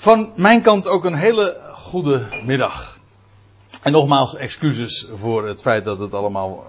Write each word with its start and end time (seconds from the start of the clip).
Van 0.00 0.32
mijn 0.36 0.62
kant 0.62 0.88
ook 0.88 1.04
een 1.04 1.14
hele 1.14 1.60
goede 1.72 2.26
middag. 2.46 2.98
En 3.82 3.92
nogmaals 3.92 4.36
excuses 4.36 5.08
voor 5.12 5.48
het 5.48 5.60
feit 5.60 5.84
dat 5.84 5.98
het 5.98 6.14
allemaal 6.14 6.66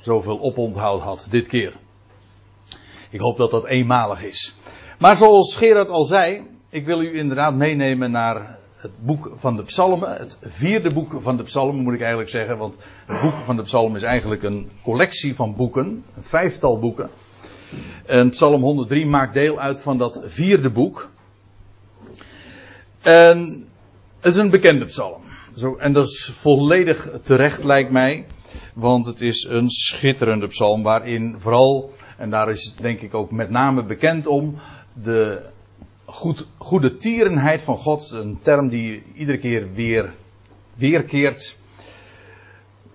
zoveel 0.00 0.40
oponthoud 0.40 1.00
had 1.00 1.26
dit 1.30 1.46
keer. 1.46 1.72
Ik 3.10 3.20
hoop 3.20 3.36
dat 3.36 3.50
dat 3.50 3.66
eenmalig 3.66 4.22
is. 4.22 4.54
Maar 4.98 5.16
zoals 5.16 5.56
Gerard 5.56 5.88
al 5.88 6.04
zei, 6.04 6.42
ik 6.68 6.86
wil 6.86 7.00
u 7.00 7.14
inderdaad 7.14 7.54
meenemen 7.54 8.10
naar 8.10 8.58
het 8.76 8.92
boek 8.98 9.32
van 9.34 9.56
de 9.56 9.62
Psalmen. 9.62 10.16
Het 10.16 10.38
vierde 10.40 10.92
boek 10.92 11.22
van 11.22 11.36
de 11.36 11.42
Psalmen 11.42 11.82
moet 11.82 11.94
ik 11.94 12.00
eigenlijk 12.00 12.30
zeggen, 12.30 12.58
want 12.58 12.76
het 13.06 13.20
boek 13.20 13.36
van 13.44 13.56
de 13.56 13.62
Psalmen 13.62 13.96
is 13.96 14.06
eigenlijk 14.06 14.42
een 14.42 14.70
collectie 14.82 15.34
van 15.34 15.56
boeken, 15.56 16.04
een 16.16 16.22
vijftal 16.22 16.78
boeken. 16.78 17.10
En 18.06 18.30
Psalm 18.30 18.62
103 18.62 19.06
maakt 19.06 19.34
deel 19.34 19.58
uit 19.58 19.82
van 19.82 19.98
dat 19.98 20.20
vierde 20.22 20.70
boek. 20.70 21.10
En 23.02 23.68
het 24.20 24.32
is 24.32 24.36
een 24.36 24.50
bekende 24.50 24.84
psalm. 24.84 25.22
En 25.78 25.92
dat 25.92 26.06
is 26.06 26.30
volledig 26.34 27.08
terecht, 27.22 27.64
lijkt 27.64 27.90
mij. 27.90 28.26
Want 28.74 29.06
het 29.06 29.20
is 29.20 29.46
een 29.48 29.70
schitterende 29.70 30.46
psalm 30.46 30.82
waarin 30.82 31.36
vooral, 31.38 31.92
en 32.16 32.30
daar 32.30 32.50
is 32.50 32.64
het 32.64 32.74
denk 32.82 33.00
ik 33.00 33.14
ook 33.14 33.30
met 33.30 33.50
name 33.50 33.84
bekend 33.84 34.26
om, 34.26 34.58
de 35.02 35.50
goed, 36.04 36.46
goede 36.56 36.96
tierenheid 36.96 37.62
van 37.62 37.76
God, 37.76 38.10
een 38.10 38.38
term 38.42 38.68
die 38.68 39.02
iedere 39.14 39.38
keer 39.38 39.72
weer 39.74 40.12
weerkeert. 40.74 41.56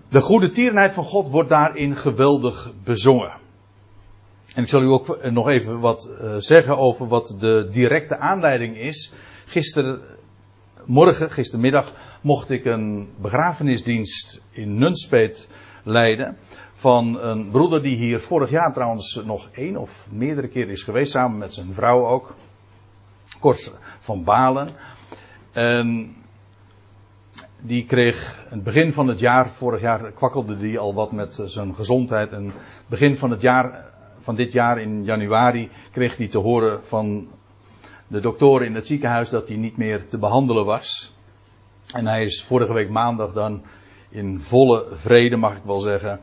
De 0.08 0.20
goede 0.20 0.50
tierenheid 0.50 0.92
van 0.92 1.04
God 1.04 1.28
wordt 1.28 1.48
daarin 1.48 1.96
geweldig 1.96 2.72
bezongen. 2.84 3.32
En 4.54 4.62
ik 4.62 4.68
zal 4.68 4.82
u 4.82 4.86
ook 4.86 5.30
nog 5.30 5.48
even 5.48 5.80
wat 5.80 6.08
uh, 6.10 6.34
zeggen 6.36 6.78
over 6.78 7.08
wat 7.08 7.36
de 7.38 7.68
directe 7.70 8.16
aanleiding 8.16 8.76
is. 8.76 9.12
Gistermorgen, 9.48 11.30
gistermiddag, 11.30 11.92
mocht 12.20 12.50
ik 12.50 12.64
een 12.64 13.08
begrafenisdienst 13.20 14.40
in 14.50 14.78
Nunspeet 14.78 15.48
leiden. 15.82 16.36
Van 16.72 17.20
een 17.20 17.50
broeder 17.50 17.82
die 17.82 17.96
hier 17.96 18.20
vorig 18.20 18.50
jaar 18.50 18.72
trouwens 18.72 19.20
nog 19.24 19.48
één 19.52 19.76
of 19.76 20.06
meerdere 20.10 20.48
keer 20.48 20.68
is 20.68 20.82
geweest, 20.82 21.12
samen 21.12 21.38
met 21.38 21.52
zijn 21.52 21.72
vrouw 21.72 22.06
ook. 22.06 22.36
Kors 23.40 23.70
van 23.98 24.24
Balen. 24.24 24.68
En 25.52 26.14
die 27.60 27.84
kreeg 27.84 28.44
het 28.48 28.62
begin 28.62 28.92
van 28.92 29.08
het 29.08 29.18
jaar, 29.18 29.48
vorig 29.48 29.80
jaar 29.80 30.12
kwakkelde 30.12 30.56
die 30.56 30.78
al 30.78 30.94
wat 30.94 31.12
met 31.12 31.42
zijn 31.44 31.74
gezondheid. 31.74 32.32
En 32.32 32.52
begin 32.86 33.16
van 33.16 33.30
het 33.30 33.40
jaar, 33.40 33.84
van 34.20 34.34
dit 34.34 34.52
jaar 34.52 34.80
in 34.80 35.04
januari, 35.04 35.70
kreeg 35.92 36.16
hij 36.16 36.28
te 36.28 36.38
horen 36.38 36.84
van 36.84 37.28
de 38.08 38.20
doktoren 38.20 38.66
in 38.66 38.74
het 38.74 38.86
ziekenhuis 38.86 39.30
dat 39.30 39.48
hij 39.48 39.56
niet 39.56 39.76
meer 39.76 40.08
te 40.08 40.18
behandelen 40.18 40.64
was. 40.64 41.14
En 41.92 42.06
hij 42.06 42.22
is 42.22 42.42
vorige 42.42 42.72
week 42.72 42.90
maandag 42.90 43.32
dan 43.32 43.62
in 44.08 44.40
volle 44.40 44.86
vrede, 44.92 45.36
mag 45.36 45.56
ik 45.56 45.62
wel 45.64 45.80
zeggen, 45.80 46.20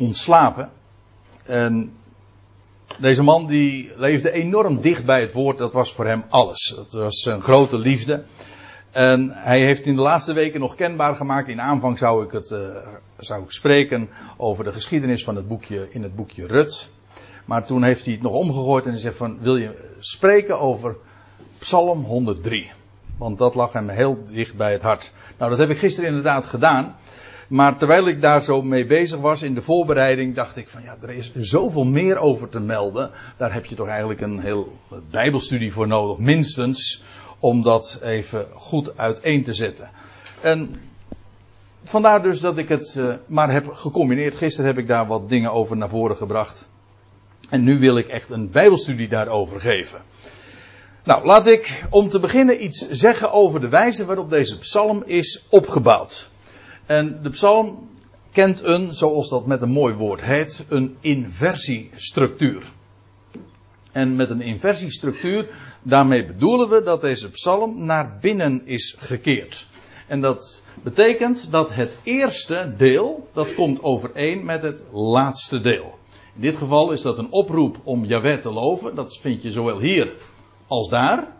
ontslapen. 0.00 0.70
En 1.44 1.92
deze 2.98 3.22
man 3.22 3.46
die 3.46 3.92
leefde 3.96 4.30
enorm 4.30 4.80
dicht 4.80 5.04
bij 5.04 5.20
het 5.20 5.32
woord, 5.32 5.58
dat 5.58 5.72
was 5.72 5.92
voor 5.92 6.06
hem 6.06 6.24
alles. 6.28 6.72
Dat 6.76 6.92
was 6.92 7.22
zijn 7.22 7.42
grote 7.42 7.78
liefde. 7.78 8.24
En 8.90 9.30
hij 9.32 9.58
heeft 9.58 9.86
in 9.86 9.96
de 9.96 10.02
laatste 10.02 10.32
weken 10.32 10.60
nog 10.60 10.74
kenbaar 10.74 11.16
gemaakt. 11.16 11.48
In 11.48 11.60
aanvang 11.60 11.98
zou 11.98 12.24
ik 12.24 12.30
het 12.30 12.50
uh, 12.50 12.76
zou 13.16 13.42
ik 13.42 13.50
spreken 13.50 14.08
over 14.36 14.64
de 14.64 14.72
geschiedenis 14.72 15.24
van 15.24 15.36
het 15.36 15.48
boekje 15.48 15.88
in 15.90 16.02
het 16.02 16.16
boekje 16.16 16.46
Rut. 16.46 16.90
Maar 17.48 17.64
toen 17.64 17.82
heeft 17.82 18.04
hij 18.04 18.14
het 18.14 18.22
nog 18.22 18.32
omgegooid 18.32 18.84
en 18.84 18.90
hij 18.90 19.00
zegt 19.00 19.16
van 19.16 19.38
wil 19.40 19.56
je 19.56 19.92
spreken 19.98 20.60
over 20.60 20.96
Psalm 21.58 22.02
103. 22.02 22.70
Want 23.18 23.38
dat 23.38 23.54
lag 23.54 23.72
hem 23.72 23.88
heel 23.88 24.24
dicht 24.30 24.56
bij 24.56 24.72
het 24.72 24.82
hart. 24.82 25.12
Nou, 25.38 25.50
dat 25.50 25.58
heb 25.58 25.70
ik 25.70 25.78
gisteren 25.78 26.08
inderdaad 26.08 26.46
gedaan. 26.46 26.96
Maar 27.48 27.76
terwijl 27.76 28.08
ik 28.08 28.20
daar 28.20 28.42
zo 28.42 28.62
mee 28.62 28.86
bezig 28.86 29.20
was 29.20 29.42
in 29.42 29.54
de 29.54 29.62
voorbereiding, 29.62 30.34
dacht 30.34 30.56
ik 30.56 30.68
van 30.68 30.82
ja, 30.82 30.96
er 31.02 31.10
is 31.10 31.34
zoveel 31.34 31.84
meer 31.84 32.18
over 32.18 32.48
te 32.48 32.60
melden. 32.60 33.10
Daar 33.36 33.52
heb 33.52 33.64
je 33.64 33.74
toch 33.74 33.88
eigenlijk 33.88 34.20
een 34.20 34.40
heel 34.40 34.76
Bijbelstudie 35.10 35.72
voor 35.72 35.86
nodig, 35.86 36.18
minstens, 36.18 37.02
om 37.38 37.62
dat 37.62 38.00
even 38.02 38.46
goed 38.54 38.98
uiteen 38.98 39.42
te 39.42 39.54
zetten. 39.54 39.90
En 40.40 40.80
vandaar 41.84 42.22
dus 42.22 42.40
dat 42.40 42.58
ik 42.58 42.68
het 42.68 42.94
uh, 42.98 43.14
maar 43.26 43.50
heb 43.52 43.68
gecombineerd. 43.72 44.36
Gisteren 44.36 44.66
heb 44.70 44.78
ik 44.78 44.86
daar 44.86 45.06
wat 45.06 45.28
dingen 45.28 45.52
over 45.52 45.76
naar 45.76 45.88
voren 45.88 46.16
gebracht. 46.16 46.68
En 47.48 47.64
nu 47.64 47.78
wil 47.78 47.96
ik 47.96 48.06
echt 48.08 48.30
een 48.30 48.50
Bijbelstudie 48.50 49.08
daarover 49.08 49.60
geven. 49.60 50.00
Nou, 51.04 51.26
laat 51.26 51.46
ik 51.46 51.86
om 51.90 52.08
te 52.08 52.20
beginnen 52.20 52.64
iets 52.64 52.88
zeggen 52.88 53.32
over 53.32 53.60
de 53.60 53.68
wijze 53.68 54.04
waarop 54.04 54.30
deze 54.30 54.58
psalm 54.58 55.02
is 55.06 55.46
opgebouwd. 55.48 56.28
En 56.86 57.22
de 57.22 57.30
psalm 57.30 57.88
kent 58.32 58.62
een, 58.62 58.94
zoals 58.94 59.28
dat 59.28 59.46
met 59.46 59.62
een 59.62 59.70
mooi 59.70 59.94
woord 59.94 60.22
heet, 60.22 60.64
een 60.68 60.96
inversiestructuur. 61.00 62.62
En 63.92 64.16
met 64.16 64.30
een 64.30 64.40
inversiestructuur, 64.40 65.48
daarmee 65.82 66.26
bedoelen 66.26 66.68
we 66.68 66.82
dat 66.82 67.00
deze 67.00 67.30
psalm 67.30 67.84
naar 67.84 68.18
binnen 68.20 68.66
is 68.66 68.96
gekeerd. 68.98 69.66
En 70.06 70.20
dat 70.20 70.62
betekent 70.82 71.50
dat 71.50 71.74
het 71.74 71.96
eerste 72.02 72.74
deel, 72.76 73.28
dat 73.32 73.54
komt 73.54 73.82
overeen 73.82 74.44
met 74.44 74.62
het 74.62 74.82
laatste 74.92 75.60
deel. 75.60 75.98
In 76.38 76.44
dit 76.44 76.56
geval 76.56 76.90
is 76.90 77.02
dat 77.02 77.18
een 77.18 77.30
oproep 77.30 77.76
om 77.84 78.04
Yahweh 78.04 78.38
te 78.38 78.52
loven. 78.52 78.94
Dat 78.94 79.16
vind 79.16 79.42
je 79.42 79.52
zowel 79.52 79.78
hier 79.78 80.12
als 80.66 80.88
daar. 80.88 81.36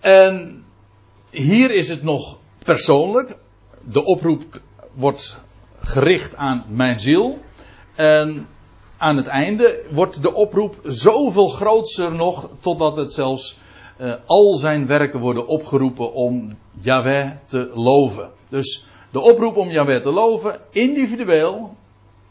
En 0.00 0.64
hier 1.30 1.70
is 1.70 1.88
het 1.88 2.02
nog 2.02 2.38
persoonlijk. 2.58 3.36
De 3.84 4.04
oproep 4.04 4.42
wordt 4.94 5.40
gericht 5.80 6.36
aan 6.36 6.64
mijn 6.68 7.00
ziel. 7.00 7.38
En 7.94 8.48
aan 8.96 9.16
het 9.16 9.26
einde 9.26 9.86
wordt 9.90 10.22
de 10.22 10.34
oproep 10.34 10.76
zoveel 10.82 11.48
grootser 11.48 12.14
nog, 12.14 12.48
totdat 12.60 12.96
het 12.96 13.12
zelfs 13.12 13.58
uh, 14.00 14.14
al 14.26 14.54
zijn 14.54 14.86
werken 14.86 15.20
worden 15.20 15.46
opgeroepen 15.46 16.12
om 16.12 16.58
Yahweh 16.80 17.30
te 17.46 17.70
loven. 17.74 18.30
Dus 18.48 18.86
de 19.10 19.20
oproep 19.20 19.56
om 19.56 19.70
Yahweh 19.70 20.00
te 20.00 20.12
loven, 20.12 20.60
individueel 20.70 21.76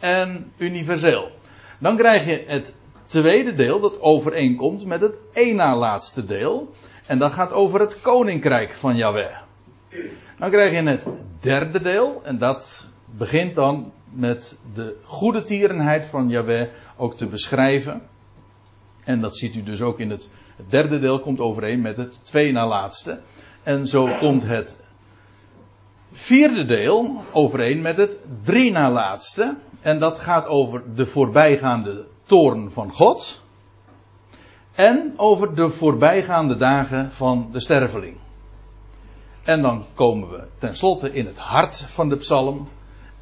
en 0.04 0.52
universeel. 0.58 1.32
Dan 1.80 1.98
krijg 1.98 2.26
je 2.26 2.44
het 2.48 2.76
tweede 3.06 3.54
deel 3.54 3.80
dat 3.80 4.02
overeenkomt 4.02 4.86
met 4.86 5.02
het 5.02 5.20
één 5.34 5.56
na 5.56 5.76
laatste 5.76 6.26
deel. 6.26 6.72
En 7.06 7.18
dat 7.18 7.32
gaat 7.32 7.54
over 7.54 7.80
het 7.80 8.02
koninkrijk 8.02 8.74
van 8.74 8.96
Yahweh. 8.96 9.38
Dan 10.40 10.50
krijg 10.50 10.72
je 10.72 10.90
het 10.90 11.08
derde 11.40 11.82
deel. 11.82 12.22
En 12.24 12.38
dat 12.38 12.90
begint 13.06 13.56
dan 13.56 13.92
met 14.10 14.58
de 14.74 14.96
goede 15.04 15.42
tierenheid 15.42 16.06
van 16.06 16.30
Yahweh 16.30 16.68
ook 16.98 17.18
te 17.18 17.28
beschrijven. 17.28 18.02
En 19.04 19.22
dat 19.22 19.38
ziet 19.38 19.56
u 19.56 19.64
dus 19.64 19.82
ook 19.82 20.00
in 20.00 20.10
het, 20.10 20.30
het 20.56 20.72
derde 20.72 21.00
deel 21.00 21.20
komt 21.20 21.40
overeen 21.40 21.82
met 21.82 21.98
het 21.98 22.26
twee 22.26 22.52
na 22.52 22.68
laatste. 22.68 23.20
En 23.64 23.88
zo 23.88 24.18
komt 24.20 24.44
het 24.44 24.83
vierde 26.14 26.66
deel 26.66 27.24
overeen 27.32 27.82
met 27.82 27.98
het 27.98 28.20
drie 28.44 28.72
na 28.72 28.92
laatste. 28.92 29.58
En 29.82 30.00
dat 30.00 30.20
gaat 30.20 30.48
over 30.48 30.96
de 30.96 31.06
voorbijgaande 31.06 32.06
toorn 32.24 32.72
van 32.72 32.92
God. 32.92 33.42
En 34.76 35.14
over 35.18 35.56
de 35.56 35.70
voorbijgaande 35.70 36.58
dagen 36.58 37.12
van 37.12 37.50
de 37.52 37.60
sterveling. 37.60 38.18
En 39.44 39.62
dan 39.62 39.86
komen 39.94 40.30
we 40.30 40.44
tenslotte 40.58 41.14
in 41.14 41.26
het 41.26 41.38
hart 41.38 41.86
van 41.88 42.10
de 42.10 42.16
psalm. 42.16 42.68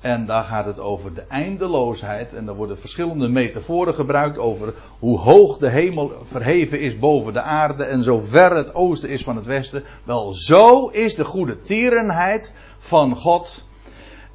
En 0.02 0.26
daar 0.26 0.44
gaat 0.44 0.66
het 0.66 0.80
over 0.80 1.14
de 1.14 1.22
eindeloosheid. 1.22 2.34
En 2.34 2.46
daar 2.46 2.56
worden 2.56 2.80
verschillende 2.80 3.28
metaforen 3.28 3.94
gebruikt 3.94 4.38
over 4.38 4.74
hoe 5.00 5.20
hoog 5.20 5.58
de 5.58 5.70
hemel 5.70 6.12
verheven 6.24 6.80
is 6.80 7.00
boven 7.00 7.34
de 7.34 7.42
aarde. 7.42 7.84
En 7.84 8.04
zo 8.04 8.20
ver 8.20 8.56
het 8.56 8.76
oosten 8.76 9.10
is 9.10 9.24
van 9.24 9.36
het 9.36 9.46
westen. 9.46 9.84
Wel, 10.04 10.34
zo 10.34 10.88
is 10.88 11.16
de 11.16 11.26
goede 11.26 11.62
tierenheid 11.62 12.54
van 12.82 13.16
God. 13.16 13.64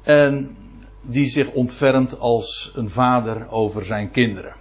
En 0.03 0.57
die 1.01 1.29
zich 1.29 1.51
ontfermt 1.51 2.19
als 2.19 2.71
een 2.75 2.89
vader 2.89 3.49
over 3.49 3.85
zijn 3.85 4.11
kinderen. 4.11 4.53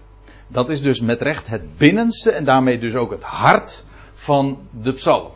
Dat 0.48 0.70
is 0.70 0.82
dus 0.82 1.00
met 1.00 1.22
recht 1.22 1.46
het 1.46 1.76
binnenste 1.76 2.30
en 2.30 2.44
daarmee 2.44 2.78
dus 2.78 2.94
ook 2.94 3.10
het 3.10 3.22
hart 3.22 3.84
van 4.14 4.58
de 4.82 4.92
psalm. 4.92 5.30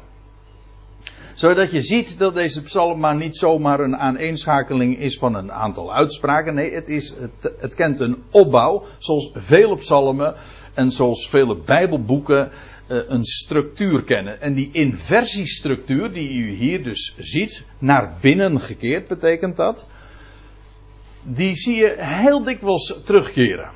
Zodat 1.35 1.70
je 1.70 1.82
ziet 1.82 2.19
dat 2.19 2.35
deze 2.35 2.62
psalm 2.62 3.00
maar 3.00 3.17
niet 3.17 3.37
zomaar 3.37 3.81
een 3.81 3.97
aaneenschakeling 3.97 4.99
is 4.99 5.19
van 5.19 5.35
een 5.35 5.53
aantal 5.53 5.94
uitspraken. 5.94 6.55
Nee, 6.55 6.75
het, 6.75 6.88
is, 6.88 7.14
het, 7.19 7.53
het 7.58 7.75
kent 7.75 8.00
een 8.00 8.23
opbouw, 8.31 8.85
zoals 8.99 9.31
vele 9.35 9.76
psalmen 9.76 10.35
en 10.75 10.91
zoals 10.91 11.29
vele 11.29 11.56
bijbelboeken 11.56 12.50
een 12.90 13.25
structuur 13.25 14.04
kennen. 14.04 14.40
En 14.40 14.54
die 14.54 14.69
inversiestructuur 14.72 16.12
die 16.12 16.32
u 16.32 16.50
hier 16.50 16.82
dus 16.82 17.14
ziet, 17.19 17.64
naar 17.78 18.12
binnen 18.20 18.60
gekeerd 18.60 19.08
betekent 19.08 19.56
dat 19.56 19.87
die 21.22 21.54
zie 21.54 21.76
je 21.76 21.94
heel 21.98 22.42
dikwijls 22.42 22.94
terugkeren. 23.04 23.70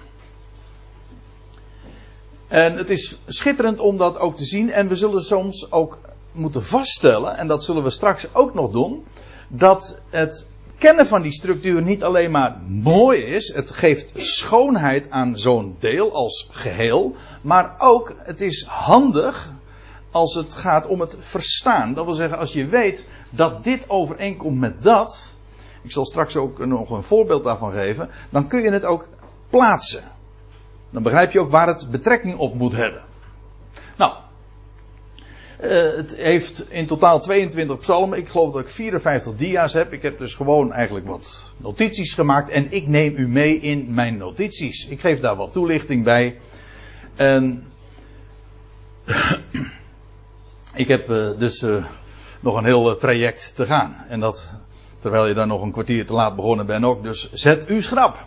En 2.49 2.77
het 2.77 2.91
is 2.91 3.19
schitterend 3.27 3.79
om 3.79 3.97
dat 3.97 4.19
ook 4.19 4.37
te 4.37 4.45
zien. 4.45 4.71
En 4.71 4.89
we 4.89 4.95
zullen 4.95 5.25
soms 5.25 5.73
ook 5.73 5.99
moeten 6.33 6.65
vaststellen, 6.65 7.37
en 7.37 7.47
dat 7.47 7.65
zullen 7.65 7.83
we 7.83 7.91
straks 7.91 8.35
ook 8.35 8.55
nog 8.55 8.71
doen, 8.71 9.05
dat 9.49 10.01
het 10.11 10.47
kennen 10.79 11.07
van 11.07 11.23
die 11.23 11.33
structuur 11.33 11.83
niet 11.83 12.03
alleen 12.03 12.31
maar 12.31 12.57
mooi 12.69 13.21
is, 13.21 13.55
het 13.55 13.71
geeft 13.71 14.11
schoonheid 14.15 15.11
aan 15.11 15.39
zo'n 15.39 15.77
deel 15.79 16.13
als 16.13 16.49
geheel, 16.51 17.17
maar 17.41 17.75
ook 17.79 18.15
het 18.19 18.41
is 18.41 18.65
handig 18.65 19.53
als 20.11 20.35
het 20.35 20.55
gaat 20.55 20.87
om 20.87 21.01
het 21.01 21.17
verstaan. 21.19 21.95
Dat 21.95 22.05
wil 22.05 22.15
zeggen, 22.15 22.39
als 22.39 22.53
je 22.53 22.67
weet 22.67 23.09
dat 23.31 23.65
dit 23.65 23.91
overeenkomt 23.91 24.59
met 24.59 24.83
dat, 24.83 25.37
ik 25.83 25.93
zal 25.93 26.07
straks 26.07 26.37
ook 26.37 26.67
nog 26.67 26.91
een 26.91 27.03
voorbeeld 27.03 27.45
daarvan 27.45 27.73
geven, 27.73 28.11
dan 28.31 28.49
kun 28.49 28.63
je 28.63 28.71
het 28.71 28.85
ook 28.85 29.09
plaatsen. 29.51 30.03
Dan 30.91 31.03
begrijp 31.03 31.33
je 31.33 31.41
ook 31.41 31.51
waar 31.51 31.67
het 31.67 31.91
betrekking 31.91 32.39
op 32.39 32.55
moet 32.55 32.73
hebben. 32.73 33.03
Nou, 33.97 34.15
uh, 35.63 35.71
het 35.97 36.17
heeft 36.17 36.71
in 36.71 36.87
totaal 36.87 37.21
22 37.21 37.79
psalmen. 37.79 38.19
Ik 38.19 38.29
geloof 38.29 38.53
dat 38.53 38.63
ik 38.63 38.69
54 38.69 39.35
dia's 39.35 39.73
heb. 39.73 39.93
Ik 39.93 40.03
heb 40.03 40.19
dus 40.19 40.35
gewoon 40.35 40.73
eigenlijk 40.73 41.07
wat 41.07 41.53
notities 41.57 42.15
gemaakt. 42.15 42.51
En 42.51 42.73
ik 42.73 42.87
neem 42.87 43.17
u 43.17 43.29
mee 43.29 43.59
in 43.59 43.95
mijn 43.95 44.17
notities. 44.17 44.89
Ik 44.89 45.01
geef 45.01 45.21
daar 45.21 45.37
wat 45.37 45.53
toelichting 45.53 46.05
bij. 46.05 46.39
En 47.15 47.65
ik 50.75 50.89
heb 50.89 51.11
uh, 51.11 51.39
dus 51.39 51.63
uh, 51.63 51.85
nog 52.41 52.57
een 52.57 52.65
heel 52.65 52.97
traject 52.97 53.53
te 53.57 53.67
gaan. 53.67 54.05
En 54.09 54.21
dat 54.21 54.53
terwijl 54.99 55.27
je 55.27 55.35
dan 55.35 55.49
nog 55.49 55.63
een 55.63 55.73
kwartier 55.73 56.07
te 56.07 56.13
laat 56.13 56.37
begonnen 56.37 56.67
bent 56.67 56.85
ook. 56.85 57.03
Dus 57.03 57.33
zet 57.33 57.71
u 57.71 57.83
schrap. 57.83 58.27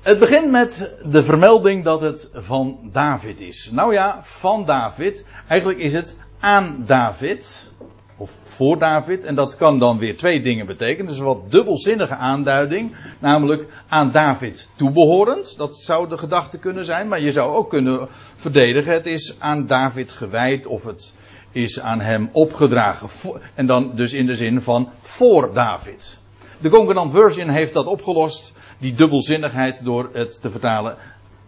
Het 0.00 0.18
begint 0.18 0.50
met 0.50 0.96
de 1.06 1.24
vermelding 1.24 1.84
dat 1.84 2.00
het 2.00 2.30
van 2.34 2.78
David 2.92 3.40
is. 3.40 3.70
Nou 3.72 3.92
ja, 3.92 4.18
van 4.22 4.64
David. 4.64 5.26
Eigenlijk 5.48 5.80
is 5.80 5.92
het 5.92 6.16
aan 6.38 6.84
David. 6.86 7.68
Of 8.16 8.38
voor 8.42 8.78
David. 8.78 9.24
En 9.24 9.34
dat 9.34 9.56
kan 9.56 9.78
dan 9.78 9.98
weer 9.98 10.16
twee 10.16 10.42
dingen 10.42 10.66
betekenen. 10.66 11.06
Dus 11.06 11.18
een 11.18 11.24
wat 11.24 11.50
dubbelzinnige 11.50 12.14
aanduiding. 12.14 12.96
Namelijk 13.18 13.66
aan 13.88 14.10
David 14.10 14.68
toebehorend. 14.76 15.58
Dat 15.58 15.76
zou 15.76 16.08
de 16.08 16.18
gedachte 16.18 16.58
kunnen 16.58 16.84
zijn. 16.84 17.08
Maar 17.08 17.20
je 17.20 17.32
zou 17.32 17.54
ook 17.54 17.70
kunnen 17.70 18.08
verdedigen. 18.34 18.92
Het 18.92 19.06
is 19.06 19.36
aan 19.38 19.66
David 19.66 20.12
gewijd. 20.12 20.66
Of 20.66 20.84
het 20.84 21.12
is 21.52 21.80
aan 21.80 22.00
hem 22.00 22.28
opgedragen. 22.32 23.08
En 23.54 23.66
dan 23.66 23.92
dus 23.94 24.12
in 24.12 24.26
de 24.26 24.36
zin 24.36 24.62
van 24.62 24.88
voor 25.00 25.54
David. 25.54 26.18
De 26.60 26.68
Concordant 26.68 27.12
Version 27.12 27.48
heeft 27.48 27.72
dat 27.72 27.86
opgelost 27.86 28.52
die 28.80 28.92
dubbelzinnigheid 28.92 29.84
door 29.84 30.10
het 30.12 30.40
te 30.40 30.50
vertalen 30.50 30.96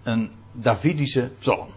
een 0.02 0.31
Davidische 0.52 1.31
psalm. 1.38 1.69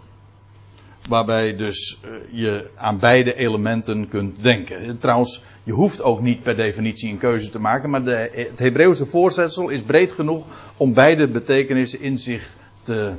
Waarbij 1.07 1.55
dus 1.55 1.99
eh, 2.01 2.09
je 2.31 2.69
aan 2.77 2.99
beide 2.99 3.35
elementen 3.35 4.07
kunt 4.07 4.43
denken. 4.43 4.99
Trouwens, 4.99 5.43
je 5.63 5.71
hoeft 5.71 6.01
ook 6.01 6.21
niet 6.21 6.43
per 6.43 6.55
definitie 6.55 7.11
een 7.11 7.17
keuze 7.17 7.49
te 7.49 7.59
maken, 7.59 7.89
maar 7.89 8.03
de, 8.03 8.29
het 8.31 8.59
Hebreeuwse 8.59 9.05
voorzetsel 9.05 9.69
is 9.69 9.81
breed 9.81 10.11
genoeg 10.11 10.45
om 10.77 10.93
beide 10.93 11.29
betekenissen 11.29 12.01
in 12.01 12.17
zich 12.17 12.49
te 12.81 13.13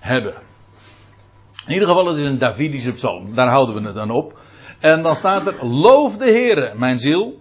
hebben. 0.00 0.34
In 1.66 1.72
ieder 1.72 1.88
geval, 1.88 2.06
het 2.06 2.16
is 2.16 2.24
een 2.24 2.38
Davidische 2.38 2.92
psalm. 2.92 3.34
Daar 3.34 3.48
houden 3.48 3.74
we 3.74 3.86
het 3.86 3.94
dan 3.94 4.10
op. 4.10 4.40
En 4.80 5.02
dan 5.02 5.16
staat 5.16 5.46
er: 5.46 5.66
Loof 5.66 6.16
de 6.16 6.24
Heere, 6.24 6.72
mijn 6.76 6.98
ziel. 6.98 7.40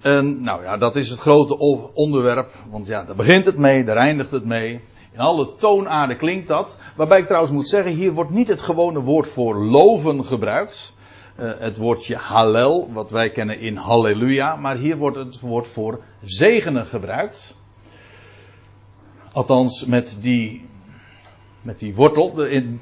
En 0.00 0.42
nou 0.42 0.62
ja, 0.62 0.76
dat 0.76 0.96
is 0.96 1.10
het 1.10 1.18
grote 1.18 1.58
onderwerp. 1.94 2.52
Want 2.70 2.86
ja, 2.86 3.04
daar 3.04 3.16
begint 3.16 3.44
het 3.44 3.56
mee, 3.56 3.84
daar 3.84 3.96
eindigt 3.96 4.30
het 4.30 4.44
mee. 4.44 4.80
In 5.12 5.20
alle 5.20 5.54
toonaarden 5.54 6.16
klinkt 6.16 6.48
dat. 6.48 6.78
Waarbij 6.96 7.18
ik 7.18 7.26
trouwens 7.26 7.52
moet 7.52 7.68
zeggen, 7.68 7.92
hier 7.92 8.12
wordt 8.12 8.30
niet 8.30 8.48
het 8.48 8.62
gewone 8.62 9.00
woord 9.00 9.28
voor 9.28 9.56
loven 9.56 10.24
gebruikt. 10.24 10.96
Uh, 11.40 11.50
het 11.58 11.76
woordje 11.76 12.16
hallel, 12.16 12.92
wat 12.92 13.10
wij 13.10 13.30
kennen 13.30 13.60
in 13.60 13.76
halleluja. 13.76 14.56
Maar 14.56 14.76
hier 14.76 14.96
wordt 14.96 15.16
het 15.16 15.40
woord 15.40 15.66
voor 15.66 16.00
zegenen 16.22 16.86
gebruikt. 16.86 17.56
Althans, 19.32 19.84
met 19.84 20.18
die, 20.20 20.68
met 21.62 21.78
die 21.78 21.94
wortel. 21.94 22.44
In, 22.44 22.80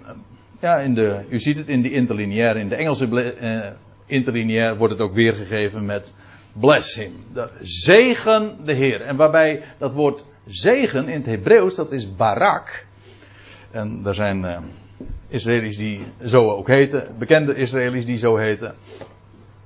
ja, 0.61 0.77
in 0.77 0.95
de, 0.95 1.25
u 1.29 1.41
ziet 1.41 1.57
het 1.57 1.69
in 1.69 1.83
de 1.83 1.91
interlineair. 1.91 2.57
In 2.57 2.69
de 2.69 2.77
Engelse 2.77 3.37
uh, 3.41 3.71
interlineair 4.07 4.77
wordt 4.77 4.93
het 4.93 5.03
ook 5.03 5.15
weergegeven 5.15 5.87
met 5.87 6.15
bless 6.61 6.95
him. 6.95 7.13
De, 7.33 7.51
zegen 7.61 8.57
de 8.65 8.73
Heer. 8.73 9.01
En 9.01 9.17
waarbij 9.17 9.63
dat 9.79 9.93
woord 9.93 10.25
zegen 10.47 11.09
in 11.09 11.17
het 11.17 11.27
Hebreeuws, 11.27 11.75
dat 11.75 11.93
is 11.93 12.17
barak. 12.17 12.87
En 13.71 14.01
er 14.05 14.15
zijn 14.15 14.45
uh, 14.45 14.59
Israëli's 15.29 15.77
die 15.77 16.01
zo 16.25 16.51
ook 16.51 16.69
heten, 16.69 17.15
bekende 17.19 17.55
Israëli's 17.55 18.07
die 18.07 18.19
zo 18.19 18.37
heten. 18.37 18.75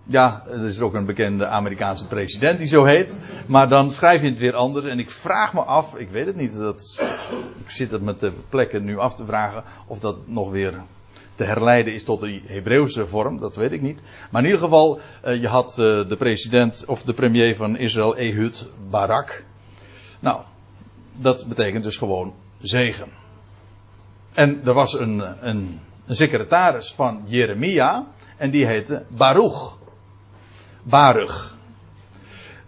Ja, 0.04 0.42
er 0.46 0.66
is 0.66 0.80
ook 0.80 0.94
een 0.94 1.06
bekende 1.06 1.46
Amerikaanse 1.46 2.06
president 2.06 2.58
die 2.58 2.66
zo 2.66 2.84
heet. 2.84 3.18
Maar 3.46 3.68
dan 3.68 3.90
schrijf 3.90 4.22
je 4.22 4.28
het 4.28 4.38
weer 4.38 4.54
anders. 4.54 4.86
En 4.86 4.98
ik 4.98 5.10
vraag 5.10 5.52
me 5.52 5.60
af, 5.60 5.96
ik 5.96 6.08
weet 6.10 6.26
het 6.26 6.36
niet, 6.36 6.54
dat, 6.54 7.02
ik 7.64 7.70
zit 7.70 7.90
het 7.90 8.02
met 8.02 8.20
de 8.20 8.32
plekken 8.48 8.84
nu 8.84 8.98
af 8.98 9.14
te 9.14 9.24
vragen 9.24 9.64
of 9.86 10.00
dat 10.00 10.16
nog 10.26 10.50
weer 10.50 10.74
te 11.40 11.46
herleiden 11.46 11.94
is 11.94 12.04
tot 12.04 12.20
de 12.20 12.40
Hebreeuwse 12.46 13.06
vorm, 13.06 13.38
dat 13.38 13.56
weet 13.56 13.72
ik 13.72 13.82
niet. 13.82 14.00
Maar 14.30 14.42
in 14.42 14.46
ieder 14.46 14.62
geval, 14.62 15.00
uh, 15.24 15.40
je 15.40 15.48
had 15.48 15.70
uh, 15.70 16.08
de 16.08 16.16
president 16.18 16.84
of 16.86 17.02
de 17.02 17.12
premier 17.12 17.56
van 17.56 17.76
Israël, 17.76 18.16
Ehud 18.16 18.68
Barak. 18.90 19.44
Nou, 20.20 20.40
dat 21.12 21.46
betekent 21.48 21.84
dus 21.84 21.96
gewoon 21.96 22.34
zegen. 22.58 23.08
En 24.32 24.60
er 24.64 24.74
was 24.74 24.98
een, 24.98 25.46
een, 25.48 25.80
een 26.06 26.14
secretaris 26.16 26.92
van 26.92 27.22
Jeremia 27.26 28.06
en 28.36 28.50
die 28.50 28.66
heette 28.66 29.04
Baruch. 29.08 29.78
Baruch. 30.82 31.56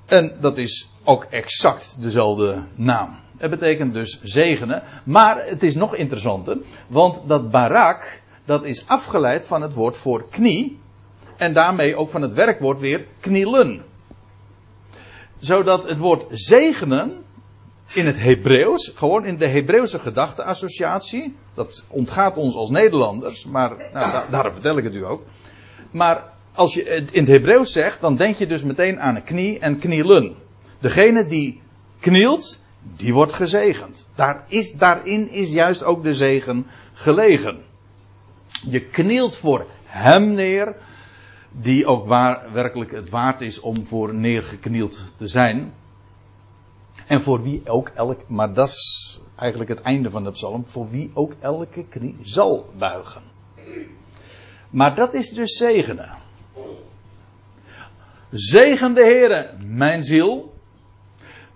En 0.06 0.36
dat 0.40 0.58
is 0.58 0.90
ook 1.04 1.24
exact 1.24 1.96
dezelfde 2.00 2.62
naam. 2.74 3.18
Het 3.36 3.50
betekent 3.50 3.94
dus 3.94 4.20
zegenen. 4.22 4.82
Maar 5.04 5.46
het 5.46 5.62
is 5.62 5.74
nog 5.74 5.94
interessanter, 5.94 6.58
want 6.86 7.28
dat 7.28 7.50
Barak, 7.50 8.21
dat 8.44 8.64
is 8.64 8.88
afgeleid 8.88 9.46
van 9.46 9.62
het 9.62 9.74
woord 9.74 9.96
voor 9.96 10.28
knie. 10.28 10.80
En 11.36 11.52
daarmee 11.52 11.96
ook 11.96 12.10
van 12.10 12.22
het 12.22 12.32
werkwoord 12.32 12.80
weer 12.80 13.06
knielen. 13.20 13.82
Zodat 15.38 15.88
het 15.88 15.98
woord 15.98 16.26
zegenen 16.30 17.24
in 17.92 18.06
het 18.06 18.18
Hebreeuws, 18.18 18.92
gewoon 18.94 19.24
in 19.24 19.36
de 19.36 19.46
Hebreeuwse 19.46 19.98
gedachteassociatie, 19.98 21.36
dat 21.54 21.84
ontgaat 21.88 22.36
ons 22.36 22.54
als 22.54 22.70
Nederlanders, 22.70 23.44
maar 23.44 23.68
nou, 23.68 24.12
daar, 24.12 24.26
daarom 24.30 24.52
vertel 24.52 24.78
ik 24.78 24.84
het 24.84 24.94
u 24.94 25.04
ook. 25.04 25.22
Maar 25.90 26.32
als 26.54 26.74
je 26.74 26.84
het 26.84 27.12
in 27.12 27.20
het 27.20 27.30
Hebreeuws 27.30 27.72
zegt, 27.72 28.00
dan 28.00 28.16
denk 28.16 28.36
je 28.36 28.46
dus 28.46 28.64
meteen 28.64 29.00
aan 29.00 29.16
een 29.16 29.22
knie 29.22 29.58
en 29.58 29.78
knielen. 29.78 30.34
Degene 30.78 31.26
die 31.26 31.60
knielt, 32.00 32.58
die 32.96 33.14
wordt 33.14 33.32
gezegend. 33.32 34.08
Daar 34.14 34.44
is, 34.48 34.72
daarin 34.72 35.30
is 35.30 35.50
juist 35.50 35.84
ook 35.84 36.02
de 36.02 36.14
zegen 36.14 36.66
gelegen. 36.92 37.70
Je 38.68 38.80
knielt 38.80 39.36
voor 39.36 39.66
hem 39.84 40.34
neer, 40.34 40.76
die 41.50 41.86
ook 41.86 42.06
waar, 42.06 42.52
werkelijk 42.52 42.90
het 42.90 43.10
waard 43.10 43.40
is 43.40 43.60
om 43.60 43.86
voor 43.86 44.14
neergeknield 44.14 45.14
te 45.16 45.26
zijn. 45.26 45.72
En 47.06 47.22
voor 47.22 47.42
wie 47.42 47.62
ook 47.64 47.88
elk, 47.88 48.28
maar 48.28 48.54
dat 48.54 48.68
is 48.68 49.20
eigenlijk 49.36 49.70
het 49.70 49.80
einde 49.80 50.10
van 50.10 50.24
de 50.24 50.30
psalm, 50.30 50.64
voor 50.66 50.90
wie 50.90 51.10
ook 51.14 51.32
elke 51.40 51.84
knie 51.88 52.16
zal 52.22 52.70
buigen. 52.78 53.22
Maar 54.70 54.94
dat 54.94 55.14
is 55.14 55.30
dus 55.30 55.56
zegenen. 55.56 56.10
Zegen 58.30 58.94
de 58.94 59.02
Heere, 59.02 59.50
mijn 59.66 60.02
ziel. 60.02 60.54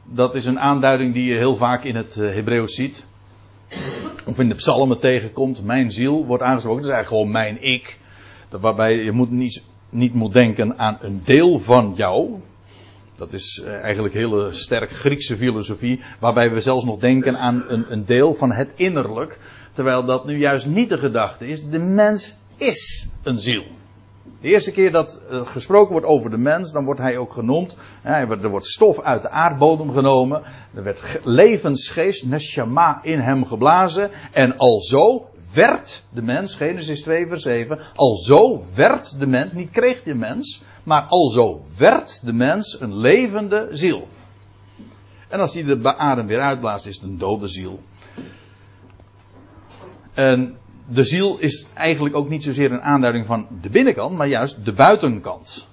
Dat 0.04 0.34
is 0.34 0.46
een 0.46 0.60
aanduiding 0.60 1.14
die 1.14 1.24
je 1.24 1.36
heel 1.36 1.56
vaak 1.56 1.84
in 1.84 1.96
het 1.96 2.16
eh, 2.16 2.34
Hebreeuws 2.34 2.74
ziet 2.74 3.06
of 4.26 4.38
in 4.38 4.48
de 4.48 4.54
psalmen 4.54 4.98
tegenkomt, 4.98 5.64
mijn 5.64 5.90
ziel 5.90 6.26
wordt 6.26 6.42
aangesproken. 6.42 6.82
Dat 6.82 6.90
is 6.90 6.96
eigenlijk 6.96 7.22
gewoon 7.22 7.42
mijn 7.42 7.62
ik. 7.62 7.98
Waarbij 8.60 9.02
je 9.02 9.12
moet 9.12 9.30
niet, 9.30 9.62
niet 9.90 10.14
moet 10.14 10.32
denken 10.32 10.78
aan 10.78 10.98
een 11.00 11.20
deel 11.24 11.58
van 11.58 11.92
jou. 11.96 12.40
Dat 13.16 13.32
is 13.32 13.62
eh, 13.64 13.80
eigenlijk 13.80 14.14
hele 14.14 14.52
sterk 14.52 14.90
Griekse 14.90 15.36
filosofie. 15.36 16.00
Waarbij 16.20 16.52
we 16.52 16.60
zelfs 16.60 16.84
nog 16.84 16.98
denken 16.98 17.38
aan 17.38 17.64
een, 17.68 17.92
een 17.92 18.04
deel 18.04 18.34
van 18.34 18.52
het 18.52 18.72
innerlijk. 18.76 19.38
Terwijl 19.72 20.04
dat 20.04 20.26
nu 20.26 20.38
juist 20.38 20.66
niet 20.66 20.88
de 20.88 20.98
gedachte 20.98 21.46
is. 21.48 21.68
De 21.68 21.78
mens 21.78 22.38
is 22.56 23.08
een 23.22 23.38
ziel. 23.38 23.64
De 24.40 24.48
eerste 24.48 24.72
keer 24.72 24.92
dat 24.92 25.20
uh, 25.30 25.46
gesproken 25.46 25.92
wordt 25.92 26.06
over 26.06 26.30
de 26.30 26.38
mens, 26.38 26.72
dan 26.72 26.84
wordt 26.84 27.00
hij 27.00 27.18
ook 27.18 27.32
genoemd. 27.32 27.76
er 28.02 28.48
wordt 28.48 28.66
stof 28.66 29.00
uit 29.00 29.22
de 29.22 29.30
aardbodem 29.30 29.92
genomen. 29.92 30.42
Er 30.74 30.82
werd 30.82 31.20
levensgeest, 31.24 32.24
neshama, 32.24 32.98
in 33.02 33.20
hem 33.20 33.46
geblazen. 33.46 34.10
En 34.32 34.56
alzo 34.56 35.26
werd 35.54 36.04
de 36.10 36.22
mens, 36.22 36.54
Genesis 36.54 37.02
2 37.02 37.26
vers 37.26 37.42
7, 37.42 37.78
alzo 37.94 38.62
werd 38.74 39.18
de 39.18 39.26
mens, 39.26 39.52
niet 39.52 39.70
kreeg 39.70 40.02
de 40.02 40.14
mens, 40.14 40.62
maar 40.84 41.02
alzo 41.02 41.62
werd 41.78 42.20
de 42.24 42.32
mens 42.32 42.80
een 42.80 42.96
levende 42.96 43.68
ziel. 43.70 44.08
En 45.28 45.40
als 45.40 45.54
hij 45.54 45.62
de 45.62 45.96
adem 45.96 46.26
weer 46.26 46.40
uitblaast, 46.40 46.86
is 46.86 46.94
het 46.94 47.04
een 47.04 47.18
dode 47.18 47.48
ziel. 47.48 47.80
En 50.14 50.56
de 50.88 51.04
ziel 51.04 51.38
is 51.38 51.66
eigenlijk 51.74 52.16
ook 52.16 52.28
niet 52.28 52.44
zozeer 52.44 52.72
een 52.72 52.82
aanduiding 52.82 53.26
van 53.26 53.48
de 53.60 53.70
binnenkant, 53.70 54.16
maar 54.16 54.28
juist 54.28 54.64
de 54.64 54.72
buitenkant. 54.72 55.66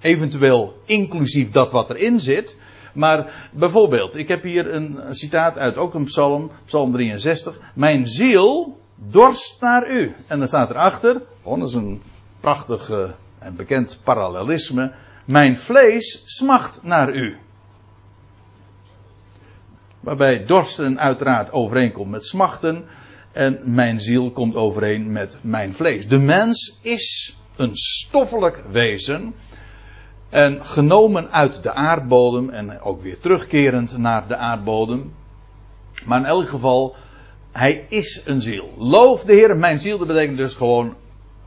Eventueel 0.00 0.80
inclusief 0.84 1.50
dat 1.50 1.72
wat 1.72 1.90
erin 1.90 2.20
zit. 2.20 2.56
Maar 2.92 3.48
bijvoorbeeld, 3.52 4.16
ik 4.16 4.28
heb 4.28 4.42
hier 4.42 4.74
een 4.74 4.98
citaat 5.10 5.58
uit 5.58 5.76
ook 5.76 5.94
een 5.94 6.04
psalm, 6.04 6.50
psalm 6.64 6.92
63. 6.92 7.58
Mijn 7.74 8.06
ziel 8.06 8.78
dorst 8.94 9.60
naar 9.60 9.90
u. 9.90 10.14
En 10.26 10.38
dan 10.38 10.48
staat 10.48 10.70
erachter, 10.70 11.22
oh, 11.42 11.58
dat 11.58 11.68
is 11.68 11.74
een 11.74 12.02
prachtig 12.40 12.90
uh, 12.90 13.10
en 13.38 13.56
bekend 13.56 14.00
parallelisme. 14.04 14.92
Mijn 15.24 15.56
vlees 15.56 16.22
smacht 16.24 16.82
naar 16.82 17.14
u. 17.14 17.36
Waarbij 20.00 20.46
dorsten 20.46 21.00
uiteraard 21.00 21.52
overeenkomt 21.52 22.10
met 22.10 22.24
smachten. 22.24 22.84
En 23.32 23.60
mijn 23.64 24.00
ziel 24.00 24.30
komt 24.30 24.54
overeen 24.54 25.12
met 25.12 25.38
mijn 25.40 25.74
vlees. 25.74 26.08
De 26.08 26.18
mens 26.18 26.78
is 26.82 27.36
een 27.56 27.76
stoffelijk 27.76 28.62
wezen. 28.70 29.34
En 30.30 30.64
genomen 30.64 31.30
uit 31.30 31.62
de 31.62 31.72
aardbodem 31.72 32.50
en 32.50 32.80
ook 32.80 33.00
weer 33.00 33.18
terugkerend 33.18 33.98
naar 33.98 34.28
de 34.28 34.36
aardbodem. 34.36 35.14
Maar 36.04 36.18
in 36.18 36.24
elk 36.24 36.48
geval, 36.48 36.96
hij 37.52 37.86
is 37.88 38.22
een 38.24 38.40
ziel. 38.40 38.74
Loof 38.76 39.24
de 39.24 39.32
Heer. 39.32 39.56
Mijn 39.56 39.80
ziel, 39.80 39.98
dat 39.98 40.06
betekent 40.06 40.36
dus 40.36 40.54
gewoon 40.54 40.94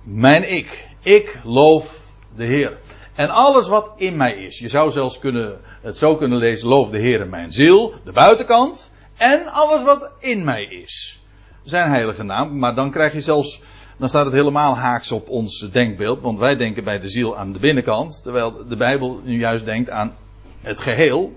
mijn 0.04 0.52
ik. 0.52 0.90
Ik 1.02 1.40
loof 1.44 2.06
de 2.36 2.46
Heer. 2.46 2.78
En 3.16 3.30
alles 3.30 3.68
wat 3.68 3.92
in 3.98 4.18
mij 4.18 4.34
is. 4.34 4.60
Je 4.60 4.68
zou 4.68 4.92
zelfs 4.92 5.20
kunnen, 5.20 5.60
het 5.82 5.98
zo 5.98 6.16
kunnen 6.16 6.38
lezen. 6.38 6.68
Loof 6.68 6.90
de 6.90 7.00
Heer 7.00 7.28
mijn 7.28 7.52
ziel. 7.52 7.94
De 8.04 8.12
buitenkant. 8.12 8.92
En 9.18 9.48
alles 9.48 9.84
wat 9.84 10.12
in 10.20 10.44
mij 10.44 10.64
is. 10.64 11.20
Zijn 11.66 11.90
heilige 11.90 12.24
naam. 12.24 12.60
Maar 12.60 12.76
dan 12.76 12.92
krijg 12.92 13.14
je 13.14 13.22
zelfs 13.22 13.62
dan 13.98 14.10
staat 14.10 14.26
het 14.26 14.34
helemaal 14.34 14.78
haaks 14.78 15.12
op 15.12 15.30
ons 15.30 15.70
denkbeeld. 15.72 16.22
Want 16.22 16.40
wij 16.40 16.56
denken 16.56 16.84
bij 16.84 17.00
de 17.00 17.10
ziel 17.10 17.38
aan 17.38 17.54
de 17.54 17.60
binnenkant. 17.60 18.24
Terwijl 18.24 18.68
de 18.68 18.76
Bijbel 18.76 19.22
nu 19.24 19.40
juist 19.40 19.66
denkt 19.66 19.90
aan 19.90 20.16
het 20.62 20.82
geheel. 20.82 21.34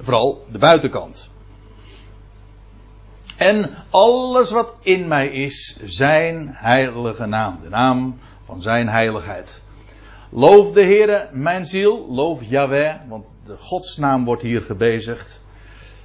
Vooral 0.00 0.46
de 0.52 0.58
buitenkant. 0.58 1.30
En 3.36 3.70
alles 3.90 4.50
wat 4.50 4.74
in 4.82 5.08
mij 5.08 5.28
is, 5.28 5.78
zijn 5.84 6.50
heilige 6.52 7.26
naam. 7.26 7.58
De 7.62 7.68
naam 7.68 8.18
van 8.44 8.62
zijn 8.62 8.88
heiligheid. 8.88 9.62
Loof 10.30 10.72
de 10.72 10.82
Heere, 10.82 11.28
mijn 11.32 11.66
ziel. 11.66 12.06
Loof 12.10 12.44
Yahweh, 12.44 12.94
want 13.08 13.26
de 13.44 13.56
godsnaam 13.58 14.24
wordt 14.24 14.42
hier 14.42 14.60
gebezigd. 14.60 15.42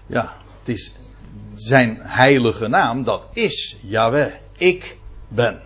Ja, 0.05 0.33
het 0.59 0.69
is 0.69 0.95
zijn 1.53 1.99
heilige 2.01 2.67
naam, 2.67 3.03
dat 3.03 3.27
is 3.33 3.77
Yahweh. 3.81 4.33
Ik 4.57 4.97
ben. 5.27 5.61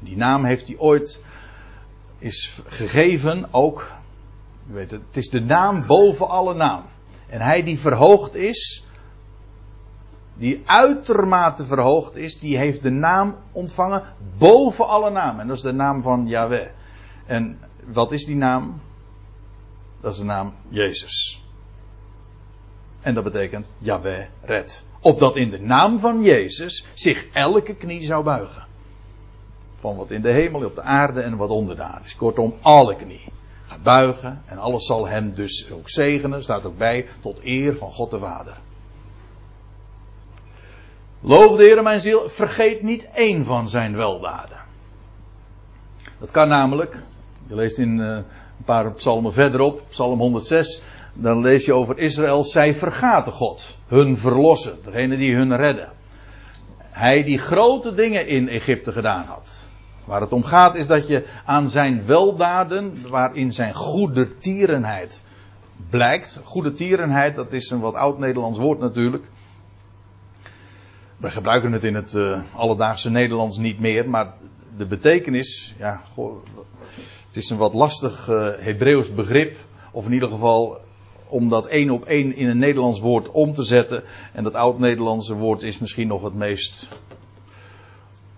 Die 0.00 0.16
naam 0.16 0.44
heeft 0.44 0.66
hij 0.66 0.78
ooit 0.78 1.20
is 2.22 2.60
gegeven 2.66 3.48
ook. 3.50 3.92
Weet 4.66 4.90
het, 4.90 5.00
het 5.06 5.16
is 5.16 5.28
de 5.28 5.40
naam 5.40 5.86
boven 5.86 6.28
alle 6.28 6.54
naam. 6.54 6.84
En 7.26 7.40
hij 7.40 7.62
die 7.62 7.78
verhoogd 7.78 8.34
is, 8.34 8.86
die 10.34 10.62
uitermate 10.64 11.64
verhoogd 11.66 12.16
is, 12.16 12.38
die 12.38 12.56
heeft 12.56 12.82
de 12.82 12.90
naam 12.90 13.36
ontvangen 13.52 14.02
boven 14.38 14.86
alle 14.86 15.10
namen. 15.10 15.40
En 15.40 15.46
dat 15.46 15.56
is 15.56 15.62
de 15.62 15.72
naam 15.72 16.02
van 16.02 16.26
Yahweh. 16.26 16.68
En 17.26 17.58
wat 17.84 18.12
is 18.12 18.24
die 18.24 18.36
naam? 18.36 18.80
Dat 20.00 20.12
is 20.12 20.18
de 20.18 20.24
naam 20.24 20.54
Jezus. 20.68 21.41
En 23.02 23.14
dat 23.14 23.24
betekent 23.24 23.68
Yahweh 23.78 24.26
red. 24.42 24.84
Opdat 25.00 25.36
in 25.36 25.50
de 25.50 25.60
naam 25.60 25.98
van 25.98 26.22
Jezus 26.22 26.86
zich 26.94 27.26
elke 27.32 27.74
knie 27.74 28.02
zou 28.02 28.24
buigen. 28.24 28.66
Van 29.78 29.96
wat 29.96 30.10
in 30.10 30.22
de 30.22 30.30
hemel, 30.30 30.64
op 30.64 30.74
de 30.74 30.82
aarde 30.82 31.20
en 31.20 31.36
wat 31.36 31.50
onder 31.50 31.76
de. 31.76 31.86
Kortom, 32.16 32.54
alle 32.60 32.96
knie. 32.96 33.24
Gaat 33.66 33.82
buigen 33.82 34.42
en 34.46 34.58
alles 34.58 34.86
zal 34.86 35.08
hem 35.08 35.34
dus 35.34 35.70
ook 35.72 35.90
zegenen. 35.90 36.42
Staat 36.42 36.66
ook 36.66 36.78
bij 36.78 37.06
tot 37.20 37.40
eer 37.44 37.76
van 37.76 37.90
God 37.90 38.10
de 38.10 38.18
Vader. 38.18 38.56
Loof 41.20 41.56
de 41.56 41.62
Heer 41.62 41.82
mijn 41.82 42.00
ziel, 42.00 42.28
vergeet 42.28 42.82
niet 42.82 43.08
één 43.14 43.44
van 43.44 43.68
zijn 43.68 43.96
weldaden. 43.96 44.56
Dat 46.18 46.30
kan 46.30 46.48
namelijk, 46.48 46.98
je 47.46 47.54
leest 47.54 47.78
in 47.78 47.98
uh, 47.98 48.06
een 48.06 48.24
paar 48.64 48.92
psalmen 48.92 49.32
verderop, 49.32 49.82
psalm 49.88 50.18
106, 50.18 50.82
dan 51.12 51.40
lees 51.40 51.64
je 51.64 51.72
over 51.72 51.98
Israël, 51.98 52.44
zij 52.44 52.74
vergaten 52.74 53.32
God, 53.32 53.76
hun 53.86 54.18
verlossen, 54.18 54.78
degene 54.84 55.16
die 55.16 55.34
hun 55.34 55.56
redden. 55.56 55.88
Hij 56.78 57.22
die 57.22 57.38
grote 57.38 57.94
dingen 57.94 58.26
in 58.26 58.48
Egypte 58.48 58.92
gedaan 58.92 59.24
had. 59.24 59.70
Waar 60.04 60.20
het 60.20 60.32
om 60.32 60.44
gaat 60.44 60.74
is 60.74 60.86
dat 60.86 61.06
je 61.06 61.26
aan 61.44 61.70
zijn 61.70 62.06
weldaden, 62.06 63.08
waarin 63.08 63.52
zijn 63.52 63.74
goede 63.74 64.38
tierenheid 64.38 65.24
blijkt. 65.90 66.40
Goede 66.44 66.72
tierenheid, 66.72 67.36
dat 67.36 67.52
is 67.52 67.70
een 67.70 67.80
wat 67.80 67.94
oud-Nederlands 67.94 68.58
woord 68.58 68.78
natuurlijk. 68.78 69.30
We 71.16 71.30
gebruiken 71.30 71.72
het 71.72 71.84
in 71.84 71.94
het 71.94 72.12
uh, 72.12 72.42
alledaagse 72.56 73.10
Nederlands 73.10 73.56
niet 73.56 73.80
meer, 73.80 74.10
maar 74.10 74.34
de 74.76 74.86
betekenis, 74.86 75.74
ja, 75.78 76.00
goh, 76.14 76.44
het 77.26 77.36
is 77.36 77.50
een 77.50 77.58
wat 77.58 77.74
lastig 77.74 78.28
uh, 78.28 78.48
Hebreeuws 78.58 79.14
begrip. 79.14 79.56
Of 79.92 80.06
in 80.06 80.12
ieder 80.12 80.28
geval 80.28 80.80
om 81.32 81.48
dat 81.48 81.66
één 81.66 81.90
op 81.90 82.04
één 82.04 82.36
in 82.36 82.48
een 82.48 82.58
Nederlands 82.58 83.00
woord 83.00 83.30
om 83.30 83.54
te 83.54 83.62
zetten. 83.62 84.02
En 84.32 84.42
dat 84.44 84.54
oud-Nederlandse 84.54 85.34
woord 85.34 85.62
is 85.62 85.78
misschien 85.78 86.08
nog 86.08 86.22
het 86.22 86.34
meest 86.34 86.88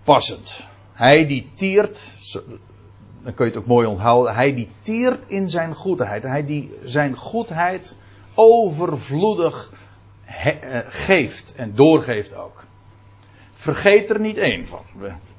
passend. 0.03 0.67
Hij 0.93 1.27
die 1.27 1.51
tiert, 1.53 2.13
dan 3.23 3.33
kun 3.33 3.45
je 3.45 3.51
het 3.51 3.59
ook 3.59 3.67
mooi 3.67 3.87
onthouden. 3.87 4.35
Hij 4.35 4.55
die 4.55 4.69
tiert 4.81 5.23
in 5.27 5.49
zijn 5.49 5.75
goedheid. 5.75 6.23
Hij 6.23 6.45
die 6.45 6.73
zijn 6.83 7.15
goedheid 7.15 7.97
overvloedig 8.35 9.71
eh, 10.25 10.79
geeft 10.87 11.53
en 11.55 11.75
doorgeeft 11.75 12.35
ook. 12.35 12.63
Vergeet 13.51 14.09
er 14.09 14.19
niet 14.19 14.37
één 14.37 14.67
van. 14.67 14.83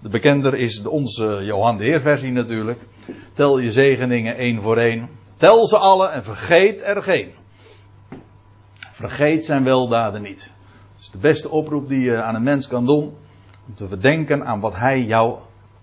De 0.02 0.08
bekender 0.08 0.54
is 0.54 0.82
onze 0.82 1.40
Johan 1.42 1.76
de 1.76 1.84
Heer 1.84 2.00
versie 2.00 2.32
natuurlijk. 2.32 2.80
Tel 3.32 3.58
je 3.58 3.72
zegeningen 3.72 4.36
één 4.36 4.60
voor 4.60 4.76
één. 4.76 5.08
Tel 5.36 5.66
ze 5.66 5.78
alle 5.78 6.08
en 6.08 6.24
vergeet 6.24 6.82
er 6.82 7.02
geen. 7.02 7.32
Vergeet 8.96 9.44
zijn 9.44 9.64
weldaden 9.64 10.22
niet. 10.22 10.52
Dat 10.92 11.00
is 11.00 11.10
de 11.10 11.18
beste 11.18 11.48
oproep 11.48 11.88
die 11.88 12.00
je 12.00 12.22
aan 12.22 12.34
een 12.34 12.42
mens 12.42 12.68
kan 12.68 12.86
doen. 12.86 13.16
Om 13.66 13.74
te 13.74 13.88
verdenken 13.88 14.46
aan 14.46 14.60
wat 14.60 14.76
hij 14.76 15.02
jou 15.02 15.38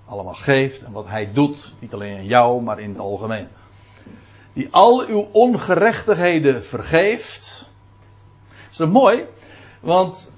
allemaal 0.05 0.33
geeft 0.33 0.83
en 0.83 0.91
wat 0.91 1.07
hij 1.07 1.31
doet. 1.33 1.73
Niet 1.79 1.93
alleen 1.93 2.17
aan 2.17 2.25
jou, 2.25 2.61
maar 2.61 2.79
in 2.79 2.89
het 2.89 2.99
algemeen. 2.99 3.47
Die 4.53 4.67
al 4.71 5.05
uw 5.07 5.27
ongerechtigheden 5.31 6.63
vergeeft. 6.63 7.69
Is 8.71 8.77
dat 8.77 8.89
mooi? 8.89 9.25
Want 9.79 10.31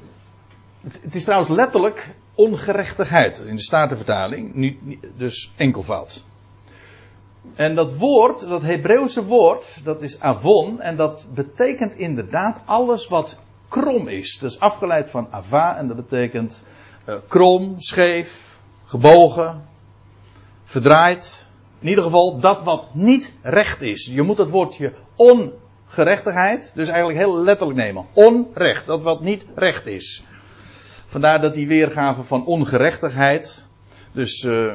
het 0.82 1.16
is 1.16 1.24
trouwens 1.24 1.50
letterlijk 1.50 2.16
ongerechtigheid 2.34 3.40
in 3.40 3.56
de 3.56 3.62
Statenvertaling. 3.62 4.72
Dus 5.18 5.52
enkelvoud. 5.56 6.24
En 7.56 7.76
dat 7.76 7.98
woord, 7.98 8.48
dat 8.48 8.62
Hebreeuwse 8.62 9.26
woord, 9.26 9.82
dat 9.84 10.02
is 10.02 10.20
avon. 10.20 10.82
En 10.82 10.96
dat 10.96 11.28
betekent 11.34 11.96
inderdaad 11.96 12.60
alles 12.66 13.08
wat 13.08 13.38
krom 13.70 14.08
is. 14.08 14.38
Dat 14.40 14.52
is 14.52 14.60
afgeleid 14.60 15.10
van 15.10 15.28
ava 15.32 15.78
en 15.78 15.88
dat 15.88 15.96
betekent 15.96 16.64
uh, 17.10 17.16
krom, 17.28 17.76
scheef, 17.78 18.58
gebogen, 18.86 19.64
verdraaid. 20.64 21.46
In 21.80 21.88
ieder 21.88 22.04
geval 22.04 22.40
dat 22.40 22.64
wat 22.64 22.90
niet 22.94 23.38
recht 23.42 23.82
is. 23.82 24.10
Je 24.14 24.22
moet 24.22 24.38
het 24.38 24.50
woordje 24.50 24.94
ongerechtigheid, 25.16 26.72
dus 26.76 26.88
eigenlijk 26.88 27.20
heel 27.20 27.44
letterlijk 27.44 27.80
nemen. 27.80 28.06
Onrecht, 28.14 28.86
dat 28.86 29.04
wat 29.04 29.22
niet 29.22 29.46
recht 29.56 29.86
is. 29.86 30.24
Vandaar 31.06 31.42
dat 31.42 31.54
die 31.54 31.68
weergave 31.68 32.24
van 32.24 32.46
ongerechtigheid, 32.46 33.66
dus 34.12 34.44
uh, 34.44 34.74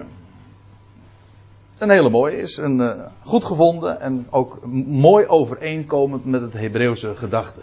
een 1.81 1.91
hele 1.91 2.11
mooie 2.11 2.37
is. 2.37 2.57
Een, 2.57 2.79
uh, 2.79 2.91
goed 3.23 3.45
gevonden 3.45 4.01
en 4.01 4.27
ook 4.31 4.67
mooi 4.87 5.27
overeenkomend 5.27 6.25
met 6.25 6.41
het 6.41 6.53
Hebreeuwse 6.53 7.15
gedachte. 7.15 7.61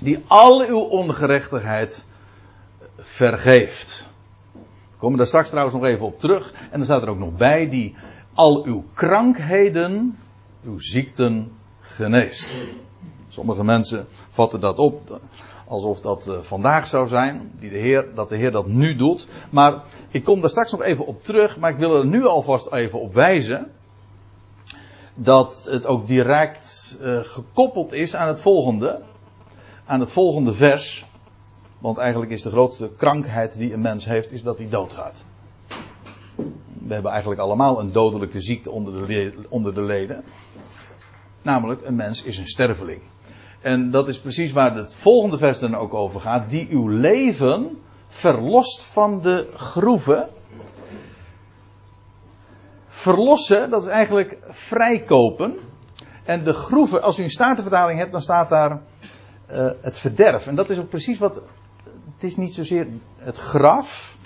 Die 0.00 0.24
al 0.26 0.66
uw 0.66 0.80
ongerechtigheid 0.80 2.04
vergeeft. 2.96 4.08
We 4.52 4.96
komen 4.98 5.18
daar 5.18 5.26
straks 5.26 5.48
trouwens 5.48 5.76
nog 5.76 5.84
even 5.86 6.06
op 6.06 6.18
terug. 6.18 6.52
En 6.52 6.70
dan 6.70 6.84
staat 6.84 7.02
er 7.02 7.08
ook 7.08 7.18
nog 7.18 7.36
bij 7.36 7.68
die 7.68 7.96
al 8.34 8.64
uw 8.64 8.84
krankheden, 8.94 10.18
uw 10.64 10.78
ziekten 10.78 11.52
geneest. 11.80 12.66
Sommige 13.28 13.64
mensen 13.64 14.06
vatten 14.28 14.60
dat 14.60 14.78
op 14.78 15.20
alsof 15.70 16.00
dat 16.00 16.26
uh, 16.28 16.38
vandaag 16.40 16.88
zou 16.88 17.08
zijn, 17.08 17.50
die 17.58 17.70
de 17.70 17.78
Heer, 17.78 18.14
dat 18.14 18.28
de 18.28 18.36
Heer 18.36 18.50
dat 18.50 18.66
nu 18.66 18.94
doet. 18.94 19.28
Maar 19.50 19.82
ik 20.08 20.24
kom 20.24 20.40
daar 20.40 20.50
straks 20.50 20.72
nog 20.72 20.82
even 20.82 21.06
op 21.06 21.22
terug, 21.22 21.58
maar 21.58 21.70
ik 21.70 21.78
wil 21.78 21.94
er 21.96 22.06
nu 22.06 22.26
alvast 22.26 22.72
even 22.72 23.00
op 23.00 23.14
wijzen 23.14 23.70
dat 25.14 25.66
het 25.70 25.86
ook 25.86 26.06
direct 26.06 26.98
uh, 27.02 27.18
gekoppeld 27.22 27.92
is 27.92 28.16
aan 28.16 28.28
het 28.28 28.40
volgende, 28.40 29.02
aan 29.84 30.00
het 30.00 30.12
volgende 30.12 30.52
vers. 30.52 31.04
Want 31.78 31.98
eigenlijk 31.98 32.30
is 32.30 32.42
de 32.42 32.50
grootste 32.50 32.90
krankheid 32.96 33.56
die 33.56 33.72
een 33.72 33.80
mens 33.80 34.04
heeft, 34.04 34.32
is 34.32 34.42
dat 34.42 34.58
hij 34.58 34.68
doodgaat. 34.68 35.24
We 36.86 36.92
hebben 36.94 37.10
eigenlijk 37.10 37.40
allemaal 37.40 37.80
een 37.80 37.92
dodelijke 37.92 38.40
ziekte 38.40 38.70
onder 38.70 39.06
de, 39.06 39.34
onder 39.48 39.74
de 39.74 39.82
leden. 39.82 40.24
Namelijk, 41.42 41.80
een 41.84 41.96
mens 41.96 42.22
is 42.22 42.38
een 42.38 42.46
sterveling. 42.46 43.00
En 43.60 43.90
dat 43.90 44.08
is 44.08 44.20
precies 44.20 44.52
waar 44.52 44.76
het 44.76 44.94
volgende 44.94 45.38
vers 45.38 45.58
dan 45.58 45.74
ook 45.74 45.94
over 45.94 46.20
gaat. 46.20 46.50
Die 46.50 46.68
uw 46.70 46.88
leven 46.88 47.78
verlost 48.08 48.84
van 48.84 49.20
de 49.22 49.48
groeven. 49.54 50.28
Verlossen, 52.88 53.70
dat 53.70 53.82
is 53.82 53.88
eigenlijk 53.88 54.38
vrijkopen. 54.48 55.58
En 56.24 56.44
de 56.44 56.52
groeven, 56.52 57.02
als 57.02 57.18
u 57.18 57.22
een 57.22 57.30
statenvertaling 57.30 57.98
hebt, 57.98 58.12
dan 58.12 58.22
staat 58.22 58.48
daar 58.48 58.70
uh, 59.50 59.70
het 59.80 59.98
verderf. 59.98 60.46
En 60.46 60.54
dat 60.54 60.70
is 60.70 60.78
ook 60.78 60.88
precies 60.88 61.18
wat. 61.18 61.42
Het 62.14 62.24
is 62.24 62.36
niet 62.36 62.54
zozeer 62.54 62.86
het 63.16 63.38
graf. 63.38 64.18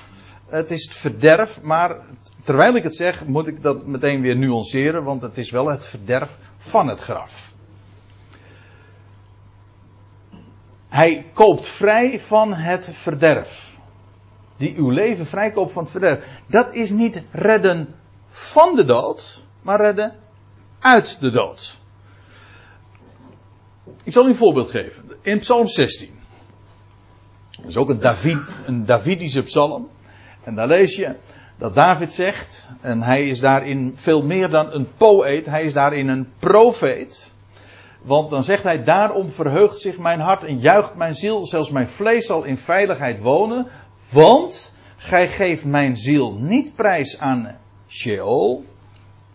Het 0.47 0.71
is 0.71 0.85
het 0.85 0.95
verderf. 0.95 1.63
Maar 1.63 1.97
terwijl 2.43 2.75
ik 2.75 2.83
het 2.83 2.97
zeg, 2.97 3.27
moet 3.27 3.47
ik 3.47 3.63
dat 3.63 3.87
meteen 3.87 4.21
weer 4.21 4.37
nuanceren. 4.37 5.05
Want 5.05 5.23
het 5.23 5.39
is 5.39 5.51
wel 5.51 5.67
het 5.67 5.87
verderf 5.87 6.39
van 6.57 6.89
het 6.89 7.01
graf. 7.01 7.54
Hij 10.95 11.27
koopt 11.33 11.67
vrij 11.67 12.21
van 12.21 12.55
het 12.55 12.91
verderf. 12.93 13.77
Die 14.57 14.77
uw 14.77 14.91
leven 14.91 15.27
vrijkoopt 15.27 15.73
van 15.73 15.83
het 15.83 15.93
verderf. 15.93 16.27
Dat 16.47 16.75
is 16.75 16.91
niet 16.91 17.23
redden 17.31 17.95
van 18.29 18.77
de 18.77 18.85
dood, 18.85 19.45
maar 19.63 19.81
redden 19.81 20.15
uit 20.79 21.21
de 21.21 21.31
dood. 21.31 21.79
Ik 24.05 24.13
zal 24.13 24.25
u 24.25 24.29
een 24.29 24.37
voorbeeld 24.37 24.71
geven. 24.71 25.05
In 25.23 25.39
Psalm 25.39 25.69
16. 25.69 26.19
Dat 27.51 27.67
is 27.67 27.77
ook 27.77 27.89
een, 27.89 28.01
David, 28.01 28.39
een 28.67 28.85
Davidische 28.85 29.43
psalm. 29.43 29.89
En 30.45 30.55
daar 30.55 30.69
lees 30.69 30.97
je 30.97 31.15
dat 31.59 31.75
David 31.75 32.13
zegt, 32.13 32.69
en 32.81 33.03
hij 33.03 33.29
is 33.29 33.41
daarin 33.41 33.93
veel 33.95 34.23
meer 34.23 34.49
dan 34.49 34.73
een 34.73 34.89
poëet, 34.97 35.47
hij 35.47 35.65
is 35.65 35.73
daarin 35.73 36.09
een 36.09 36.33
profeet. 36.39 37.34
Want 38.05 38.31
dan 38.31 38.45
zegt 38.45 38.63
hij, 38.63 38.85
daarom 38.85 39.31
verheugt 39.31 39.79
zich 39.79 39.99
mijn 39.99 40.21
hart 40.21 40.45
en 40.45 40.59
juicht 40.59 40.95
mijn 40.95 41.15
ziel, 41.15 41.47
zelfs 41.47 41.71
mijn 41.71 41.89
vlees 41.89 42.27
zal 42.27 42.45
in 42.45 42.57
veiligheid 42.57 43.21
wonen. 43.21 43.67
Want 44.13 44.75
gij 44.97 45.29
geeft 45.29 45.65
mijn 45.65 45.97
ziel 45.97 46.35
niet 46.35 46.75
prijs 46.77 47.19
aan 47.19 47.57
Sheol, 47.89 48.65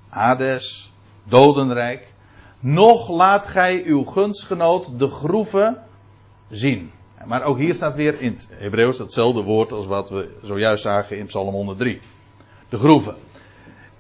Hades, 0.09 0.91
dodenrijk. 1.23 2.13
Nog 2.59 3.09
laat 3.09 3.47
gij 3.47 3.83
uw 3.85 4.03
gunstgenoot 4.03 4.99
de 4.99 5.07
groeven 5.07 5.83
zien. 6.49 6.91
Maar 7.25 7.43
ook 7.43 7.57
hier 7.57 7.75
staat 7.75 7.95
weer 7.95 8.21
in 8.21 8.31
het 8.31 8.47
Hebreeuws 8.51 8.97
hetzelfde 8.97 9.41
woord 9.41 9.71
als 9.71 9.85
wat 9.85 10.09
we 10.09 10.37
zojuist 10.43 10.83
zagen 10.83 11.17
in 11.17 11.25
Psalm 11.25 11.53
103. 11.53 12.01
De 12.69 12.77
groeven. 12.77 13.15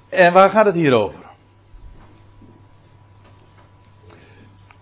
En 0.09 0.33
waar 0.33 0.49
gaat 0.49 0.65
het 0.65 0.75
hier 0.75 0.93
over? 0.93 1.28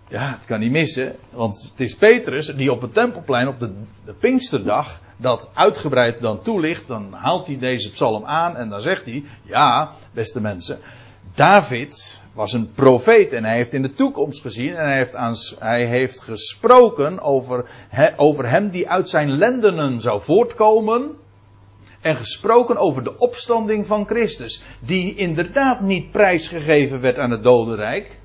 Ja, 0.08 0.34
het 0.36 0.44
kan 0.44 0.60
niet 0.60 0.70
missen, 0.70 1.16
want 1.30 1.68
het 1.70 1.80
is 1.80 1.94
Petrus 1.94 2.46
die 2.46 2.72
op 2.72 2.80
het 2.80 2.92
tempelplein 2.92 3.48
op 3.48 3.58
de, 3.58 3.72
Pinksterdag 4.20 5.00
dat 5.16 5.50
uitgebreid 5.54 6.20
dan 6.20 6.42
toelicht. 6.42 6.86
Dan 6.86 7.12
haalt 7.12 7.46
hij 7.46 7.58
deze 7.58 7.90
psalm 7.90 8.24
aan 8.24 8.56
en 8.56 8.68
dan 8.68 8.80
zegt 8.80 9.04
hij: 9.04 9.24
Ja, 9.42 9.92
beste 10.12 10.40
mensen, 10.40 10.78
David 11.34 12.22
was 12.32 12.52
een 12.52 12.72
profeet 12.72 13.32
en 13.32 13.44
hij 13.44 13.56
heeft 13.56 13.72
in 13.72 13.82
de 13.82 13.94
toekomst 13.94 14.40
gezien 14.40 14.76
en 14.76 14.84
hij 14.84 14.96
heeft, 14.96 15.14
aan, 15.14 15.34
hij 15.58 15.84
heeft 15.84 16.20
gesproken 16.20 17.20
over, 17.20 17.64
over 18.16 18.48
hem 18.48 18.68
die 18.68 18.88
uit 18.88 19.08
zijn 19.08 19.30
lendenen 19.30 20.00
zou 20.00 20.20
voortkomen. 20.20 21.16
En 22.00 22.16
gesproken 22.16 22.76
over 22.76 23.04
de 23.04 23.18
opstanding 23.18 23.86
van 23.86 24.06
Christus, 24.06 24.62
die 24.80 25.14
inderdaad 25.14 25.80
niet 25.80 26.10
prijsgegeven 26.10 27.00
werd 27.00 27.18
aan 27.18 27.30
het 27.30 27.42
dodenrijk. 27.42 28.18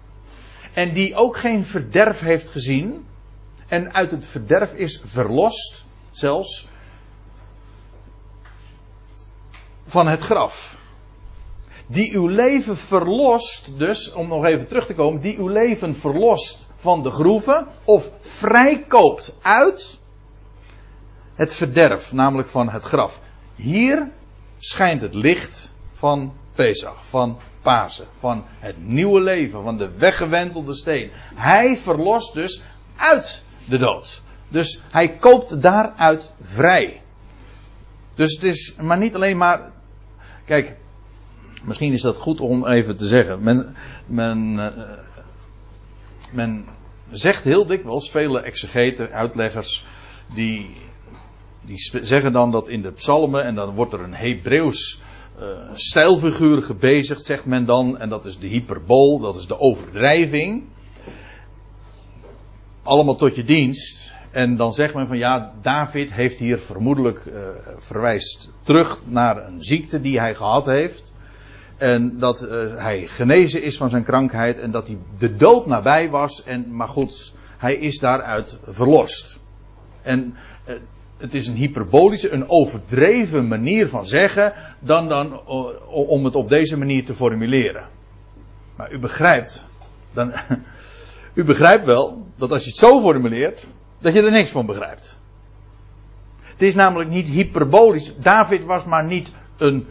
En 0.74 0.94
die 0.94 1.16
ook 1.16 1.38
geen 1.38 1.66
verderf 1.66 2.20
heeft 2.20 2.50
gezien. 2.50 3.06
En 3.68 3.94
uit 3.94 4.12
het 4.12 4.26
verderf 4.26 4.74
is 4.74 5.02
verlost, 5.04 5.86
zelfs 6.12 6.68
van 9.86 10.08
het 10.08 10.22
graf. 10.22 10.78
Die 11.88 12.16
uw 12.16 12.28
leven 12.28 12.78
verlost, 12.78 13.78
dus, 13.78 14.14
om 14.14 14.28
nog 14.28 14.46
even 14.46 14.68
terug 14.68 14.86
te 14.86 14.94
komen, 14.94 15.22
die 15.22 15.38
uw 15.38 15.48
leven 15.48 15.96
verlost 15.96 16.68
van 16.76 17.04
de 17.04 17.12
groeven, 17.12 17.68
of 17.84 18.12
vrijkoopt 18.22 19.34
uit 19.42 20.00
het 21.36 21.54
verderf, 21.54 22.12
namelijk 22.12 22.48
van 22.48 22.70
het 22.70 22.84
graf. 22.84 23.22
Hier 23.56 24.12
schijnt 24.60 25.02
het 25.02 25.14
licht 25.14 25.72
van 25.92 26.34
Pesach, 26.56 27.06
van 27.06 27.40
Pasen, 27.62 28.08
van 28.12 28.44
het 28.60 28.76
nieuwe 28.88 29.22
leven, 29.22 29.64
van 29.64 29.78
de 29.78 29.98
weggewentelde 29.98 30.76
steen. 30.76 31.12
Hij 31.36 31.78
verlost 31.78 32.34
dus 32.34 32.62
uit 32.96 33.44
de 33.66 33.78
dood. 33.78 34.22
Dus 34.48 34.82
hij 34.92 35.10
koopt 35.16 35.62
daaruit 35.62 36.32
vrij. 36.42 37.02
Dus 38.16 38.34
het 38.34 38.44
is 38.44 38.76
maar 38.82 38.98
niet 38.98 39.16
alleen 39.16 39.38
maar. 39.38 39.72
Kijk, 40.46 40.76
misschien 41.64 41.94
is 41.94 42.02
dat 42.02 42.18
goed 42.18 42.40
om 42.40 42.68
even 42.68 42.98
te 42.98 43.06
zeggen. 43.06 43.44
Men, 43.44 43.76
men, 44.06 44.54
uh, 44.54 44.68
men 46.32 46.66
zegt 47.12 47.44
heel 47.44 47.66
dikwijls, 47.66 48.12
vele 48.12 48.40
exegeten, 48.40 49.12
uitleggers, 49.12 49.86
die, 50.34 50.76
die 51.62 51.90
zeggen 52.02 52.32
dan 52.32 52.52
dat 52.52 52.70
in 52.70 52.82
de 52.82 52.92
psalmen, 52.92 53.44
en 53.44 53.56
dan 53.56 53.76
wordt 53.76 53.94
er 53.94 54.00
een 54.00 54.16
Hebreeuws 54.16 55.02
uh, 55.40 55.46
stijlfiguur 55.74 56.64
gebezigd, 56.64 57.26
zegt 57.26 57.46
men 57.46 57.66
dan, 57.66 57.98
en 57.98 58.10
dat 58.10 58.26
is 58.26 58.40
de 58.40 58.48
hyperbool, 58.48 59.20
dat 59.20 59.36
is 59.36 59.48
de 59.48 59.60
overdrijving. 59.60 60.64
Allemaal 62.84 63.16
tot 63.16 63.36
je 63.36 63.44
dienst. 63.44 64.14
En 64.32 64.56
dan 64.56 64.74
zegt 64.74 64.94
men 64.94 65.08
van 65.08 65.18
ja, 65.18 65.54
David 65.62 66.14
heeft 66.14 66.38
hier 66.38 66.60
vermoedelijk 66.60 67.26
uh, 67.26 67.34
verwijst 67.78 68.52
terug 68.62 69.02
naar 69.06 69.48
een 69.48 69.64
ziekte 69.64 70.02
die 70.02 70.20
hij 70.20 70.36
gehad 70.36 70.66
heeft. 70.66 71.14
En 71.78 72.20
dat 72.20 72.44
uh, 72.44 72.50
hij 72.76 73.08
genezen 73.08 73.64
is 73.64 73.78
van 73.78 73.90
zijn 73.90 74.04
krankheid 74.04 74.60
en 74.60 74.72
dat 74.72 74.88
hij 74.88 74.98
de 75.18 75.36
dood 75.36 75.66
nabij 75.66 76.10
was. 76.10 76.44
En, 76.44 76.76
maar 76.76 76.88
goed, 76.88 77.34
hij 77.58 77.76
is 77.76 78.00
daaruit 78.00 78.58
verlost. 78.68 79.40
En 80.02 80.36
het 81.24 81.34
is 81.34 81.48
een 81.48 81.56
hyperbolische, 81.56 82.32
een 82.32 82.50
overdreven 82.50 83.48
manier 83.48 83.88
van 83.88 84.06
zeggen 84.06 84.54
dan, 84.80 85.08
dan 85.08 85.48
om 85.88 86.26
het 86.26 86.36
op 86.36 86.50
deze 86.50 86.78
manier 86.78 87.06
te 87.06 87.16
formuleren. 87.16 87.88
Maar 88.76 88.92
u 88.92 89.00
begrijpt, 89.00 89.66
dan, 90.14 90.34
u 91.34 91.44
begrijpt 91.44 91.86
wel 91.86 92.28
dat 92.36 92.52
als 92.52 92.64
je 92.64 92.70
het 92.70 92.80
zo 92.80 93.02
formuleert, 93.02 93.68
dat 94.00 94.14
je 94.14 94.22
er 94.22 94.32
niks 94.32 94.52
van 94.52 94.66
begrijpt. 94.66 95.20
Het 96.42 96.62
is 96.62 96.76
namelijk 96.76 97.10
niet 97.10 97.28
hyperbolisch. 97.28 98.14
David 98.18 98.64
was 98.64 98.86
maar 98.86 99.06
niet 99.06 99.34
een, 99.58 99.86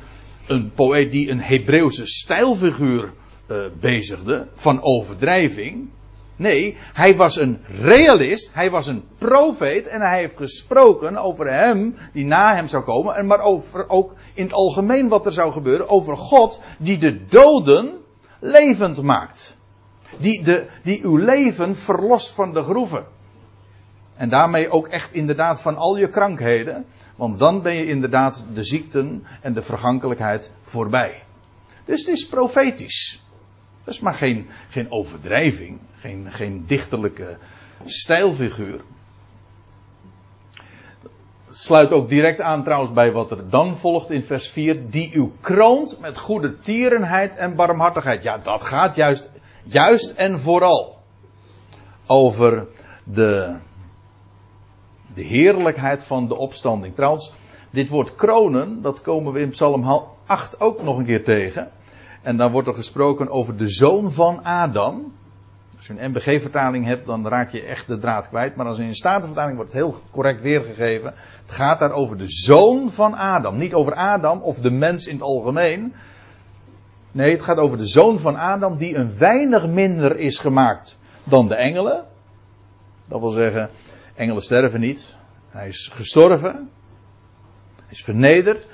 een 0.47 0.73
poëet 0.75 1.11
die 1.11 1.31
een 1.31 1.41
Hebreeuwse 1.41 2.07
stijlfiguur 2.07 3.13
uh, 3.47 3.65
bezigde 3.81 4.49
van 4.55 4.83
overdrijving. 4.83 5.89
Nee, 6.37 6.77
hij 6.93 7.17
was 7.17 7.37
een 7.37 7.61
realist, 7.81 8.51
hij 8.53 8.71
was 8.71 8.87
een 8.87 9.05
profeet 9.19 9.87
en 9.87 10.01
hij 10.01 10.19
heeft 10.19 10.37
gesproken 10.37 11.17
over 11.17 11.53
hem 11.53 11.97
die 12.13 12.25
na 12.25 12.55
hem 12.55 12.69
zou 12.69 12.85
komen, 12.85 13.15
en 13.15 13.27
maar 13.27 13.41
over 13.41 13.89
ook 13.89 14.15
in 14.35 14.45
het 14.45 14.53
algemeen 14.53 15.09
wat 15.09 15.27
er 15.27 15.33
zou 15.33 15.53
gebeuren, 15.53 15.89
over 15.89 16.17
God 16.17 16.61
die 16.79 16.99
de 16.99 17.25
doden 17.25 18.01
levend 18.41 19.03
maakt. 19.03 19.57
Die, 20.19 20.43
de, 20.43 20.67
die 20.83 21.05
uw 21.05 21.17
leven 21.17 21.77
verlost 21.77 22.33
van 22.33 22.53
de 22.53 22.63
groeven. 22.63 23.07
En 24.17 24.29
daarmee 24.29 24.71
ook 24.71 24.89
echt 24.89 25.13
inderdaad 25.13 25.61
van 25.61 25.77
al 25.77 25.97
je 25.97 26.09
krankheden. 26.09 26.87
Want 27.17 27.39
dan 27.39 27.63
ben 27.63 27.75
je 27.75 27.87
inderdaad 27.87 28.45
de 28.55 28.65
ziekten 28.65 29.27
en 29.41 29.53
de 29.53 29.63
vergankelijkheid 29.63 30.51
voorbij. 30.63 31.23
Dus 31.85 32.01
het 32.01 32.09
is 32.09 32.29
profetisch. 32.29 33.22
Dat 33.85 33.95
is 33.95 34.01
maar 34.01 34.15
geen, 34.15 34.49
geen 34.69 34.91
overdrijving. 34.91 35.79
Geen, 35.95 36.27
geen 36.31 36.65
dichterlijke 36.67 37.37
stijlfiguur. 37.85 38.81
Sluit 41.51 41.93
ook 41.93 42.09
direct 42.09 42.41
aan 42.41 42.65
trouwens 42.65 42.93
bij 42.93 43.13
wat 43.13 43.31
er 43.31 43.51
dan 43.51 43.77
volgt 43.77 44.11
in 44.11 44.23
vers 44.23 44.49
4. 44.49 44.91
Die 44.91 45.13
u 45.13 45.33
kroont 45.41 46.01
met 46.01 46.19
goede 46.19 46.59
tierenheid 46.59 47.35
en 47.35 47.55
barmhartigheid. 47.55 48.23
Ja, 48.23 48.39
dat 48.39 48.65
gaat 48.65 48.95
juist, 48.95 49.31
juist 49.63 50.11
en 50.11 50.41
vooral 50.41 50.99
over 52.07 52.67
de, 53.05 53.57
de 55.15 55.23
heerlijkheid 55.23 56.03
van 56.03 56.29
de 56.29 56.37
opstanding. 56.37 56.95
Trouwens, 56.95 57.33
dit 57.71 57.89
woord 57.89 58.15
kronen, 58.15 58.83
dat 58.83 59.01
komen 59.01 59.33
we 59.33 59.41
in 59.41 59.49
Psalm 59.49 60.07
8 60.27 60.61
ook 60.61 60.83
nog 60.83 60.99
een 60.99 61.05
keer 61.05 61.25
tegen. 61.25 61.71
En 62.23 62.37
dan 62.37 62.53
wordt 62.53 62.69
er 62.69 62.75
gesproken 62.75 63.29
over 63.29 63.57
de 63.57 63.69
zoon 63.69 64.13
van 64.13 64.45
Adam. 64.45 65.13
Als 65.77 65.87
je 65.87 65.95
een 65.99 66.11
MBG-vertaling 66.11 66.85
hebt, 66.85 67.07
dan 67.07 67.29
raak 67.29 67.51
je 67.51 67.63
echt 67.63 67.87
de 67.87 67.99
draad 67.99 68.29
kwijt. 68.29 68.57
Maar 68.57 68.67
als 68.67 68.79
in 68.79 68.87
een 68.87 68.95
Statenvertaling 68.95 69.57
wordt 69.57 69.73
het 69.73 69.81
heel 69.81 70.01
correct 70.11 70.41
weergegeven. 70.41 71.15
Het 71.43 71.53
gaat 71.53 71.79
daar 71.79 71.93
over 71.93 72.19
de 72.19 72.29
zoon 72.29 72.91
van 72.91 73.15
Adam. 73.15 73.59
Niet 73.59 73.75
over 73.75 73.95
Adam 73.95 74.41
of 74.41 74.59
de 74.59 74.71
mens 74.71 75.07
in 75.07 75.15
het 75.15 75.23
algemeen. 75.23 75.95
Nee, 77.13 77.33
het 77.33 77.43
gaat 77.43 77.59
over 77.59 77.79
de 77.79 77.87
zoon 77.87 78.19
van 78.19 78.37
Adam 78.37 78.77
die 78.77 78.97
een 78.97 79.19
weinig 79.19 79.67
minder 79.67 80.17
is 80.17 80.39
gemaakt 80.39 80.99
dan 81.25 81.49
de 81.49 81.55
engelen. 81.55 82.05
Dat 83.09 83.21
wil 83.21 83.31
zeggen, 83.31 83.71
engelen 84.15 84.43
sterven 84.43 84.81
niet. 84.81 85.17
Hij 85.49 85.69
is 85.69 85.91
gestorven. 85.93 86.71
Hij 87.77 87.91
is 87.91 88.05
vernederd. 88.05 88.67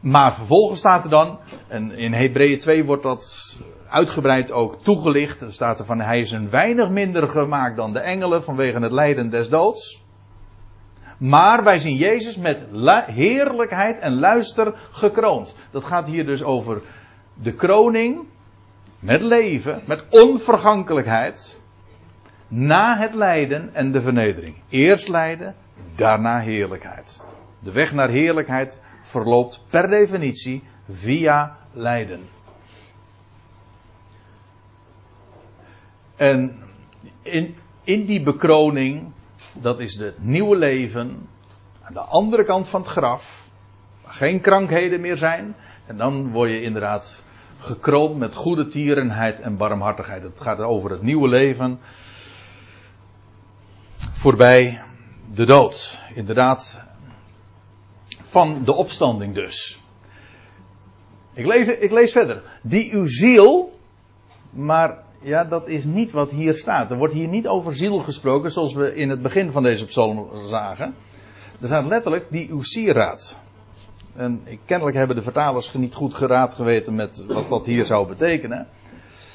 Maar 0.00 0.34
vervolgens 0.34 0.78
staat 0.78 1.04
er 1.04 1.10
dan, 1.10 1.38
en 1.68 1.96
in 1.96 2.12
Hebreeën 2.12 2.58
2 2.58 2.84
wordt 2.84 3.02
dat 3.02 3.56
uitgebreid 3.88 4.52
ook 4.52 4.82
toegelicht. 4.82 5.40
Er 5.40 5.52
staat 5.52 5.78
er 5.78 5.84
van, 5.84 6.00
hij 6.00 6.20
is 6.20 6.30
een 6.30 6.50
weinig 6.50 6.88
minder 6.88 7.28
gemaakt 7.28 7.76
dan 7.76 7.92
de 7.92 7.98
engelen 7.98 8.42
vanwege 8.42 8.78
het 8.78 8.92
lijden 8.92 9.30
des 9.30 9.48
doods. 9.48 10.02
Maar 11.18 11.64
wij 11.64 11.78
zien 11.78 11.96
Jezus 11.96 12.36
met 12.36 12.66
heerlijkheid 13.06 13.98
en 13.98 14.18
luister 14.18 14.74
gekroond. 14.90 15.56
Dat 15.70 15.84
gaat 15.84 16.06
hier 16.06 16.26
dus 16.26 16.42
over 16.42 16.82
de 17.34 17.54
kroning 17.54 18.26
met 18.98 19.20
leven, 19.20 19.82
met 19.84 20.04
onvergankelijkheid. 20.10 21.60
Na 22.48 22.96
het 22.96 23.14
lijden 23.14 23.74
en 23.74 23.92
de 23.92 24.02
vernedering. 24.02 24.54
Eerst 24.68 25.08
lijden, 25.08 25.54
daarna 25.96 26.38
heerlijkheid. 26.38 27.22
De 27.62 27.72
weg 27.72 27.92
naar 27.92 28.08
heerlijkheid 28.08 28.80
verloopt 29.10 29.60
per 29.70 29.88
definitie 29.88 30.62
via 30.88 31.56
lijden. 31.72 32.28
En 36.16 36.58
in, 37.22 37.56
in 37.84 38.06
die 38.06 38.22
bekroning, 38.22 39.12
dat 39.52 39.80
is 39.80 39.96
het 39.96 40.22
nieuwe 40.22 40.56
leven, 40.56 41.28
aan 41.82 41.92
de 41.92 42.00
andere 42.00 42.44
kant 42.44 42.68
van 42.68 42.80
het 42.80 42.90
graf, 42.90 43.48
waar 44.04 44.12
geen 44.12 44.40
krankheden 44.40 45.00
meer 45.00 45.16
zijn, 45.16 45.54
en 45.86 45.96
dan 45.96 46.30
word 46.30 46.50
je 46.50 46.62
inderdaad 46.62 47.24
gekroond 47.58 48.18
met 48.18 48.34
goede 48.34 48.66
tierenheid 48.66 49.40
en 49.40 49.56
barmhartigheid. 49.56 50.22
Het 50.22 50.40
gaat 50.40 50.60
over 50.60 50.90
het 50.90 51.02
nieuwe 51.02 51.28
leven 51.28 51.80
voorbij 54.12 54.82
de 55.34 55.44
dood. 55.44 56.02
Inderdaad, 56.14 56.80
van 58.30 58.64
de 58.64 58.74
opstanding 58.74 59.34
dus. 59.34 59.80
Ik 61.34 61.46
lees, 61.46 61.66
ik 61.66 61.90
lees 61.90 62.12
verder. 62.12 62.42
Die 62.62 62.92
uw 62.92 63.06
ziel, 63.06 63.78
maar 64.50 64.98
ja, 65.22 65.44
dat 65.44 65.68
is 65.68 65.84
niet 65.84 66.10
wat 66.10 66.30
hier 66.30 66.54
staat. 66.54 66.90
Er 66.90 66.96
wordt 66.96 67.14
hier 67.14 67.28
niet 67.28 67.46
over 67.46 67.74
ziel 67.74 67.98
gesproken, 67.98 68.50
zoals 68.50 68.74
we 68.74 68.94
in 68.94 69.10
het 69.10 69.22
begin 69.22 69.50
van 69.50 69.62
deze 69.62 69.84
psalm 69.84 70.28
zagen. 70.44 70.94
Er 71.60 71.66
staat 71.66 71.86
letterlijk 71.86 72.26
die 72.30 72.50
uw 72.50 72.62
sieraad. 72.62 73.38
En 74.14 74.42
kennelijk 74.64 74.96
hebben 74.96 75.16
de 75.16 75.22
vertalers 75.22 75.72
niet 75.72 75.94
goed 75.94 76.14
geraad 76.14 76.54
geweten 76.54 76.94
met 76.94 77.24
wat 77.26 77.48
dat 77.48 77.66
hier 77.66 77.84
zou 77.84 78.08
betekenen. 78.08 78.66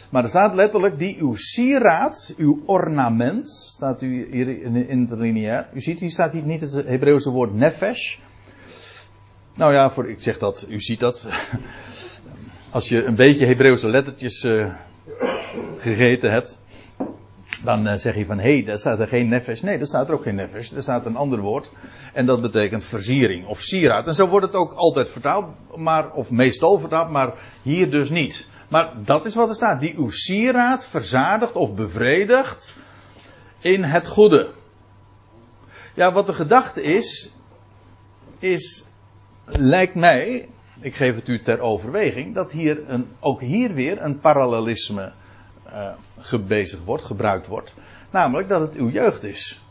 Maar 0.09 0.23
er 0.23 0.29
staat 0.29 0.53
letterlijk 0.53 0.99
die 0.99 1.17
uw 1.19 1.35
sieraad, 1.35 2.33
uw 2.37 2.61
ornament, 2.65 3.49
staat 3.49 4.01
u 4.01 4.27
hier 4.31 4.47
in 4.89 5.07
het 5.09 5.19
lineair. 5.19 5.67
U 5.73 5.81
ziet, 5.81 5.99
hier 5.99 6.11
staat 6.11 6.33
hier 6.33 6.43
niet 6.43 6.61
het 6.61 6.73
Hebreeuwse 6.73 7.29
woord 7.29 7.53
nefesh. 7.53 8.17
Nou 9.55 9.73
ja, 9.73 9.89
voor, 9.89 10.09
ik 10.09 10.21
zeg 10.21 10.37
dat, 10.37 10.65
u 10.69 10.79
ziet 10.79 10.99
dat. 10.99 11.27
Als 12.69 12.89
je 12.89 13.03
een 13.03 13.15
beetje 13.15 13.45
Hebreeuwse 13.45 13.89
lettertjes 13.89 14.43
uh, 14.43 14.73
gegeten 15.77 16.31
hebt, 16.31 16.59
dan 17.63 17.87
uh, 17.87 17.93
zeg 17.95 18.15
je 18.15 18.25
van, 18.25 18.39
hé, 18.39 18.53
hey, 18.53 18.63
daar 18.63 18.77
staat 18.77 18.99
er 18.99 19.07
geen 19.07 19.27
nefesh. 19.27 19.61
Nee, 19.61 19.77
daar 19.77 19.87
staat 19.87 20.07
er 20.07 20.13
ook 20.13 20.23
geen 20.23 20.35
nefesh. 20.35 20.71
Er 20.71 20.81
staat 20.81 21.05
een 21.05 21.15
ander 21.15 21.39
woord. 21.39 21.71
En 22.13 22.25
dat 22.25 22.41
betekent 22.41 22.83
versiering 22.83 23.47
of 23.47 23.61
sieraad. 23.61 24.07
En 24.07 24.15
zo 24.15 24.27
wordt 24.27 24.45
het 24.45 24.55
ook 24.55 24.73
altijd 24.73 25.09
vertaald, 25.09 25.45
maar, 25.75 26.11
of 26.11 26.31
meestal 26.31 26.79
vertaald, 26.79 27.09
maar 27.09 27.33
hier 27.61 27.91
dus 27.91 28.09
niet. 28.09 28.49
Maar 28.69 28.93
dat 29.03 29.25
is 29.25 29.35
wat 29.35 29.49
er 29.49 29.55
staat. 29.55 29.79
Die 29.79 29.97
uw 29.97 30.09
sieraad 30.09 30.85
verzadigt 30.85 31.55
of 31.55 31.73
bevredigt 31.73 32.75
in 33.59 33.83
het 33.83 34.07
goede. 34.07 34.51
Ja, 35.93 36.11
wat 36.11 36.25
de 36.25 36.33
gedachte 36.33 36.83
is, 36.83 37.33
is, 38.39 38.85
lijkt 39.45 39.95
mij, 39.95 40.49
ik 40.79 40.95
geef 40.95 41.15
het 41.15 41.27
u 41.27 41.39
ter 41.39 41.59
overweging, 41.59 42.35
dat 42.35 42.51
hier 42.51 42.89
een, 42.89 43.07
ook 43.19 43.41
hier 43.41 43.73
weer 43.73 44.01
een 44.01 44.19
parallelisme 44.19 45.11
uh, 45.67 45.89
gebezigd 46.19 46.83
wordt, 46.83 47.03
gebruikt 47.03 47.47
wordt. 47.47 47.73
Namelijk 48.09 48.49
dat 48.49 48.61
het 48.61 48.75
uw 48.75 48.89
jeugd 48.89 49.23
is. 49.23 49.61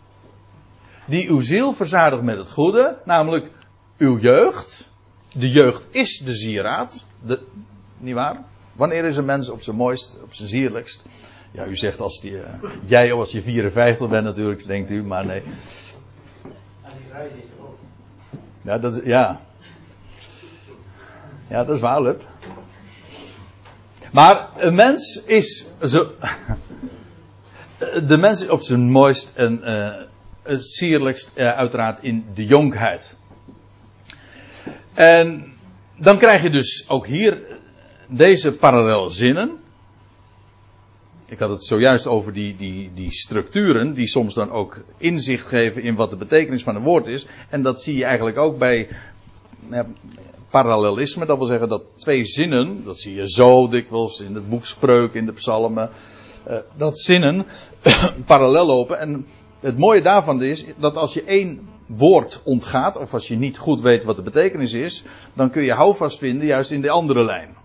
Die 1.06 1.28
uw 1.28 1.40
ziel 1.40 1.72
verzadigt 1.72 2.22
met 2.22 2.36
het 2.36 2.50
goede, 2.50 2.96
namelijk 3.04 3.50
uw 3.98 4.18
jeugd. 4.18 4.90
De 5.32 5.50
jeugd 5.50 5.86
is 5.90 6.18
de 6.18 6.34
zieraad. 6.34 7.06
De, 7.20 7.40
niet 7.98 8.14
waar? 8.14 8.44
Wanneer 8.72 9.04
is 9.04 9.16
een 9.16 9.24
mens 9.24 9.48
op 9.48 9.62
zijn 9.62 9.76
mooist, 9.76 10.16
op 10.22 10.34
zijn 10.34 10.48
zierlijkst? 10.48 11.04
Ja, 11.50 11.66
u 11.66 11.76
zegt 11.76 12.00
als 12.00 12.20
die, 12.20 12.32
uh, 12.32 12.40
jij 12.82 13.12
als 13.12 13.32
je 13.32 13.42
54 13.42 14.08
bent 14.08 14.24
natuurlijk, 14.24 14.66
denkt 14.66 14.90
u, 14.90 15.04
maar 15.04 15.26
nee. 15.26 15.42
Ja, 18.62 18.78
dat, 18.78 19.00
ja. 19.04 19.40
Ja, 21.48 21.64
dat 21.64 21.74
is 21.74 21.80
waar, 21.80 22.02
Lup. 22.02 22.22
Maar 24.12 24.48
een 24.56 24.74
mens 24.74 25.22
is 25.26 25.66
zo. 25.82 26.10
De 28.06 28.16
mens 28.16 28.42
is 28.42 28.48
op 28.48 28.62
zijn 28.62 28.90
mooist 28.90 29.32
en 29.34 29.60
uh, 29.64 30.58
sierlijkst 30.58 31.32
uh, 31.36 31.56
uiteraard 31.56 32.02
in 32.02 32.24
de 32.34 32.46
jonkheid. 32.46 33.16
En 34.94 35.52
dan 35.96 36.18
krijg 36.18 36.42
je 36.42 36.50
dus 36.50 36.84
ook 36.88 37.06
hier 37.06 37.42
deze 38.08 38.52
parallel 38.52 39.08
zinnen. 39.08 39.58
Ik 41.26 41.38
had 41.38 41.50
het 41.50 41.64
zojuist 41.64 42.06
over 42.06 42.32
die, 42.32 42.56
die, 42.56 42.90
die 42.94 43.12
structuren, 43.12 43.94
die 43.94 44.06
soms 44.06 44.34
dan 44.34 44.50
ook 44.50 44.84
inzicht 44.96 45.46
geven 45.46 45.82
in 45.82 45.94
wat 45.94 46.10
de 46.10 46.16
betekenis 46.16 46.62
van 46.62 46.76
een 46.76 46.82
woord 46.82 47.06
is. 47.06 47.26
En 47.48 47.62
dat 47.62 47.82
zie 47.82 47.96
je 47.96 48.04
eigenlijk 48.04 48.38
ook 48.38 48.58
bij 48.58 48.88
parallelisme. 50.60 51.26
Dat 51.26 51.38
wil 51.38 51.46
zeggen 51.46 51.68
dat 51.68 51.82
twee 51.96 52.24
zinnen, 52.24 52.84
dat 52.84 52.98
zie 52.98 53.14
je 53.14 53.28
zo 53.28 53.68
dikwijls 53.68 54.20
in 54.20 54.34
het 54.34 54.48
boek 54.48 54.66
Spreuk, 54.66 55.14
in 55.14 55.26
de 55.26 55.32
psalmen, 55.32 55.90
uh, 56.48 56.56
dat 56.76 56.98
zinnen 56.98 57.46
parallel 58.26 58.66
lopen. 58.66 58.98
En 58.98 59.26
het 59.60 59.78
mooie 59.78 60.02
daarvan 60.02 60.42
is 60.42 60.64
dat 60.76 60.96
als 60.96 61.12
je 61.14 61.24
één 61.24 61.68
woord 61.86 62.40
ontgaat, 62.44 62.96
of 62.96 63.12
als 63.12 63.28
je 63.28 63.36
niet 63.36 63.58
goed 63.58 63.80
weet 63.80 64.04
wat 64.04 64.16
de 64.16 64.22
betekenis 64.22 64.72
is, 64.72 65.04
dan 65.32 65.50
kun 65.50 65.64
je 65.64 65.72
houvast 65.72 66.18
vinden 66.18 66.46
juist 66.46 66.70
in 66.70 66.80
de 66.80 66.90
andere 66.90 67.24
lijn. 67.24 67.56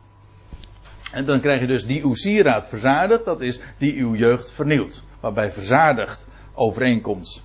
En 1.12 1.26
dan 1.26 1.40
krijg 1.40 1.60
je 1.60 1.68
dus 1.68 1.86
die 1.86 2.04
uw 2.04 2.14
sieraad 2.14 2.68
verzadigd, 2.68 3.26
dat 3.26 3.42
is 3.42 3.60
die 3.78 3.98
uw 3.98 4.16
jeugd 4.16 4.52
vernieuwd. 4.52 5.04
Waarbij 5.20 5.52
verzadigd 5.52 6.28
overeenkomst 6.54 7.44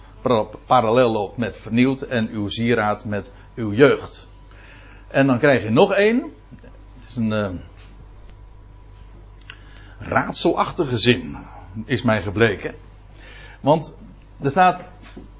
parallel 0.66 1.10
loopt 1.10 1.36
met 1.36 1.56
vernieuwd 1.56 2.02
en 2.02 2.28
uw 2.28 2.48
sieraad 2.48 3.04
met 3.04 3.32
uw 3.54 3.72
jeugd. 3.72 4.28
En 5.14 5.26
dan 5.26 5.38
krijg 5.38 5.62
je 5.62 5.70
nog 5.70 5.92
één. 5.92 6.32
Het 6.94 7.08
is 7.08 7.16
een 7.16 7.32
uh, 7.32 7.48
raadselachtige 9.98 10.98
zin, 10.98 11.36
is 11.84 12.02
mij 12.02 12.22
gebleken. 12.22 12.74
Want 13.60 13.96
er 14.40 14.50
staat, 14.50 14.82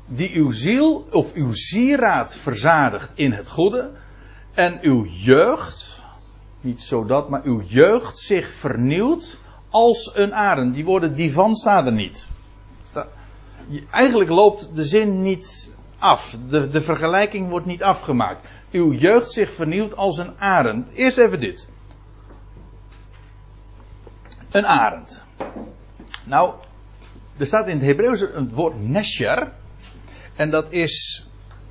die 0.06 0.34
uw 0.34 0.50
ziel 0.50 1.06
of 1.10 1.32
uw 1.32 1.52
sieraad 1.52 2.36
verzadigt 2.36 3.10
in 3.14 3.32
het 3.32 3.48
goede 3.48 3.90
en 4.52 4.78
uw 4.82 5.04
jeugd, 5.04 6.04
niet 6.60 6.82
zodat, 6.82 7.28
maar 7.28 7.44
uw 7.44 7.62
jeugd 7.62 8.18
zich 8.18 8.52
vernieuwt 8.52 9.38
als 9.68 10.10
een 10.14 10.34
arend. 10.34 10.74
Die 10.74 10.84
woorden 10.84 11.14
die 11.14 11.32
van 11.32 11.54
staat 11.54 11.86
er 11.86 11.92
niet. 11.92 12.30
eigenlijk 13.90 14.30
loopt 14.30 14.76
de 14.76 14.84
zin 14.84 15.22
niet 15.22 15.70
af. 16.04 16.36
De, 16.48 16.68
de 16.68 16.80
vergelijking 16.80 17.48
wordt 17.48 17.66
niet 17.66 17.82
afgemaakt 17.82 18.40
uw 18.74 18.92
jeugd 18.92 19.32
zich 19.32 19.54
vernieuwt 19.54 19.96
als 19.96 20.18
een 20.18 20.38
arend. 20.38 20.92
Eerst 20.92 21.18
even 21.18 21.40
dit. 21.40 21.68
Een 24.50 24.66
arend. 24.66 25.24
Nou, 26.24 26.54
er 27.36 27.46
staat 27.46 27.66
in 27.66 27.76
het 27.76 27.86
Hebreeuws 27.86 28.20
het 28.20 28.52
woord 28.52 28.88
nesher. 28.88 29.52
En 30.36 30.50
dat 30.50 30.72
is 30.72 31.26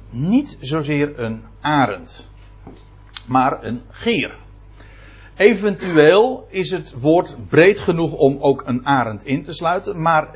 niet 0.09 0.57
zozeer 0.59 1.19
een 1.19 1.43
arend, 1.61 2.29
maar 3.25 3.63
een 3.63 3.81
geer. 3.89 4.35
Eventueel 5.35 6.47
is 6.49 6.71
het 6.71 6.93
woord 6.99 7.35
breed 7.47 7.79
genoeg 7.79 8.13
om 8.13 8.37
ook 8.39 8.63
een 8.65 8.85
arend 8.85 9.25
in 9.25 9.43
te 9.43 9.53
sluiten, 9.53 10.01
maar 10.01 10.35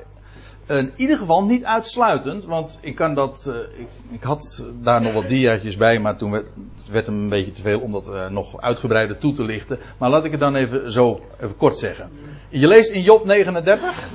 in 0.67 0.93
ieder 0.95 1.17
geval 1.17 1.43
niet 1.43 1.63
uitsluitend, 1.63 2.45
want 2.45 2.79
ik 2.81 2.95
kan 2.95 3.13
dat. 3.13 3.45
Uh, 3.47 3.55
ik, 3.55 3.87
ik, 4.09 4.23
had 4.23 4.65
daar 4.81 5.01
nog 5.01 5.13
wat 5.13 5.27
diaatjes 5.27 5.77
bij, 5.77 5.99
maar 5.99 6.17
toen 6.17 6.31
werd, 6.31 6.45
het 6.91 7.05
hem 7.05 7.15
een 7.15 7.29
beetje 7.29 7.51
te 7.51 7.61
veel 7.61 7.79
om 7.79 7.91
dat 7.91 8.07
uh, 8.07 8.27
nog 8.27 8.61
uitgebreider 8.61 9.17
toe 9.17 9.33
te 9.33 9.43
lichten. 9.43 9.79
Maar 9.97 10.09
laat 10.09 10.25
ik 10.25 10.31
het 10.31 10.39
dan 10.39 10.55
even 10.55 10.91
zo 10.91 11.21
even 11.35 11.57
kort 11.57 11.77
zeggen. 11.77 12.09
Je 12.49 12.67
leest 12.67 12.89
in 12.89 13.01
Job 13.01 13.25
39. 13.25 14.11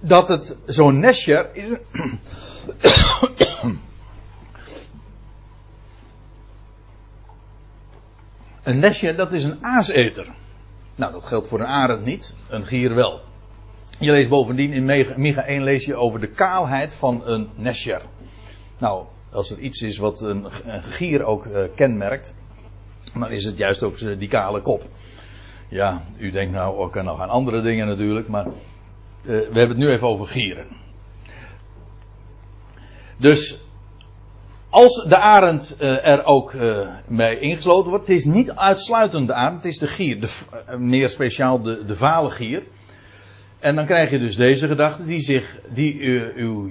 dat 0.00 0.28
het 0.28 0.56
zo'n 0.66 0.98
nestje. 0.98 1.50
een 8.62 8.78
nestje, 8.78 9.14
dat 9.14 9.32
is 9.32 9.44
een 9.44 9.64
aaseter. 9.64 10.26
Nou, 10.94 11.12
dat 11.12 11.24
geldt 11.24 11.46
voor 11.46 11.60
een 11.60 11.66
arend 11.66 12.04
niet, 12.04 12.34
een 12.48 12.66
gier 12.66 12.94
wel. 12.94 13.20
Je 14.02 14.10
leest 14.12 14.28
bovendien 14.28 14.72
in 14.72 14.84
Micha 15.16 15.44
1 15.44 15.62
lees 15.62 15.84
je 15.84 15.96
over 15.96 16.20
de 16.20 16.26
kaalheid 16.26 16.94
van 16.94 17.22
een 17.24 17.48
nesjer. 17.54 18.02
Nou, 18.78 19.04
als 19.32 19.50
er 19.50 19.58
iets 19.58 19.82
is 19.82 19.98
wat 19.98 20.20
een, 20.20 20.46
gier 20.66 21.22
ook 21.24 21.44
uh, 21.44 21.58
kenmerkt, 21.74 22.36
dan 23.14 23.30
is 23.30 23.44
het 23.44 23.56
juist 23.56 23.82
ook 23.82 24.18
die 24.18 24.28
kale 24.28 24.60
kop. 24.60 24.82
Ja, 25.68 26.02
u 26.18 26.30
denkt 26.30 26.52
nou 26.52 26.76
ook 26.76 27.02
nog 27.02 27.20
aan 27.20 27.28
andere 27.28 27.62
dingen 27.62 27.86
natuurlijk, 27.86 28.28
maar 28.28 28.46
uh, 28.46 28.52
we 29.22 29.34
hebben 29.34 29.68
het 29.68 29.76
nu 29.76 29.88
even 29.88 30.08
over 30.08 30.26
gieren. 30.26 30.66
Dus 33.16 33.60
als 34.70 35.04
de 35.08 35.16
arend 35.16 35.76
er 35.80 36.24
ook 36.24 36.54
mee 37.06 37.40
ingesloten 37.40 37.90
wordt, 37.90 38.06
het 38.06 38.16
is 38.16 38.24
niet 38.24 38.50
uitsluitend 38.50 39.26
de 39.26 39.34
arend, 39.34 39.56
het 39.56 39.72
is 39.72 39.78
de 39.78 39.86
gier, 39.86 40.20
de, 40.20 40.28
meer 40.78 41.08
speciaal 41.08 41.62
de, 41.62 41.84
de 41.84 41.96
vale 41.96 42.30
gier. 42.30 42.62
En 43.62 43.76
dan 43.76 43.86
krijg 43.86 44.10
je 44.10 44.18
dus 44.18 44.36
deze 44.36 44.66
gedachte, 44.66 45.04
die 45.04 45.20
zich, 45.20 45.58
die 45.68 46.00
uw, 46.34 46.70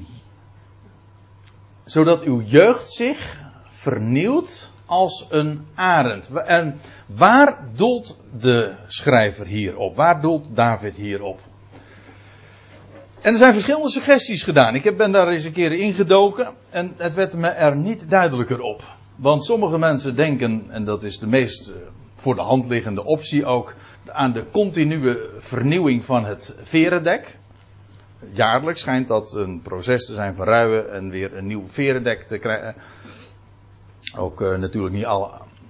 zodat 1.85 2.21
uw 2.21 2.41
jeugd 2.41 2.89
zich 2.89 3.41
vernieuwt 3.67 4.71
als 4.85 5.25
een 5.29 5.65
arend. 5.75 6.31
En 6.45 6.79
waar 7.05 7.57
doelt 7.75 8.19
de 8.39 8.71
schrijver 8.87 9.45
hierop? 9.45 9.95
Waar 9.95 10.21
doelt 10.21 10.55
David 10.55 10.95
hierop? 10.95 11.39
En 13.21 13.31
er 13.31 13.37
zijn 13.37 13.53
verschillende 13.53 13.89
suggesties 13.89 14.43
gedaan. 14.43 14.75
Ik 14.75 14.97
ben 14.97 15.11
daar 15.11 15.27
eens 15.27 15.45
een 15.45 15.51
keer 15.51 15.71
ingedoken 15.71 16.53
en 16.69 16.93
het 16.97 17.13
werd 17.13 17.33
me 17.33 17.47
er 17.47 17.75
niet 17.75 18.09
duidelijker 18.09 18.61
op. 18.61 18.83
Want 19.15 19.45
sommige 19.45 19.77
mensen 19.77 20.15
denken, 20.15 20.65
en 20.69 20.83
dat 20.83 21.03
is 21.03 21.19
de 21.19 21.27
meest 21.27 21.69
eh, 21.69 21.75
voor 22.15 22.35
de 22.35 22.41
hand 22.41 22.67
liggende 22.67 23.05
optie 23.05 23.45
ook, 23.45 23.75
aan 24.05 24.31
de 24.33 24.45
continue 24.51 25.19
vernieuwing 25.37 26.05
van 26.05 26.25
het 26.25 26.55
verendek. 26.61 27.37
Jaarlijks 28.33 28.81
schijnt 28.81 29.07
dat 29.07 29.33
een 29.33 29.61
proces 29.61 30.05
te 30.05 30.13
zijn 30.13 30.35
verruimen 30.35 30.91
en 30.91 31.09
weer 31.09 31.37
een 31.37 31.47
nieuw 31.47 31.67
verendek 31.67 32.27
te 32.27 32.37
krijgen. 32.37 32.75
Ook 34.17 34.41
uh, 34.41 34.57
natuurlijk 34.57 34.93
niet, 34.93 35.07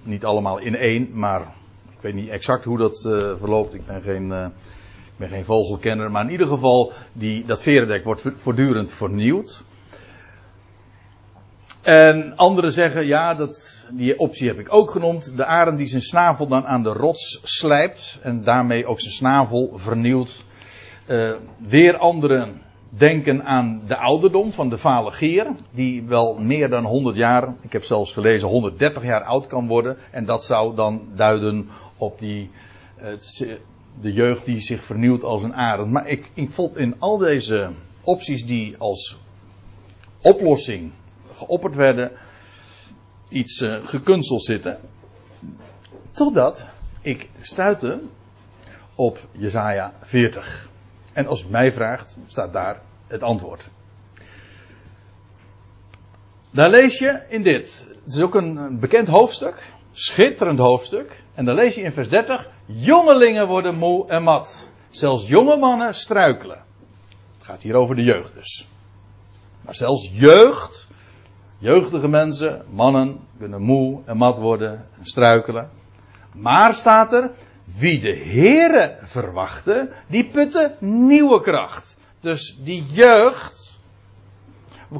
niet, 0.02 0.24
allemaal 0.24 0.58
in 0.58 0.76
één, 0.76 1.10
maar 1.12 1.40
ik 1.90 1.98
weet 2.00 2.14
niet 2.14 2.28
exact 2.28 2.64
hoe 2.64 2.78
dat 2.78 3.04
uh, 3.06 3.32
verloopt. 3.36 3.74
Ik 3.74 3.86
ben 3.86 4.02
geen, 4.02 4.26
uh, 4.30 4.46
ik 5.04 5.16
ben 5.16 5.28
geen 5.28 5.44
vogelkenner, 5.44 6.10
maar 6.10 6.24
in 6.24 6.30
ieder 6.30 6.46
geval, 6.46 6.92
die, 7.12 7.44
dat 7.44 7.62
verendek 7.62 8.04
wordt 8.04 8.22
voortdurend 8.34 8.92
vernieuwd. 8.92 9.64
En 11.82 12.36
anderen 12.36 12.72
zeggen, 12.72 13.06
ja, 13.06 13.34
dat, 13.34 13.86
die 13.92 14.18
optie 14.18 14.48
heb 14.48 14.58
ik 14.58 14.74
ook 14.74 14.90
genoemd. 14.90 15.36
De 15.36 15.44
arend 15.44 15.78
die 15.78 15.86
zijn 15.86 16.02
snavel 16.02 16.46
dan 16.46 16.66
aan 16.66 16.82
de 16.82 16.92
rots 16.92 17.40
slijpt 17.42 18.18
en 18.22 18.44
daarmee 18.44 18.86
ook 18.86 19.00
zijn 19.00 19.12
snavel 19.12 19.72
vernieuwt. 19.74 20.44
Uh, 21.06 21.32
weer 21.68 21.96
anderen 21.96 22.62
denken 22.88 23.44
aan 23.44 23.82
de 23.86 23.96
ouderdom 23.96 24.52
van 24.52 24.68
de 24.68 24.78
vale 24.78 25.10
gier, 25.10 25.46
die 25.70 26.02
wel 26.02 26.34
meer 26.34 26.68
dan 26.68 26.84
100 26.84 27.16
jaar, 27.16 27.54
ik 27.60 27.72
heb 27.72 27.84
zelfs 27.84 28.12
gelezen 28.12 28.48
130 28.48 29.02
jaar 29.02 29.22
oud 29.22 29.46
kan 29.46 29.66
worden. 29.66 29.96
En 30.10 30.24
dat 30.24 30.44
zou 30.44 30.74
dan 30.74 31.02
duiden 31.14 31.68
op 31.96 32.18
die, 32.18 32.50
de 34.00 34.12
jeugd 34.12 34.44
die 34.44 34.60
zich 34.60 34.82
vernieuwt 34.84 35.22
als 35.22 35.42
een 35.42 35.54
arend. 35.54 35.90
Maar 35.90 36.08
ik, 36.08 36.30
ik 36.34 36.50
vond 36.50 36.76
in 36.76 36.94
al 36.98 37.18
deze 37.18 37.70
opties 38.02 38.46
die 38.46 38.74
als 38.78 39.18
oplossing 40.20 40.92
geopperd 41.34 41.74
werden, 41.74 42.12
iets 43.28 43.60
uh, 43.60 43.74
gekunsteld 43.84 44.44
zitten. 44.44 44.78
Totdat 46.10 46.64
ik 47.00 47.28
stuitte 47.40 48.00
op 48.94 49.18
Jesaja 49.32 49.92
40. 50.02 50.68
En 51.12 51.26
als 51.26 51.44
u 51.44 51.48
mij 51.48 51.72
vraagt, 51.72 52.18
staat 52.26 52.52
daar 52.52 52.80
het 53.06 53.22
antwoord. 53.22 53.68
Daar 56.50 56.70
lees 56.70 56.98
je 56.98 57.22
in 57.28 57.42
dit. 57.42 57.84
Het 58.04 58.14
is 58.14 58.20
ook 58.20 58.34
een 58.34 58.78
bekend 58.80 59.08
hoofdstuk. 59.08 59.62
Schitterend 59.92 60.58
hoofdstuk. 60.58 61.22
En 61.34 61.44
dan 61.44 61.54
lees 61.54 61.74
je 61.74 61.82
in 61.82 61.92
vers 61.92 62.08
30. 62.08 62.48
Jongelingen 62.66 63.46
worden 63.46 63.74
moe 63.74 64.08
en 64.08 64.22
mat. 64.22 64.70
Zelfs 64.90 65.28
jonge 65.28 65.56
mannen 65.56 65.94
struikelen. 65.94 66.64
Het 67.34 67.44
gaat 67.44 67.62
hier 67.62 67.74
over 67.74 67.96
de 67.96 68.02
jeugd 68.02 68.34
dus. 68.34 68.66
Maar 69.60 69.74
zelfs 69.74 70.10
jeugd 70.12 70.81
Jeugdige 71.62 72.08
mensen, 72.08 72.64
mannen, 72.70 73.20
kunnen 73.38 73.62
moe 73.62 74.00
en 74.04 74.16
mat 74.16 74.38
worden 74.38 74.86
en 74.98 75.06
struikelen. 75.06 75.70
Maar 76.32 76.74
staat 76.74 77.12
er, 77.12 77.30
wie 77.78 78.00
de 78.00 78.16
Here 78.16 78.96
verwachten, 79.02 79.90
die 80.08 80.28
putten 80.28 80.76
nieuwe 80.80 81.40
kracht. 81.40 81.96
Dus 82.20 82.58
die 82.64 82.84
jeugd 82.90 83.80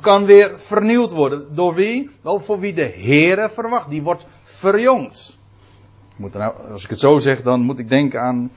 kan 0.01 0.25
weer 0.25 0.59
vernieuwd 0.59 1.11
worden. 1.11 1.55
Door 1.55 1.75
wie? 1.75 2.11
Wel 2.21 2.41
voor 2.41 2.59
wie 2.61 2.73
de 2.73 2.93
Here 2.97 3.51
verwacht. 3.51 3.91
Die 3.91 4.03
wordt 4.03 4.27
verjongd. 4.43 5.39
Moet 6.17 6.33
nou, 6.33 6.55
als 6.71 6.85
ik 6.85 6.91
het 6.91 7.01
zo 7.01 7.19
zeg, 7.19 7.43
dan 7.43 7.61
moet 7.61 7.79
ik 7.79 7.89
denken 7.89 8.21
aan, 8.21 8.51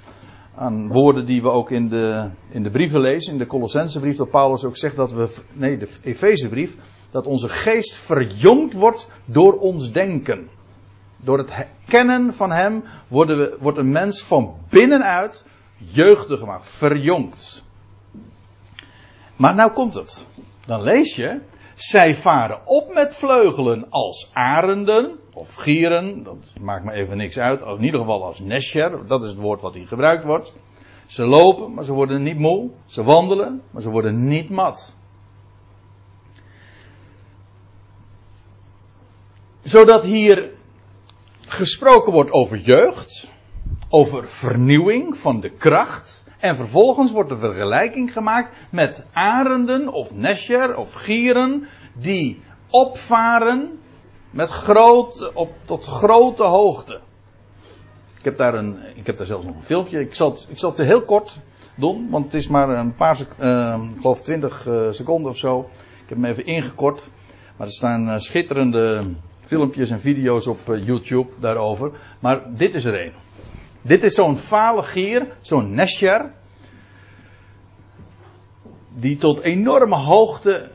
aan 0.55 0.87
woorden 0.87 1.25
die 1.25 1.41
we 1.41 1.49
ook 1.49 1.71
in 1.71 1.89
de, 1.89 2.29
in 2.49 2.63
de 2.63 2.69
brieven 2.71 2.99
lezen. 2.99 3.31
In 3.31 3.37
de 3.37 3.45
Colossensebrief 3.45 4.17
dat 4.17 4.29
Paulus 4.29 4.63
ook 4.63 4.77
zegt 4.77 4.95
dat 4.95 5.11
we, 5.11 5.29
nee, 5.51 5.77
de 5.77 5.87
Efezebrief, 6.01 6.75
dat 7.11 7.25
onze 7.25 7.49
geest 7.49 7.93
verjongd 7.93 8.73
wordt 8.73 9.09
door 9.25 9.53
ons 9.53 9.91
denken. 9.91 10.49
Door 11.17 11.37
het 11.37 11.51
kennen 11.87 12.33
van 12.33 12.51
Hem 12.51 12.83
worden 13.07 13.37
we, 13.37 13.57
wordt 13.59 13.77
een 13.77 13.91
mens 13.91 14.23
van 14.23 14.55
binnenuit 14.69 15.45
jeugdig 15.77 16.39
gemaakt, 16.39 16.69
verjongd. 16.69 17.63
Maar 19.35 19.55
nou 19.55 19.71
komt 19.71 19.93
het. 19.93 20.25
Dan 20.65 20.81
lees 20.81 21.15
je, 21.15 21.39
zij 21.75 22.15
varen 22.15 22.59
op 22.65 22.93
met 22.93 23.15
vleugelen 23.15 23.89
als 23.89 24.29
arenden 24.33 25.19
of 25.33 25.55
gieren, 25.55 26.23
dat 26.23 26.53
maakt 26.59 26.85
me 26.85 26.91
even 26.91 27.17
niks 27.17 27.39
uit, 27.39 27.61
in 27.61 27.83
ieder 27.83 27.99
geval 27.99 28.23
als 28.23 28.39
nesher, 28.39 29.07
dat 29.07 29.23
is 29.23 29.29
het 29.29 29.39
woord 29.39 29.61
wat 29.61 29.73
hier 29.73 29.87
gebruikt 29.87 30.23
wordt. 30.23 30.53
Ze 31.05 31.25
lopen, 31.25 31.73
maar 31.73 31.83
ze 31.83 31.93
worden 31.93 32.23
niet 32.23 32.39
moe. 32.39 32.69
Ze 32.85 33.03
wandelen, 33.03 33.61
maar 33.71 33.81
ze 33.81 33.89
worden 33.89 34.27
niet 34.27 34.49
mat. 34.49 34.95
Zodat 39.63 40.03
hier 40.03 40.51
gesproken 41.41 42.13
wordt 42.13 42.31
over 42.31 42.57
jeugd, 42.57 43.29
over 43.89 44.29
vernieuwing 44.29 45.17
van 45.17 45.39
de 45.39 45.49
kracht. 45.49 46.24
En 46.39 46.55
vervolgens 46.55 47.11
wordt 47.11 47.29
de 47.29 47.37
vergelijking 47.37 48.13
gemaakt 48.13 48.55
met 48.69 49.05
arenden 49.13 49.93
of 49.93 50.15
nesjer 50.15 50.77
of 50.77 50.93
gieren 50.93 51.67
die 51.93 52.41
opvaren 52.69 53.79
met 54.29 54.49
groot, 54.49 55.31
op, 55.33 55.51
tot 55.65 55.85
grote 55.85 56.43
hoogte. 56.43 56.99
Ik 58.17 58.23
heb 58.23 58.37
daar 58.37 58.53
een, 58.53 58.77
ik 58.95 59.05
heb 59.05 59.17
daar 59.17 59.25
zelfs 59.25 59.45
nog 59.45 59.55
een 59.55 59.63
filmpje. 59.63 59.99
Ik 59.99 60.15
zal 60.15 60.31
het, 60.31 60.47
ik 60.49 60.59
zal 60.59 60.69
het 60.69 60.79
heel 60.79 61.01
kort 61.01 61.39
doen, 61.75 62.09
want 62.09 62.25
het 62.25 62.33
is 62.33 62.47
maar 62.47 62.69
een 62.69 62.95
paar, 62.95 63.19
uh, 63.39 63.77
ik 63.95 64.01
geloof 64.01 64.21
20 64.21 64.65
uh, 64.67 64.91
seconden 64.91 65.31
of 65.31 65.37
zo. 65.37 65.69
Ik 66.03 66.09
heb 66.09 66.17
hem 66.17 66.25
even 66.25 66.45
ingekort. 66.45 67.07
Maar 67.57 67.67
er 67.67 67.73
staan 67.73 68.07
uh, 68.07 68.17
schitterende 68.17 69.03
filmpjes 69.41 69.89
en 69.89 69.99
video's 69.99 70.47
op 70.47 70.69
uh, 70.69 70.85
YouTube 70.85 71.29
daarover. 71.39 71.91
Maar 72.19 72.41
dit 72.55 72.75
is 72.75 72.85
er 72.85 73.05
een. 73.05 73.11
Dit 73.85 74.03
is 74.03 74.13
zo'n 74.13 74.37
fale 74.37 74.83
gier, 74.83 75.27
zo'n 75.41 75.75
nesjer. 75.75 76.31
Die 78.93 79.17
tot 79.17 79.39
enorme 79.39 79.95
hoogte. 79.95 80.69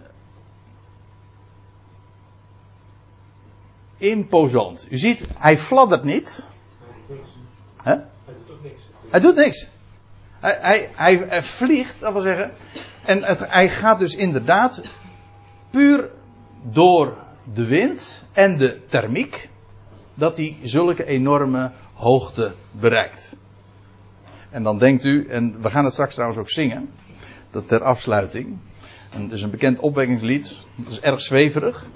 Imposant. 3.97 4.87
U 4.91 4.99
ziet, 4.99 5.27
hij 5.35 5.59
fladdert 5.59 6.05
niet. 6.05 6.47
Hij 7.83 8.05
doet 8.47 8.63
niks? 8.63 8.83
Hij 9.11 9.21
doet 9.21 9.37
niks. 9.37 9.71
Hij, 10.41 10.89
hij, 10.95 11.25
hij 11.29 11.43
vliegt, 11.43 12.01
dat 12.01 12.13
wil 12.13 12.23
zeggen. 12.23 12.53
En 13.05 13.23
het, 13.23 13.51
hij 13.51 13.69
gaat 13.69 13.99
dus 13.99 14.15
inderdaad 14.15 14.83
puur 15.71 16.11
door 16.63 17.17
de 17.55 17.65
wind 17.65 18.27
en 18.33 18.57
de 18.57 18.87
thermiek, 18.87 19.49
dat 20.21 20.37
hij 20.37 20.57
zulke 20.63 21.05
enorme 21.05 21.71
hoogte 21.95 22.53
bereikt. 22.71 23.37
En 24.51 24.63
dan 24.63 24.79
denkt 24.79 25.05
u, 25.05 25.29
en 25.29 25.63
we 25.63 25.71
gaan 25.71 25.85
het 25.85 25.93
straks 25.93 26.15
trouwens 26.15 26.41
ook 26.41 26.51
zingen, 26.51 26.91
dat 27.51 27.69
ter 27.69 27.83
afsluiting. 27.83 28.59
En 29.11 29.23
het 29.23 29.33
is 29.33 29.43
een 29.43 29.51
bekend 29.51 29.79
opwekkingslied, 29.79 30.57
dat 30.75 30.93
is 30.93 31.01
erg 31.01 31.21
zweverig. 31.21 31.87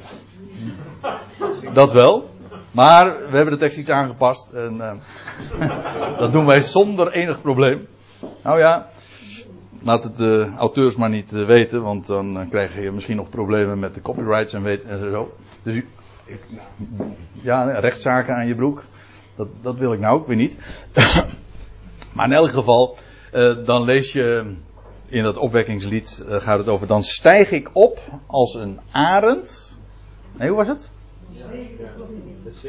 Dat 1.73 1.93
wel. 1.93 2.33
Maar 2.71 3.17
we 3.31 3.37
hebben 3.37 3.55
de 3.55 3.61
tekst 3.61 3.79
iets 3.79 3.91
aangepast. 3.91 4.53
En 4.53 4.77
uh, 4.77 6.19
dat 6.19 6.33
doen 6.33 6.47
wij 6.47 6.61
zonder 6.61 7.13
enig 7.13 7.41
probleem. 7.41 7.87
Nou 8.43 8.59
ja, 8.59 8.89
laat 9.83 10.05
het 10.05 10.17
de 10.17 10.53
auteurs 10.59 10.97
maar 10.97 11.11
niet 11.11 11.33
eh, 11.33 11.47
weten, 11.47 11.83
want 11.83 12.07
dan 12.07 12.41
eh, 12.41 12.49
krijg 12.51 12.83
je 12.83 12.91
misschien 12.91 13.17
nog 13.17 13.29
problemen 13.29 13.79
met 13.79 13.95
de 13.95 14.03
copyrights 14.03 14.53
en, 14.53 14.63
weet, 14.63 14.83
en 14.83 15.11
zo. 15.11 15.35
Dus 15.63 15.75
u, 15.75 15.89
ik, 16.25 16.41
ja, 17.33 17.79
rechtszaken 17.79 18.35
aan 18.35 18.47
je 18.47 18.55
broek. 18.55 18.85
Dat, 19.37 19.49
dat 19.63 19.79
wil 19.79 19.93
ik 19.93 20.01
nou 20.01 20.15
ook 20.15 20.27
weer 20.27 20.37
niet. 20.37 20.57
maar 22.15 22.27
in 22.27 22.33
elk 22.33 22.51
geval, 22.51 22.97
uh, 23.33 23.65
dan 23.65 23.85
lees 23.85 24.13
je 24.13 24.55
in 25.07 25.23
dat 25.23 25.37
opwekkingslied, 25.37 26.25
uh, 26.29 26.41
gaat 26.41 26.59
het 26.59 26.69
over, 26.69 26.87
dan 26.87 27.03
stijg 27.03 27.51
ik 27.51 27.71
op 27.73 28.01
als 28.27 28.55
een 28.55 28.81
arend. 28.91 29.79
Nee, 30.39 30.49
hoe 30.49 30.57
was 30.57 30.69
het? 30.69 30.91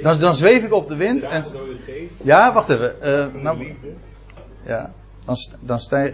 Dan, 0.02 0.36
zweef 0.36 0.64
ik 0.64 0.74
op 0.74 0.88
de 0.88 0.96
wind. 0.96 1.24
En, 1.24 1.44
ja, 2.24 2.54
wacht 2.54 2.70
even. 2.70 2.96
Uh, 3.04 3.42
nou, 3.42 3.76
ja, 4.66 4.92
dan, 5.26 5.36
dan 5.60 5.80
stijg, 5.80 6.14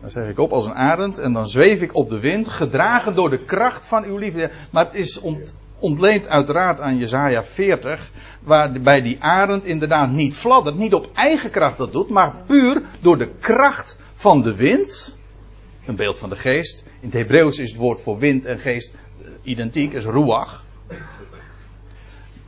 dan 0.00 0.10
zeg 0.10 0.28
ik 0.28 0.38
op 0.38 0.52
als 0.52 0.64
een 0.64 0.74
arend 0.74 1.18
en 1.18 1.32
dan 1.32 1.48
zweef 1.48 1.80
ik 1.80 1.94
op 1.94 2.08
de 2.08 2.20
wind, 2.20 2.48
gedragen 2.48 3.14
door 3.14 3.30
de 3.30 3.42
kracht 3.42 3.86
van 3.86 4.04
uw 4.04 4.16
liefde. 4.16 4.50
Maar 4.70 4.84
het 4.84 4.94
is 4.94 5.20
ont, 5.20 5.54
ontleend 5.82 6.28
uiteraard 6.28 6.80
aan 6.80 6.98
Jezaja 6.98 7.44
40, 7.44 8.10
waar 8.42 8.80
bij 8.80 9.00
die 9.02 9.16
arend 9.20 9.64
inderdaad 9.64 10.10
niet 10.10 10.34
fladdert, 10.34 10.76
niet 10.76 10.94
op 10.94 11.10
eigen 11.14 11.50
kracht 11.50 11.78
dat 11.78 11.92
doet, 11.92 12.08
maar 12.08 12.34
puur 12.46 12.82
door 13.00 13.18
de 13.18 13.30
kracht 13.40 13.96
van 14.14 14.42
de 14.42 14.54
wind. 14.54 15.16
Een 15.86 15.96
beeld 15.96 16.18
van 16.18 16.28
de 16.28 16.36
geest. 16.36 16.86
In 17.00 17.08
het 17.08 17.12
Hebreeuws 17.12 17.58
is 17.58 17.68
het 17.68 17.78
woord 17.78 18.00
voor 18.00 18.18
wind 18.18 18.44
en 18.44 18.58
geest 18.58 18.96
identiek, 19.42 19.92
is 19.92 20.04
ruach 20.04 20.64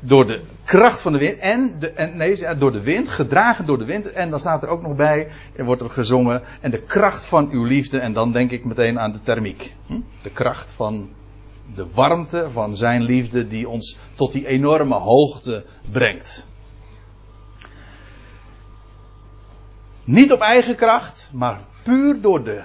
door 0.06 0.26
de 0.26 0.40
kracht 0.64 1.00
van 1.00 1.12
de 1.12 1.18
wind 1.18 1.38
en, 1.38 1.74
de, 1.78 1.90
en 1.90 2.16
nee, 2.16 2.56
door 2.58 2.72
de 2.72 2.82
wind, 2.82 3.08
gedragen 3.08 3.66
door 3.66 3.78
de 3.78 3.84
wind. 3.84 4.12
En 4.12 4.30
dan 4.30 4.40
staat 4.40 4.62
er 4.62 4.68
ook 4.68 4.82
nog 4.82 4.96
bij, 4.96 5.28
er 5.56 5.64
wordt 5.64 5.82
er 5.82 5.90
gezongen, 5.90 6.42
en 6.60 6.70
de 6.70 6.82
kracht 6.82 7.26
van 7.26 7.48
uw 7.50 7.64
liefde. 7.64 7.98
En 7.98 8.12
dan 8.12 8.32
denk 8.32 8.50
ik 8.50 8.64
meteen 8.64 8.98
aan 8.98 9.12
de 9.12 9.20
thermiek. 9.20 9.74
Hm? 9.86 10.00
De 10.22 10.30
kracht 10.30 10.72
van 10.72 11.08
de 11.74 11.86
warmte 11.94 12.50
van 12.50 12.76
zijn 12.76 13.02
liefde 13.02 13.48
die 13.48 13.68
ons 13.68 13.98
tot 14.14 14.32
die 14.32 14.46
enorme 14.46 14.94
hoogte 14.94 15.64
brengt. 15.90 16.46
Niet 20.04 20.32
op 20.32 20.40
eigen 20.40 20.76
kracht, 20.76 21.30
maar 21.32 21.58
puur 21.82 22.20
door 22.20 22.44
de, 22.44 22.62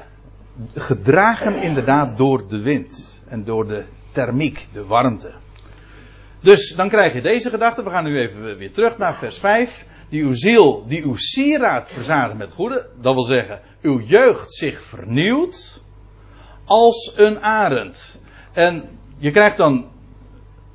gedragen 0.73 1.61
inderdaad 1.61 2.17
door 2.17 2.47
de 2.47 2.59
wind. 2.59 3.21
En 3.27 3.43
door 3.43 3.67
de 3.67 3.85
thermiek, 4.11 4.67
de 4.73 4.85
warmte. 4.85 5.31
Dus 6.39 6.75
dan 6.75 6.89
krijg 6.89 7.13
je 7.13 7.21
deze 7.21 7.49
gedachte. 7.49 7.83
We 7.83 7.89
gaan 7.89 8.03
nu 8.03 8.19
even 8.19 8.57
weer 8.57 8.71
terug 8.71 8.97
naar 8.97 9.15
vers 9.15 9.37
5. 9.37 9.85
Die 10.09 10.23
uw 10.23 10.33
ziel, 10.33 10.85
die 10.87 11.03
uw 11.03 11.15
sieraad 11.15 11.89
verzadigt 11.89 12.37
met 12.37 12.51
goede. 12.51 12.89
Dat 13.01 13.13
wil 13.13 13.23
zeggen, 13.23 13.59
uw 13.81 13.99
jeugd 13.99 14.53
zich 14.53 14.81
vernieuwt 14.81 15.83
als 16.65 17.13
een 17.15 17.41
arend. 17.41 18.19
En 18.51 18.89
je 19.17 19.31
krijgt 19.31 19.57
dan. 19.57 19.85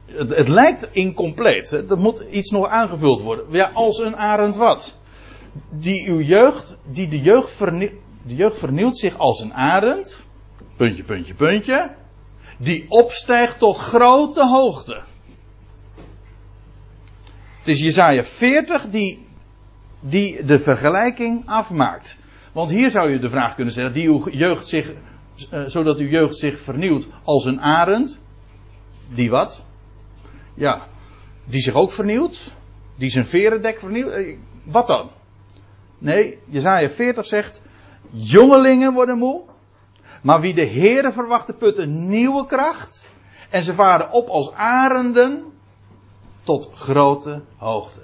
Het, 0.07 0.37
het 0.37 0.49
lijkt 0.49 0.89
incompleet. 0.93 1.73
Er 1.73 1.99
moet 1.99 2.21
iets 2.21 2.51
nog 2.51 2.69
aangevuld 2.69 3.21
worden. 3.21 3.45
Ja, 3.51 3.71
als 3.75 3.99
een 3.99 4.17
arend 4.17 4.57
wat? 4.57 4.99
Die 5.71 6.09
uw 6.09 6.21
jeugd, 6.21 6.77
die 6.85 7.09
de 7.09 7.21
jeugd, 7.21 8.59
vernieuwt, 8.59 8.99
zich 8.99 9.19
als 9.19 9.41
een 9.41 9.55
arend. 9.55 10.27
Puntje, 10.77 11.03
puntje, 11.03 11.35
puntje. 11.35 11.95
Die 12.59 12.87
opstijgt 12.89 13.59
tot 13.59 13.77
grote 13.77 14.47
hoogte. 14.47 15.01
Het 17.59 17.69
is 17.69 17.81
Jezaja 17.81 18.25
40 18.25 18.89
die, 18.89 19.27
die 20.01 20.45
de 20.45 20.59
vergelijking 20.59 21.43
afmaakt. 21.47 22.19
Want 22.53 22.71
hier 22.71 22.91
zou 22.91 23.11
je 23.11 23.19
de 23.19 23.31
vraag 23.31 23.55
kunnen 23.55 23.73
stellen, 23.73 23.93
die 23.93 24.09
uw 24.09 24.29
jeugd 24.31 24.67
zich, 24.67 24.93
zodat 25.67 25.99
uw 25.99 26.09
jeugd 26.09 26.37
zich 26.37 26.61
vernieuwt 26.61 27.07
als 27.23 27.45
een 27.45 27.61
arend. 27.61 28.19
Die 29.09 29.31
wat? 29.31 29.65
Ja, 30.55 30.87
die 31.45 31.61
zich 31.61 31.75
ook 31.75 31.93
vernieuwt. 31.93 32.55
Die 32.97 33.11
zijn 33.11 33.27
verendek 33.27 33.79
vernieuwt. 33.79 34.13
Uh, 34.13 34.37
wat 34.63 34.87
dan? 34.87 35.11
Nee, 35.99 36.39
Jezaja 36.45 36.91
40 36.91 37.27
zegt, 37.27 37.61
jongelingen 38.11 38.93
worden 38.93 39.19
moe. 39.19 39.43
Maar 40.23 40.41
wie 40.41 40.55
de 40.55 40.65
Heeren 40.65 41.13
verwachten 41.13 41.57
put 41.57 41.79
een 41.79 42.09
nieuwe 42.09 42.47
kracht. 42.47 43.11
En 43.51 43.63
ze 43.63 43.75
varen 43.75 44.11
op 44.11 44.29
als 44.29 44.53
arenden 44.53 45.45
tot 46.43 46.71
grote 46.75 47.43
hoogte. 47.57 48.01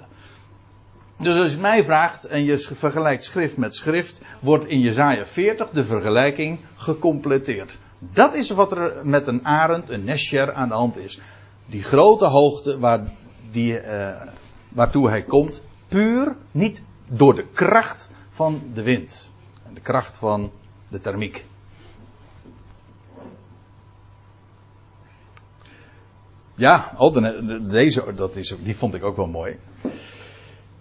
Dus 1.21 1.35
als 1.35 1.51
je 1.51 1.59
mij 1.59 1.83
vraagt 1.83 2.25
en 2.25 2.43
je 2.43 2.57
vergelijkt 2.59 3.23
schrift 3.23 3.57
met 3.57 3.75
schrift, 3.75 4.21
wordt 4.39 4.65
in 4.65 4.79
Jezaja 4.79 5.25
40 5.25 5.69
de 5.69 5.83
vergelijking 5.83 6.59
gecompleteerd. 6.75 7.77
Dat 7.99 8.33
is 8.33 8.49
wat 8.49 8.71
er 8.71 8.93
met 9.03 9.27
een 9.27 9.45
arend, 9.45 9.89
een 9.89 10.03
nesjer 10.03 10.53
aan 10.53 10.67
de 10.67 10.73
hand 10.73 10.97
is. 10.97 11.19
Die 11.65 11.83
grote 11.83 12.25
hoogte 12.25 12.79
waar 12.79 13.03
die, 13.51 13.83
uh, 13.83 14.21
waartoe 14.69 15.09
hij 15.09 15.21
komt, 15.23 15.61
puur 15.87 16.35
niet 16.51 16.81
door 17.07 17.35
de 17.35 17.45
kracht 17.53 18.09
van 18.29 18.61
de 18.73 18.81
wind. 18.81 19.31
En 19.67 19.73
de 19.73 19.81
kracht 19.81 20.17
van 20.17 20.51
de 20.87 20.99
thermiek. 20.99 21.45
Ja, 26.55 26.91
oh, 26.97 27.69
deze, 27.69 28.13
dat 28.15 28.35
is, 28.35 28.55
die 28.63 28.75
vond 28.75 28.93
ik 28.93 29.03
ook 29.03 29.15
wel 29.15 29.27
mooi. 29.27 29.57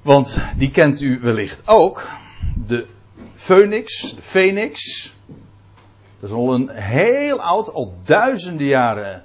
Want 0.02 0.38
die 0.56 0.70
kent 0.70 1.00
u 1.00 1.20
wellicht 1.20 1.62
ook. 1.66 2.08
De 2.66 2.86
Phoenix, 3.32 4.14
de 4.14 4.22
Phoenix. 4.22 5.12
Dat 6.20 6.30
is 6.30 6.36
al 6.36 6.54
een 6.54 6.68
heel 6.68 7.40
oud, 7.40 7.72
al 7.72 7.94
duizenden 8.04 8.66
jaren 8.66 9.22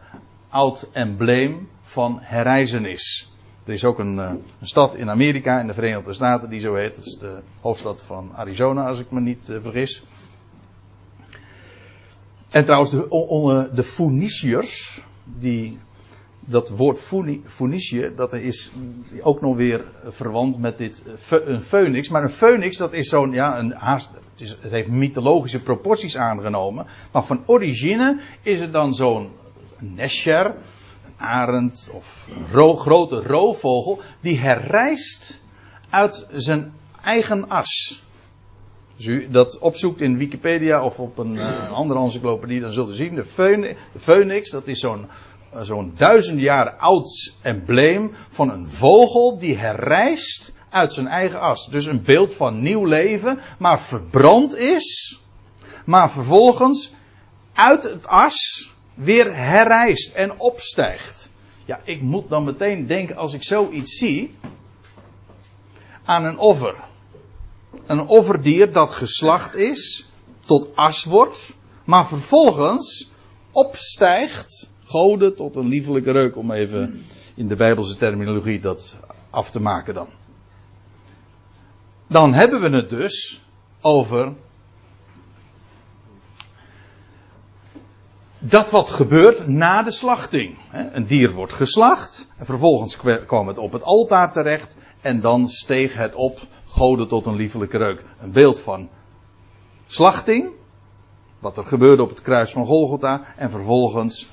oud 0.49 0.89
embleem 0.91 1.69
van 1.81 2.19
herreizenis. 2.21 3.33
Er 3.65 3.73
is 3.73 3.85
ook 3.85 3.99
een, 3.99 4.19
eh, 4.19 4.29
een, 4.59 4.67
stad 4.67 4.95
in 4.95 5.09
Amerika, 5.09 5.59
in 5.59 5.67
de 5.67 5.73
Verenigde 5.73 6.13
Staten, 6.13 6.49
die 6.49 6.59
zo 6.59 6.75
heet. 6.75 6.95
Dat 6.95 7.05
is 7.05 7.17
de 7.17 7.39
hoofdstad 7.61 8.03
van 8.03 8.31
Arizona, 8.35 8.87
als 8.87 8.99
ik 8.99 9.11
me 9.11 9.19
niet 9.19 9.49
uh, 9.49 9.57
vergis. 9.61 10.03
En 12.49 12.63
trouwens, 12.63 12.91
de, 12.91 13.69
de 13.73 13.83
Phoeniciërs, 13.83 15.01
die 15.23 15.79
dat 16.45 16.69
woord 16.69 16.99
Phoenicië, 17.45 18.11
dat 18.15 18.33
is 18.33 18.71
ook 19.21 19.41
nog 19.41 19.55
weer 19.55 19.85
verwant 20.05 20.57
met 20.57 20.77
dit 20.77 21.03
eh, 21.29 21.37
een 21.45 21.61
phoenix. 21.61 22.09
Maar 22.09 22.23
een 22.23 22.29
phoenix, 22.29 22.77
dat 22.77 22.93
is 22.93 23.09
zo'n, 23.09 23.31
ja, 23.31 23.59
een 23.59 23.71
haast, 23.71 24.09
het, 24.31 24.41
is, 24.41 24.57
het 24.61 24.71
heeft 24.71 24.89
mythologische 24.89 25.61
proporties 25.61 26.17
aangenomen. 26.17 26.85
Maar 27.11 27.23
van 27.23 27.43
origine 27.45 28.21
is 28.41 28.61
het 28.61 28.73
dan 28.73 28.93
zo'n 28.93 29.29
nesher, 29.79 30.45
een 30.45 31.13
arend 31.17 31.89
of 31.91 32.27
een 32.35 32.45
ro, 32.51 32.75
grote 32.75 33.21
roofvogel, 33.21 34.01
die 34.19 34.39
herrijst 34.39 35.41
uit 35.89 36.27
zijn 36.31 36.73
eigen 37.03 37.49
as. 37.49 38.03
Als 38.95 39.05
u 39.05 39.27
dat 39.29 39.59
opzoekt 39.59 40.01
in 40.01 40.17
Wikipedia 40.17 40.83
of 40.83 40.99
op 40.99 41.17
een 41.17 41.33
uh, 41.33 41.71
andere 41.71 41.99
encyclopedie, 41.99 42.59
dan 42.59 42.71
zult 42.71 42.89
u 42.89 42.93
zien, 42.93 43.15
de 43.15 43.25
phoenix, 43.25 43.75
de 43.93 43.99
phoenix 43.99 44.49
dat 44.49 44.67
is 44.67 44.79
zo'n 44.79 45.05
zo'n 45.61 45.93
duizend 45.97 46.39
jaar 46.39 46.75
oud 46.75 47.33
embleem 47.41 48.11
van 48.29 48.49
een 48.49 48.69
vogel 48.69 49.37
die 49.39 49.57
herrijst 49.57 50.53
uit 50.69 50.93
zijn 50.93 51.07
eigen 51.07 51.39
as. 51.39 51.67
Dus 51.67 51.85
een 51.85 52.03
beeld 52.03 52.33
van 52.33 52.61
nieuw 52.61 52.85
leven, 52.85 53.39
maar 53.57 53.81
verbrand 53.81 54.55
is, 54.55 55.19
maar 55.85 56.11
vervolgens 56.11 56.93
uit 57.53 57.83
het 57.83 58.07
as 58.07 58.69
weer 58.93 59.35
herrijst 59.35 60.13
en 60.13 60.39
opstijgt. 60.39 61.29
Ja, 61.65 61.81
ik 61.83 62.01
moet 62.01 62.29
dan 62.29 62.43
meteen 62.43 62.87
denken 62.87 63.15
als 63.15 63.33
ik 63.33 63.43
zoiets 63.43 63.97
zie 63.97 64.35
aan 66.03 66.25
een 66.25 66.37
offer. 66.37 66.75
Een 67.85 68.07
offerdier 68.07 68.71
dat 68.71 68.91
geslacht 68.91 69.55
is, 69.55 70.05
tot 70.45 70.75
as 70.75 71.03
wordt, 71.03 71.53
maar 71.83 72.07
vervolgens 72.07 73.09
opstijgt 73.51 74.69
goden 74.85 75.35
tot 75.35 75.55
een 75.55 75.67
liefelijke 75.67 76.11
reuk, 76.11 76.37
om 76.37 76.51
even 76.51 77.03
in 77.35 77.47
de 77.47 77.55
Bijbelse 77.55 77.97
terminologie 77.97 78.59
dat 78.59 78.99
af 79.29 79.51
te 79.51 79.61
maken 79.61 79.93
dan. 79.93 80.07
Dan 82.07 82.33
hebben 82.33 82.61
we 82.61 82.69
het 82.69 82.89
dus 82.89 83.41
over 83.81 84.33
dat 88.39 88.69
wat 88.69 88.89
gebeurt 88.89 89.47
na 89.47 89.83
de 89.83 89.91
slachting. 89.91 90.57
Een 90.71 91.05
dier 91.05 91.31
wordt 91.31 91.53
geslacht 91.53 92.27
en 92.37 92.45
vervolgens 92.45 92.97
kwam 93.25 93.47
het 93.47 93.57
op 93.57 93.71
het 93.71 93.83
altaar 93.83 94.31
terecht 94.31 94.75
en 95.01 95.21
dan 95.21 95.47
steeg 95.47 95.93
het 95.93 96.15
op, 96.15 96.39
goden 96.67 97.07
tot 97.07 97.25
een 97.25 97.35
liefelijke 97.35 97.77
reuk. 97.77 98.03
Een 98.19 98.31
beeld 98.31 98.59
van 98.59 98.89
slachting, 99.87 100.51
wat 101.39 101.57
er 101.57 101.65
gebeurde 101.65 102.01
op 102.01 102.09
het 102.09 102.21
kruis 102.21 102.51
van 102.51 102.65
Golgotha 102.65 103.23
en 103.37 103.51
vervolgens 103.51 104.29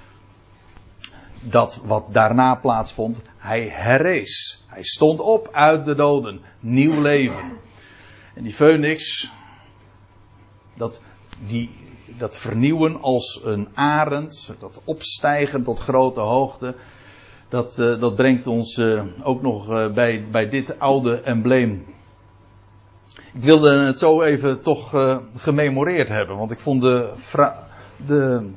dat 1.43 1.81
wat 1.85 2.05
daarna 2.09 2.55
plaatsvond, 2.55 3.23
hij 3.37 3.69
herrees. 3.69 4.65
Hij 4.67 4.83
stond 4.83 5.21
op 5.21 5.49
uit 5.53 5.85
de 5.85 5.95
doden. 5.95 6.41
Nieuw 6.61 7.01
leven. 7.01 7.59
En 8.35 8.43
die 8.43 8.53
phoenix, 8.53 9.31
dat 10.75 11.01
die, 11.47 11.71
dat 12.19 12.37
vernieuwen 12.37 13.01
als 13.01 13.41
een 13.45 13.69
arend, 13.75 14.55
dat 14.59 14.83
opstijgen 14.85 15.63
tot 15.63 15.79
grote 15.79 16.21
hoogte, 16.21 16.75
dat, 17.49 17.79
uh, 17.79 18.01
dat 18.01 18.17
brengt 18.17 18.47
ons 18.47 18.77
uh, 18.77 19.05
ook 19.23 19.43
nog 19.43 19.71
uh, 19.71 19.93
bij, 19.93 20.25
bij 20.31 20.49
dit 20.49 20.79
oude 20.79 21.21
embleem. 21.21 21.85
Ik 23.33 23.43
wilde 23.43 23.79
het 23.79 23.99
zo 23.99 24.23
even 24.23 24.63
toch 24.63 24.91
gememoreerd 25.37 26.09
hebben, 26.09 26.37
want 26.37 26.51
ik 26.51 26.59
vond 26.59 26.81
de, 26.81 27.13
de 28.07 28.51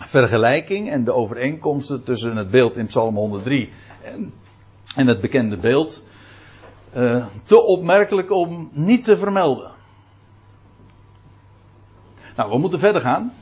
vergelijking 0.00 0.90
en 0.90 1.04
de 1.04 1.12
overeenkomsten 1.12 2.04
tussen 2.04 2.36
het 2.36 2.50
beeld 2.50 2.76
in 2.76 2.86
Psalm 2.86 3.14
103 3.14 3.72
en, 4.02 4.32
en 4.96 5.06
het 5.06 5.20
bekende 5.20 5.56
beeld 5.56 6.04
te 7.44 7.62
opmerkelijk 7.62 8.30
om 8.30 8.70
niet 8.72 9.04
te 9.04 9.16
vermelden. 9.16 9.70
Nou, 12.36 12.50
we 12.50 12.58
moeten 12.58 12.78
verder 12.78 13.00
gaan. 13.00 13.32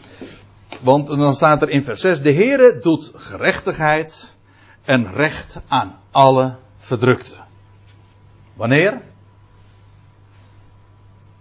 Want 0.80 1.06
dan 1.06 1.34
staat 1.34 1.62
er 1.62 1.68
in 1.68 1.84
vers 1.84 2.00
6: 2.00 2.22
De 2.22 2.32
Heere 2.32 2.78
doet 2.78 3.12
gerechtigheid 3.14 4.36
en 4.84 5.12
recht 5.12 5.60
aan 5.68 5.98
alle 6.10 6.56
verdrukten. 6.76 7.38
Wanneer? 8.54 9.02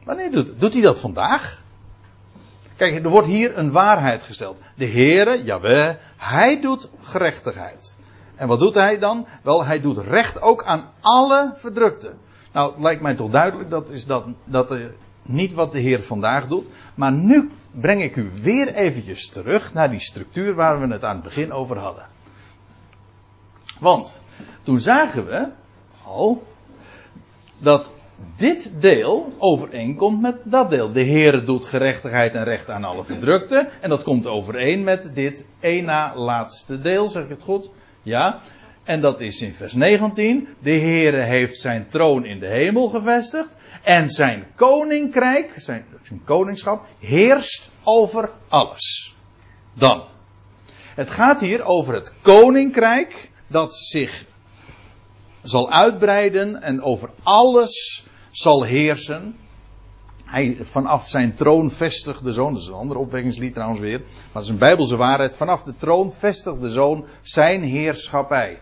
Wanneer 0.03 0.31
doet, 0.31 0.59
doet 0.59 0.73
hij 0.73 0.81
dat 0.81 0.99
vandaag? 0.99 1.62
Kijk, 2.83 3.03
er 3.03 3.09
wordt 3.09 3.27
hier 3.27 3.57
een 3.57 3.71
waarheid 3.71 4.23
gesteld. 4.23 4.59
De 4.75 4.85
Heere, 4.85 5.43
Jaweh, 5.43 5.95
hij 6.17 6.61
doet 6.61 6.89
gerechtigheid. 7.01 7.97
En 8.35 8.47
wat 8.47 8.59
doet 8.59 8.73
hij 8.73 8.99
dan? 8.99 9.27
Wel, 9.43 9.65
hij 9.65 9.81
doet 9.81 9.97
recht 9.97 10.41
ook 10.41 10.63
aan 10.63 10.89
alle 11.01 11.51
verdrukten. 11.55 12.17
Nou, 12.51 12.71
het 12.71 12.81
lijkt 12.81 13.01
mij 13.01 13.15
toch 13.15 13.31
duidelijk 13.31 13.69
dat 13.69 13.89
is 13.89 14.05
dat, 14.05 14.25
dat 14.43 14.77
niet 15.21 15.53
wat 15.53 15.71
de 15.71 15.79
Heer 15.79 16.01
vandaag 16.01 16.47
doet. 16.47 16.67
Maar 16.95 17.11
nu 17.11 17.51
breng 17.71 18.01
ik 18.01 18.15
u 18.15 18.31
weer 18.41 18.73
eventjes 18.73 19.29
terug 19.29 19.73
naar 19.73 19.89
die 19.89 19.99
structuur 19.99 20.53
waar 20.53 20.79
we 20.79 20.87
het 20.87 21.03
aan 21.03 21.15
het 21.15 21.23
begin 21.23 21.51
over 21.51 21.77
hadden. 21.77 22.05
Want 23.79 24.19
toen 24.63 24.79
zagen 24.79 25.25
we 25.25 25.47
al 26.05 26.47
dat 27.57 27.91
dit 28.37 28.81
deel 28.81 29.33
overeenkomt 29.37 30.21
met 30.21 30.35
dat 30.43 30.69
deel. 30.69 30.91
De 30.91 31.01
Heer 31.01 31.45
doet 31.45 31.65
gerechtigheid 31.65 32.33
en 32.33 32.43
recht 32.43 32.69
aan 32.69 32.83
alle 32.83 33.03
verdrukten. 33.03 33.69
En 33.81 33.89
dat 33.89 34.03
komt 34.03 34.27
overeen 34.27 34.83
met 34.83 35.11
dit 35.13 35.49
één 35.59 35.85
na 35.85 36.15
laatste 36.15 36.81
deel, 36.81 37.07
zeg 37.07 37.23
ik 37.23 37.29
het 37.29 37.43
goed? 37.43 37.69
Ja. 38.01 38.41
En 38.83 39.01
dat 39.01 39.21
is 39.21 39.41
in 39.41 39.53
vers 39.53 39.73
19. 39.73 40.47
De 40.59 40.75
Heere 40.75 41.21
heeft 41.21 41.59
zijn 41.59 41.87
troon 41.87 42.25
in 42.25 42.39
de 42.39 42.47
hemel 42.47 42.89
gevestigd. 42.89 43.57
En 43.83 44.09
zijn 44.09 44.45
koninkrijk, 44.55 45.53
zijn 45.57 45.85
koningschap, 46.23 46.85
heerst 46.99 47.71
over 47.83 48.31
alles. 48.47 49.15
Dan. 49.73 50.03
Het 50.95 51.11
gaat 51.11 51.39
hier 51.39 51.63
over 51.63 51.93
het 51.93 52.13
koninkrijk 52.21 53.29
dat 53.47 53.75
zich 53.75 54.25
zal 55.43 55.71
uitbreiden 55.71 56.61
en 56.61 56.81
over 56.81 57.09
alles 57.23 58.05
zal 58.33 58.63
heersen. 58.63 59.35
Hij 60.25 60.57
vanaf 60.61 61.07
zijn 61.07 61.35
troon 61.35 61.71
vestigt 61.71 62.23
de 62.23 62.33
zoon, 62.33 62.53
dat 62.53 62.61
is 62.61 62.67
een 62.67 62.73
ander 62.73 62.97
opwekkingslied 62.97 63.53
trouwens 63.53 63.81
weer, 63.81 63.99
maar 63.99 64.33
dat 64.33 64.43
is 64.43 64.49
een 64.49 64.57
bijbelse 64.57 64.95
waarheid. 64.95 65.35
Vanaf 65.35 65.63
de 65.63 65.73
troon 65.77 66.11
vestigt 66.11 66.61
de 66.61 66.69
zoon 66.69 67.05
zijn 67.21 67.61
heerschappij. 67.61 68.59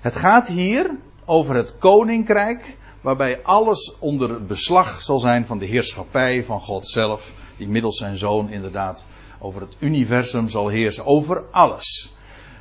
Het 0.00 0.16
gaat 0.16 0.48
hier 0.48 0.90
over 1.24 1.54
het 1.54 1.78
koninkrijk 1.78 2.76
waarbij 3.00 3.42
alles 3.42 3.96
onder 3.98 4.44
beslag 4.44 5.02
zal 5.02 5.20
zijn 5.20 5.46
van 5.46 5.58
de 5.58 5.66
heerschappij 5.66 6.44
van 6.44 6.60
God 6.60 6.86
zelf, 6.86 7.32
die 7.56 7.68
middels 7.68 7.98
zijn 7.98 8.18
zoon 8.18 8.50
inderdaad 8.50 9.06
over 9.38 9.60
het 9.60 9.76
universum 9.78 10.48
zal 10.48 10.68
heersen, 10.68 11.06
over 11.06 11.44
alles. 11.50 12.14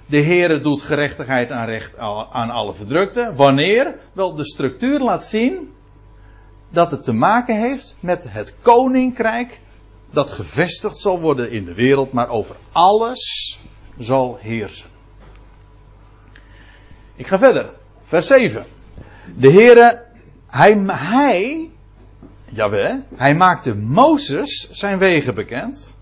De 0.06 0.22
Heere 0.22 0.60
doet 0.60 0.82
gerechtigheid 0.82 1.52
aan, 1.52 1.66
recht, 1.66 1.98
aan 2.32 2.50
alle 2.50 2.74
verdrukten. 2.74 3.36
Wanneer? 3.36 4.00
Wel, 4.14 4.36
de 4.36 4.46
structuur 4.46 5.00
laat 5.00 5.26
zien 5.26 5.73
dat 6.74 6.92
het 6.92 7.04
te 7.04 7.14
maken 7.14 7.60
heeft 7.60 7.96
met 8.00 8.26
het 8.30 8.56
koninkrijk 8.62 9.60
dat 10.12 10.30
gevestigd 10.30 10.98
zal 10.98 11.20
worden 11.20 11.52
in 11.52 11.66
de 11.66 11.74
wereld, 11.74 12.12
maar 12.12 12.30
over 12.30 12.56
alles 12.72 13.60
zal 13.98 14.38
heersen. 14.42 14.90
Ik 17.16 17.28
ga 17.28 17.38
verder. 17.38 17.70
Vers 18.02 18.28
7. 18.28 18.66
De 19.36 19.52
Heere 19.52 20.06
hij, 20.48 20.78
hij, 20.88 21.70
jawel, 22.46 23.04
hij 23.16 23.36
maakte 23.36 23.76
Mozes 23.76 24.70
zijn 24.72 24.98
wegen 24.98 25.36
bekend. 25.36 25.98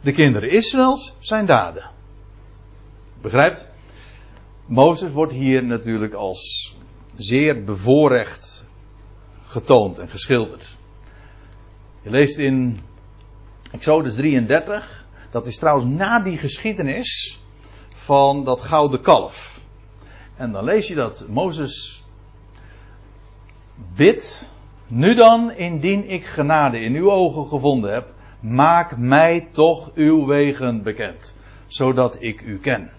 De 0.00 0.12
kinderen 0.12 0.50
Israëls 0.50 1.16
zijn 1.18 1.46
daden. 1.46 1.90
Begrijpt? 3.20 3.68
Mozes 4.66 5.12
wordt 5.12 5.32
hier 5.32 5.64
natuurlijk 5.64 6.14
als 6.14 6.74
zeer 7.16 7.64
bevoorrecht 7.64 8.63
getoond 9.54 9.98
en 9.98 10.08
geschilderd. 10.08 10.76
Je 12.02 12.10
leest 12.10 12.38
in 12.38 12.80
Exodus 13.70 14.14
33, 14.14 15.04
dat 15.30 15.46
is 15.46 15.58
trouwens 15.58 15.86
na 15.86 16.20
die 16.20 16.38
geschiedenis 16.38 17.40
van 17.88 18.44
dat 18.44 18.60
gouden 18.60 19.00
kalf. 19.00 19.60
En 20.36 20.52
dan 20.52 20.64
lees 20.64 20.88
je 20.88 20.94
dat 20.94 21.26
Mozes 21.28 22.04
Bid, 23.96 24.50
nu 24.86 25.14
dan, 25.14 25.52
indien 25.52 26.08
ik 26.08 26.24
genade 26.24 26.80
in 26.80 26.94
uw 26.94 27.10
ogen 27.10 27.46
gevonden 27.46 27.92
heb, 27.92 28.12
maak 28.40 28.96
mij 28.96 29.48
toch 29.52 29.90
uw 29.94 30.26
wegen 30.26 30.82
bekend, 30.82 31.36
zodat 31.66 32.16
ik 32.20 32.40
u 32.40 32.58
ken. 32.58 32.90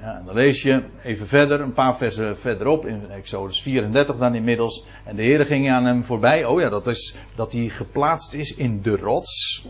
Ja, 0.00 0.16
en 0.16 0.24
dan 0.24 0.34
lees 0.34 0.62
je 0.62 0.82
even 1.02 1.26
verder, 1.26 1.60
een 1.60 1.72
paar 1.72 1.96
versen 1.96 2.38
verderop, 2.38 2.86
in 2.86 3.10
Exodus 3.10 3.62
34 3.62 4.16
dan 4.16 4.34
inmiddels. 4.34 4.86
En 5.04 5.16
de 5.16 5.22
Heer 5.22 5.46
ging 5.46 5.70
aan 5.70 5.84
hem 5.84 6.04
voorbij. 6.04 6.44
Oh 6.44 6.60
ja, 6.60 6.68
dat 6.68 6.86
is 6.86 7.14
dat 7.34 7.52
hij 7.52 7.68
geplaatst 7.68 8.34
is 8.34 8.54
in 8.54 8.82
de 8.82 8.96
rots. 8.96 9.64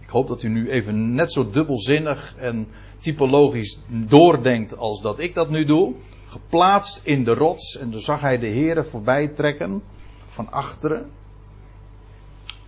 Ik 0.00 0.08
hoop 0.08 0.28
dat 0.28 0.42
u 0.42 0.48
nu 0.48 0.70
even 0.70 1.14
net 1.14 1.32
zo 1.32 1.50
dubbelzinnig 1.50 2.34
en 2.36 2.68
typologisch 2.98 3.78
doordenkt 3.86 4.76
als 4.76 5.02
dat 5.02 5.18
ik 5.18 5.34
dat 5.34 5.50
nu 5.50 5.64
doe 5.64 5.94
geplaatst 6.26 7.00
in 7.02 7.24
de 7.24 7.34
rots. 7.34 7.78
En 7.78 7.90
toen 7.90 8.00
zag 8.00 8.20
hij 8.20 8.38
de 8.38 8.46
heren 8.46 8.86
voorbij 8.86 9.28
trekken 9.28 9.82
van 10.26 10.50
achteren. 10.50 11.10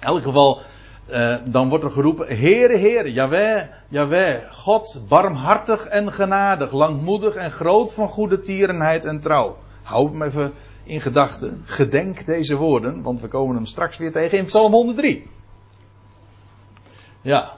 In 0.01 0.07
elk 0.07 0.23
geval, 0.23 0.61
eh, 1.07 1.37
dan 1.45 1.69
wordt 1.69 1.85
er 1.85 1.91
geroepen: 1.91 2.39
Heere, 2.39 2.79
Heere, 2.79 3.13
Jaweh, 3.13 3.69
Jaweh, 3.89 4.51
God, 4.51 5.01
barmhartig 5.09 5.87
en 5.87 6.13
genadig, 6.13 6.73
langmoedig 6.73 7.35
en 7.35 7.51
groot 7.51 7.93
van 7.93 8.09
goede 8.09 8.41
tierenheid 8.41 9.05
en 9.05 9.21
trouw. 9.21 9.57
Houd 9.83 10.11
hem 10.11 10.23
even 10.23 10.53
in 10.85 11.01
gedachten. 11.01 11.61
Gedenk 11.65 12.27
deze 12.27 12.57
woorden, 12.57 13.03
want 13.03 13.21
we 13.21 13.29
komen 13.29 13.55
hem 13.55 13.67
straks 13.67 13.99
weer 13.99 14.13
tegen 14.13 14.39
in 14.39 14.45
Psalm 14.45 14.73
103. 14.73 15.27
Ja, 17.21 17.53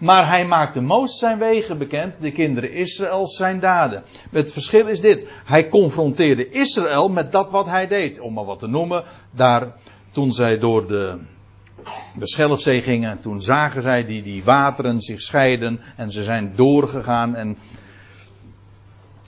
maar 0.00 0.28
hij 0.28 0.46
maakte 0.46 0.80
Mozes 0.80 1.18
zijn 1.18 1.38
wegen 1.38 1.78
bekend, 1.78 2.20
de 2.20 2.32
kinderen 2.32 2.72
Israëls 2.72 3.36
zijn 3.36 3.60
daden. 3.60 4.02
Het 4.30 4.52
verschil 4.52 4.86
is 4.86 5.00
dit. 5.00 5.26
Hij 5.44 5.68
confronteerde 5.68 6.48
Israël 6.48 7.08
met 7.08 7.32
dat 7.32 7.50
wat 7.50 7.66
hij 7.66 7.86
deed. 7.86 8.20
Om 8.20 8.32
maar 8.32 8.44
wat 8.44 8.58
te 8.58 8.68
noemen, 8.68 9.04
daar 9.30 9.72
toen 10.10 10.32
zij 10.32 10.58
door 10.58 10.86
de, 10.86 11.20
de 12.14 12.28
Schelfzee 12.28 12.82
gingen, 12.82 13.20
toen 13.20 13.42
zagen 13.42 13.82
zij 13.82 14.04
die, 14.04 14.22
die 14.22 14.44
wateren 14.44 15.00
zich 15.00 15.20
scheiden 15.20 15.80
en 15.96 16.12
ze 16.12 16.22
zijn 16.22 16.52
doorgegaan 16.56 17.34
en 17.34 17.58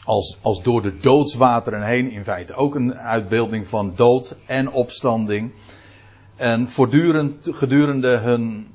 als, 0.05 0.39
als 0.43 0.63
door 0.63 0.83
de 0.83 0.99
doodswateren 0.99 1.83
heen, 1.83 2.11
in 2.11 2.25
feite 2.25 2.55
ook 2.55 2.75
een 2.75 2.95
uitbeelding 2.95 3.69
van 3.69 3.93
dood 3.97 4.37
en 4.47 4.71
opstanding. 4.71 5.53
En 6.37 6.69
voortdurend 6.69 7.49
gedurende 7.51 8.17
hun 8.17 8.67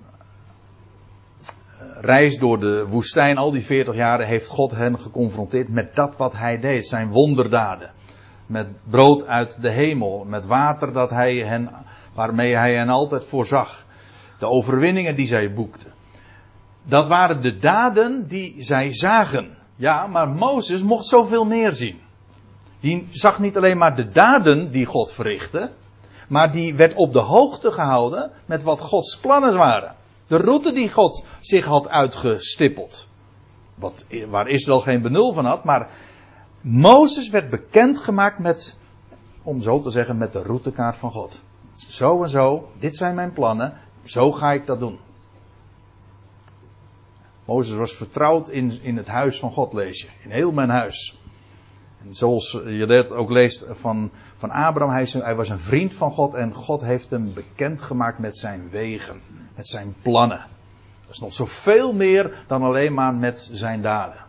reis 2.01 2.37
door 2.37 2.59
de 2.59 2.85
woestijn, 2.87 3.37
al 3.37 3.51
die 3.51 3.65
40 3.65 3.95
jaren, 3.95 4.27
heeft 4.27 4.49
God 4.49 4.71
hen 4.71 4.99
geconfronteerd 4.99 5.69
met 5.69 5.95
dat 5.95 6.17
wat 6.17 6.33
hij 6.33 6.59
deed, 6.59 6.87
zijn 6.87 7.09
wonderdaden. 7.09 7.91
Met 8.45 8.67
brood 8.89 9.27
uit 9.27 9.61
de 9.61 9.71
hemel, 9.71 10.25
met 10.27 10.45
water 10.45 10.93
dat 10.93 11.09
hij 11.09 11.35
hen, 11.35 11.69
waarmee 12.15 12.55
hij 12.55 12.75
hen 12.75 12.89
altijd 12.89 13.25
voorzag. 13.25 13.85
De 14.39 14.47
overwinningen 14.47 15.15
die 15.15 15.27
zij 15.27 15.53
boekten. 15.53 15.93
Dat 16.83 17.07
waren 17.07 17.41
de 17.41 17.57
daden 17.57 18.27
die 18.27 18.55
zij 18.57 18.93
zagen. 18.93 19.57
Ja, 19.75 20.07
maar 20.07 20.29
Mozes 20.29 20.81
mocht 20.81 21.05
zoveel 21.05 21.45
meer 21.45 21.71
zien. 21.71 21.99
Die 22.79 23.07
zag 23.11 23.39
niet 23.39 23.57
alleen 23.57 23.77
maar 23.77 23.95
de 23.95 24.09
daden 24.09 24.71
die 24.71 24.85
God 24.85 25.11
verrichtte, 25.11 25.71
maar 26.27 26.51
die 26.51 26.75
werd 26.75 26.93
op 26.93 27.13
de 27.13 27.19
hoogte 27.19 27.71
gehouden 27.71 28.31
met 28.45 28.63
wat 28.63 28.79
Gods 28.81 29.17
plannen 29.17 29.57
waren. 29.57 29.95
De 30.27 30.37
route 30.37 30.73
die 30.73 30.91
God 30.91 31.25
zich 31.39 31.65
had 31.65 31.87
uitgestippeld. 31.87 33.07
Wat, 33.75 34.05
waar 34.29 34.47
Israël 34.47 34.79
geen 34.79 35.01
benul 35.01 35.33
van 35.33 35.45
had, 35.45 35.63
maar 35.63 35.89
Mozes 36.61 37.29
werd 37.29 37.49
bekendgemaakt 37.49 38.39
met, 38.39 38.77
om 39.43 39.61
zo 39.61 39.79
te 39.79 39.89
zeggen, 39.89 40.17
met 40.17 40.33
de 40.33 40.41
routekaart 40.41 40.97
van 40.97 41.11
God. 41.11 41.41
Zo 41.75 42.23
en 42.23 42.29
zo, 42.29 42.71
dit 42.79 42.97
zijn 42.97 43.15
mijn 43.15 43.31
plannen, 43.31 43.73
Zo 44.03 44.31
ga 44.31 44.51
ik 44.53 44.65
dat 44.65 44.79
doen. 44.79 44.99
Mozes 47.45 47.77
was 47.77 47.95
vertrouwd 47.95 48.49
in, 48.49 48.81
in 48.81 48.97
het 48.97 49.07
huis 49.07 49.39
van 49.39 49.51
God, 49.51 49.73
lees 49.73 50.01
je. 50.01 50.07
In 50.23 50.31
heel 50.31 50.51
mijn 50.51 50.69
huis. 50.69 51.19
En 52.05 52.15
zoals 52.15 52.51
je 52.65 52.85
dat 52.85 53.11
ook 53.11 53.29
leest 53.29 53.65
van, 53.69 54.11
van 54.35 54.49
Abraham, 54.49 54.93
hij, 54.93 55.07
hij 55.11 55.35
was 55.35 55.49
een 55.49 55.59
vriend 55.59 55.93
van 55.93 56.11
God 56.11 56.33
en 56.33 56.53
God 56.53 56.81
heeft 56.81 57.09
hem 57.09 57.33
bekendgemaakt 57.33 58.19
met 58.19 58.37
zijn 58.37 58.69
wegen, 58.69 59.21
met 59.55 59.67
zijn 59.67 59.95
plannen. 60.01 60.45
Dat 61.05 61.13
is 61.13 61.19
nog 61.19 61.33
zoveel 61.33 61.93
meer 61.93 62.33
dan 62.47 62.63
alleen 62.63 62.93
maar 62.93 63.13
met 63.13 63.49
zijn 63.51 63.81
daden. 63.81 64.23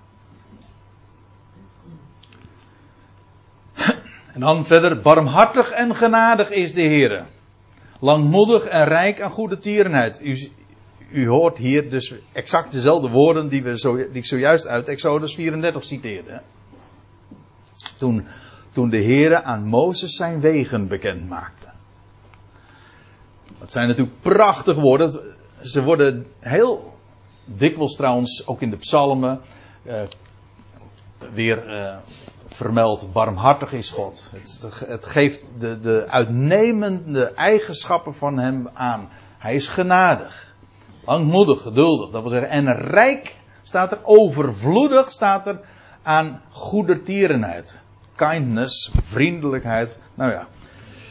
En 4.33 4.41
dan 4.41 4.65
verder, 4.65 5.01
barmhartig 5.01 5.71
en 5.71 5.95
genadig 5.95 6.51
is 6.51 6.73
de 6.73 6.83
Heer. 6.83 7.27
Langmoedig 8.01 8.65
en 8.65 8.85
rijk 8.85 9.21
aan 9.21 9.31
goede 9.31 9.59
tierenheid. 9.59 10.21
U, 10.23 10.51
u 11.13 11.29
hoort 11.29 11.59
hier 11.59 11.91
dus 11.91 12.15
exact 12.33 12.73
dezelfde 12.73 13.09
woorden 13.09 13.49
die, 13.49 13.63
we 13.63 13.79
zo, 13.79 13.97
die 13.97 14.09
ik 14.11 14.27
zojuist 14.27 14.67
uit 14.67 14.89
Exodus 14.89 15.35
34 15.35 15.85
citeerde. 15.85 16.43
Toen, 17.99 18.27
toen 18.73 18.89
de 18.89 18.97
Heer 18.97 19.43
aan 19.43 19.67
Mozes 19.67 20.17
zijn 20.17 20.41
wegen 20.41 20.89
bekend 20.89 21.29
maakte. 21.29 21.73
Dat 23.59 23.73
zijn 23.73 23.89
natuurlijk 23.89 24.21
prachtige 24.21 24.81
woorden. 24.81 25.21
Ze 25.63 25.83
worden 25.83 26.27
heel 26.41 26.95
dikwijls 27.45 27.97
trouwens 27.97 28.47
ook 28.47 28.63
in 28.63 28.71
de 28.71 28.77
psalmen 28.77 29.41
uh, 29.85 30.03
weer 31.33 31.71
uh, 31.71 31.97
vermeld. 32.57 33.13
Barmhartig 33.13 33.73
is 33.73 33.91
God. 33.91 34.31
Het, 34.33 34.87
het 34.87 35.07
geeft 35.07 35.61
de, 35.61 35.81
de 35.81 36.05
uitnemende 36.09 37.25
eigenschappen 37.35 38.15
van 38.15 38.39
hem 38.39 38.69
aan. 38.75 39.09
Hij 39.39 39.55
is 39.55 39.69
genadig. 39.69 40.55
Langmoedig, 41.05 41.63
geduldig. 41.63 42.11
Dat 42.11 42.23
wil 42.23 42.31
zeggen, 42.31 42.51
en 42.51 42.73
rijk 42.75 43.37
staat 43.63 43.93
er, 43.93 43.99
overvloedig 44.03 45.13
staat 45.13 45.47
er 45.47 45.61
aan 46.03 46.43
goedertierenheid. 46.51 47.79
Kindness, 48.15 48.91
vriendelijkheid. 49.03 49.99
Nou 50.15 50.31
ja, 50.31 50.47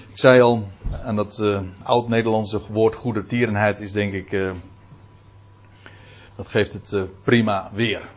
ik 0.10 0.20
zei 0.20 0.42
al, 0.42 0.68
en 1.04 1.16
dat 1.16 1.40
uh, 1.40 1.62
oud-Nederlandse 1.84 2.60
woord 2.72 2.96
goedertierenheid 2.96 3.80
is 3.80 3.92
denk 3.92 4.12
ik, 4.14 4.32
uh, 4.32 4.54
dat 6.36 6.50
geeft 6.50 6.74
het 6.74 6.92
uh, 6.92 7.04
prima 7.24 7.70
weer. 7.74 8.10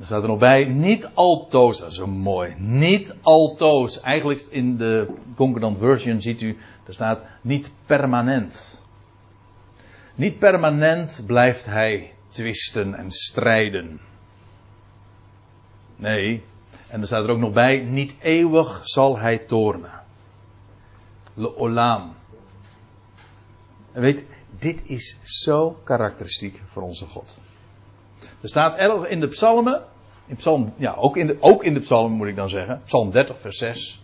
Er 0.00 0.06
staat 0.06 0.22
er 0.22 0.28
nog 0.28 0.38
bij, 0.38 0.64
niet 0.64 1.10
altoos, 1.14 1.78
dat 1.78 1.90
is 1.90 1.96
zo 1.96 2.06
mooi, 2.06 2.54
niet 2.56 3.14
altoos. 3.22 4.00
Eigenlijk 4.00 4.40
in 4.40 4.76
de 4.76 5.08
Concordant 5.36 5.78
Version 5.78 6.20
ziet 6.20 6.40
u, 6.40 6.58
er 6.86 6.94
staat 6.94 7.20
niet 7.40 7.72
permanent. 7.86 8.82
Niet 10.14 10.38
permanent 10.38 11.22
blijft 11.26 11.66
hij 11.66 12.14
twisten 12.28 12.94
en 12.94 13.10
strijden. 13.10 14.00
Nee, 15.96 16.42
en 16.88 17.00
er 17.00 17.06
staat 17.06 17.24
er 17.24 17.30
ook 17.30 17.38
nog 17.38 17.52
bij, 17.52 17.78
niet 17.78 18.14
eeuwig 18.20 18.80
zal 18.82 19.18
hij 19.18 19.38
toornen. 19.38 20.02
Le 21.34 21.56
olam. 21.56 22.14
En 23.92 24.00
weet, 24.00 24.24
dit 24.58 24.80
is 24.84 25.18
zo 25.24 25.80
karakteristiek 25.84 26.62
voor 26.66 26.82
onze 26.82 27.06
God. 27.06 27.38
Er 28.40 28.48
staat 28.48 28.76
erg 28.76 29.08
in 29.08 29.20
de 29.20 29.28
psalmen, 29.28 29.82
in 30.26 30.36
psalm, 30.36 30.72
ja, 30.76 30.94
ook 30.94 31.16
in, 31.16 31.26
de, 31.26 31.36
ook 31.40 31.64
in 31.64 31.74
de 31.74 31.80
psalmen 31.80 32.16
moet 32.16 32.26
ik 32.26 32.36
dan 32.36 32.48
zeggen, 32.48 32.82
psalm 32.84 33.10
30 33.10 33.40
vers 33.40 33.58
6. 33.58 34.02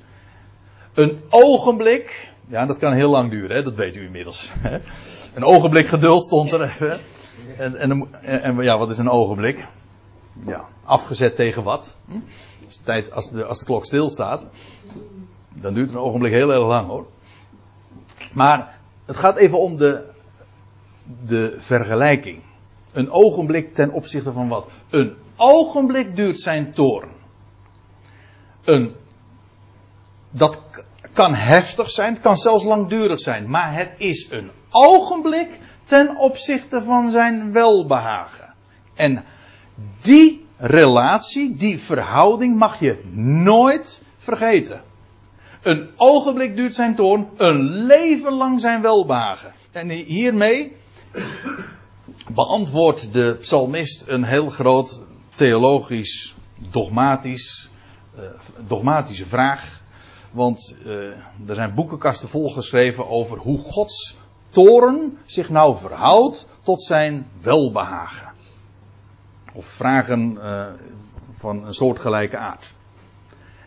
Een 0.95 1.21
ogenblik, 1.31 2.33
ja 2.47 2.67
dat 2.67 2.79
kan 2.79 2.93
heel 2.93 3.11
lang 3.11 3.31
duren, 3.31 3.57
hè, 3.57 3.63
dat 3.63 3.77
weet 3.77 3.97
u 3.97 4.05
inmiddels. 4.05 4.51
Hè. 4.59 4.79
Een 5.35 5.45
ogenblik 5.45 5.87
geduld 5.87 6.25
stond 6.25 6.53
er 6.53 6.63
even. 6.63 7.01
En, 7.59 7.77
en, 7.77 8.09
en, 8.23 8.57
ja, 8.63 8.79
wat 8.79 8.91
is 8.91 8.99
een 8.99 9.11
ogenblik? 9.11 9.67
Ja, 10.47 10.65
afgezet 10.85 11.37
tegen 11.37 11.63
wat? 11.63 11.97
Hm? 12.07 12.19
Als, 12.65 12.79
de 12.79 12.85
tijd, 12.85 13.13
als, 13.13 13.31
de, 13.31 13.45
als 13.45 13.59
de 13.59 13.65
klok 13.65 13.85
stilstaat, 13.85 14.47
dan 15.53 15.75
duurt 15.75 15.91
een 15.91 15.99
ogenblik 15.99 16.33
heel 16.33 16.53
erg 16.53 16.67
lang 16.67 16.87
hoor. 16.87 17.07
Maar 18.33 18.79
het 19.05 19.17
gaat 19.17 19.37
even 19.37 19.59
om 19.59 19.77
de, 19.77 20.05
de 21.27 21.57
vergelijking. 21.59 22.43
Een 22.95 23.11
ogenblik 23.11 23.75
ten 23.75 23.93
opzichte 23.93 24.33
van 24.33 24.49
wat? 24.49 24.69
Een 24.91 25.15
ogenblik 25.37 26.17
duurt 26.17 26.41
zijn 26.41 26.73
toorn. 26.73 27.09
Een, 28.65 28.95
dat 30.31 30.61
kan 31.13 31.35
heftig 31.35 31.91
zijn, 31.91 32.13
het 32.13 32.23
kan 32.23 32.37
zelfs 32.37 32.65
langdurig 32.65 33.21
zijn, 33.21 33.51
maar 33.51 33.75
het 33.75 33.93
is 33.97 34.31
een 34.31 34.51
ogenblik 34.71 35.49
ten 35.85 36.17
opzichte 36.17 36.83
van 36.83 37.11
zijn 37.11 37.53
welbehagen. 37.53 38.55
En 38.95 39.25
die 40.03 40.47
relatie, 40.57 41.55
die 41.55 41.79
verhouding 41.79 42.57
mag 42.57 42.81
je 42.81 43.01
nooit 43.45 44.03
vergeten. 44.17 44.83
Een 45.63 45.89
ogenblik 45.97 46.57
duurt 46.57 46.75
zijn 46.75 46.95
toorn, 46.95 47.29
een 47.37 47.63
leven 47.87 48.33
lang 48.33 48.61
zijn 48.61 48.83
welbehagen. 48.83 49.53
En 49.73 49.89
hiermee 49.91 50.77
beantwoordt 52.35 53.13
de 53.13 53.37
psalmist 53.41 54.05
een 54.07 54.25
heel 54.25 54.49
groot 54.49 55.01
theologisch, 55.35 56.35
dogmatisch, 56.71 57.71
uh, 58.19 58.23
dogmatische 58.67 59.27
vraag. 59.27 59.81
Want 60.31 60.77
uh, 60.85 60.93
er 61.47 61.55
zijn 61.55 61.75
boekenkasten 61.75 62.29
volgeschreven 62.29 63.09
over 63.09 63.39
hoe 63.39 63.59
Gods 63.59 64.17
toren 64.49 65.19
zich 65.25 65.49
nou 65.49 65.79
verhoudt 65.79 66.47
tot 66.63 66.83
zijn 66.83 67.27
welbehagen. 67.41 68.33
Of 69.53 69.67
vragen 69.67 70.33
uh, 70.33 70.67
van 71.37 71.67
een 71.67 71.75
soortgelijke 71.75 72.37
aard. 72.39 72.75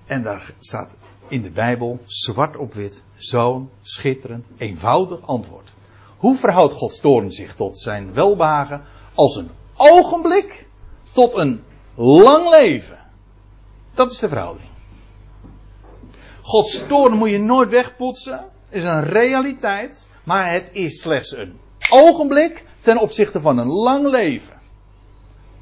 En 0.05 0.23
daar 0.23 0.53
staat 0.59 0.95
in 1.27 1.41
de 1.41 1.49
Bijbel 1.49 1.99
zwart 2.05 2.57
op 2.57 2.73
wit 2.73 3.03
zo'n 3.15 3.69
schitterend, 3.81 4.47
eenvoudig 4.57 5.21
antwoord. 5.21 5.71
Hoe 6.17 6.35
verhoudt 6.35 6.73
Gods 6.73 6.99
toorn 6.99 7.31
zich 7.31 7.55
tot 7.55 7.77
zijn 7.77 8.13
welbehagen? 8.13 8.83
Als 9.13 9.35
een 9.35 9.49
ogenblik 9.75 10.67
tot 11.11 11.35
een 11.35 11.63
lang 11.95 12.49
leven. 12.49 12.97
Dat 13.93 14.11
is 14.11 14.19
de 14.19 14.29
verhouding. 14.29 14.69
Gods 16.41 16.87
toorn 16.87 17.13
moet 17.13 17.29
je 17.29 17.39
nooit 17.39 17.69
wegpoetsen. 17.69 18.45
Is 18.69 18.83
een 18.83 19.03
realiteit. 19.03 20.09
Maar 20.23 20.51
het 20.51 20.69
is 20.71 21.01
slechts 21.01 21.37
een 21.37 21.59
ogenblik 21.91 22.65
ten 22.81 22.97
opzichte 22.97 23.41
van 23.41 23.57
een 23.57 23.67
lang 23.67 24.07
leven. 24.07 24.53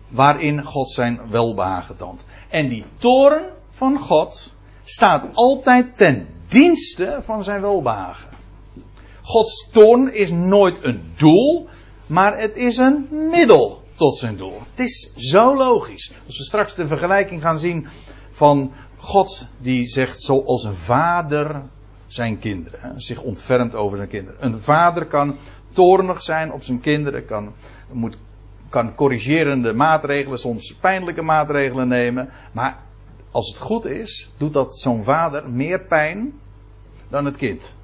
Waarin 0.07 0.63
God 0.63 0.89
zijn 0.89 1.29
welbehagen 1.29 1.95
toont. 1.95 2.21
En 2.49 2.69
die 2.69 2.85
toorn 2.97 3.43
van 3.69 3.99
God 3.99 4.53
staat 4.83 5.27
altijd 5.33 5.97
ten 5.97 6.27
dienste 6.47 7.19
van 7.23 7.43
zijn 7.43 7.61
welbehagen. 7.61 8.34
Gods 9.25 9.69
toorn 9.71 10.13
is 10.13 10.31
nooit 10.31 10.83
een 10.83 11.01
doel, 11.15 11.67
maar 12.07 12.39
het 12.39 12.55
is 12.55 12.77
een 12.77 13.07
middel 13.09 13.81
tot 13.95 14.17
zijn 14.17 14.35
doel. 14.35 14.59
Het 14.69 14.79
is 14.79 15.13
zo 15.15 15.57
logisch. 15.57 16.13
Als 16.25 16.37
we 16.37 16.43
straks 16.43 16.75
de 16.75 16.87
vergelijking 16.87 17.41
gaan 17.41 17.59
zien 17.59 17.87
van 18.29 18.71
God 18.97 19.47
die 19.57 19.87
zegt 19.87 20.21
zoals 20.21 20.63
een 20.63 20.73
vader 20.73 21.61
zijn 22.07 22.39
kinderen, 22.39 22.79
hè, 22.81 22.99
zich 22.99 23.21
ontfermt 23.21 23.75
over 23.75 23.97
zijn 23.97 24.09
kinderen. 24.09 24.45
Een 24.45 24.59
vader 24.59 25.05
kan 25.05 25.37
toornig 25.71 26.21
zijn 26.21 26.51
op 26.51 26.63
zijn 26.63 26.79
kinderen, 26.79 27.25
kan, 27.25 27.53
moet, 27.91 28.17
kan 28.69 28.95
corrigerende 28.95 29.73
maatregelen, 29.73 30.39
soms 30.39 30.73
pijnlijke 30.73 31.21
maatregelen 31.21 31.87
nemen, 31.87 32.29
maar 32.51 32.77
als 33.31 33.47
het 33.47 33.57
goed 33.57 33.85
is, 33.85 34.29
doet 34.37 34.53
dat 34.53 34.77
zo'n 34.77 35.03
vader 35.03 35.49
meer 35.49 35.81
pijn 35.81 36.33
dan 37.09 37.25
het 37.25 37.35
kind. 37.35 37.75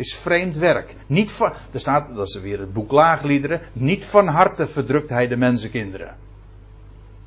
Is 0.00 0.14
vreemd 0.14 0.56
werk. 0.56 0.96
Niet 1.06 1.30
van, 1.30 1.52
er 1.72 1.80
staat, 1.80 2.14
dat 2.14 2.26
is 2.26 2.40
weer 2.40 2.58
het 2.58 2.72
boek 2.72 2.90
Laagliederen. 2.90 3.60
Niet 3.72 4.04
van 4.04 4.26
harte 4.26 4.66
verdrukt 4.68 5.08
hij 5.08 5.28
de 5.28 5.36
mensenkinderen. 5.36 6.16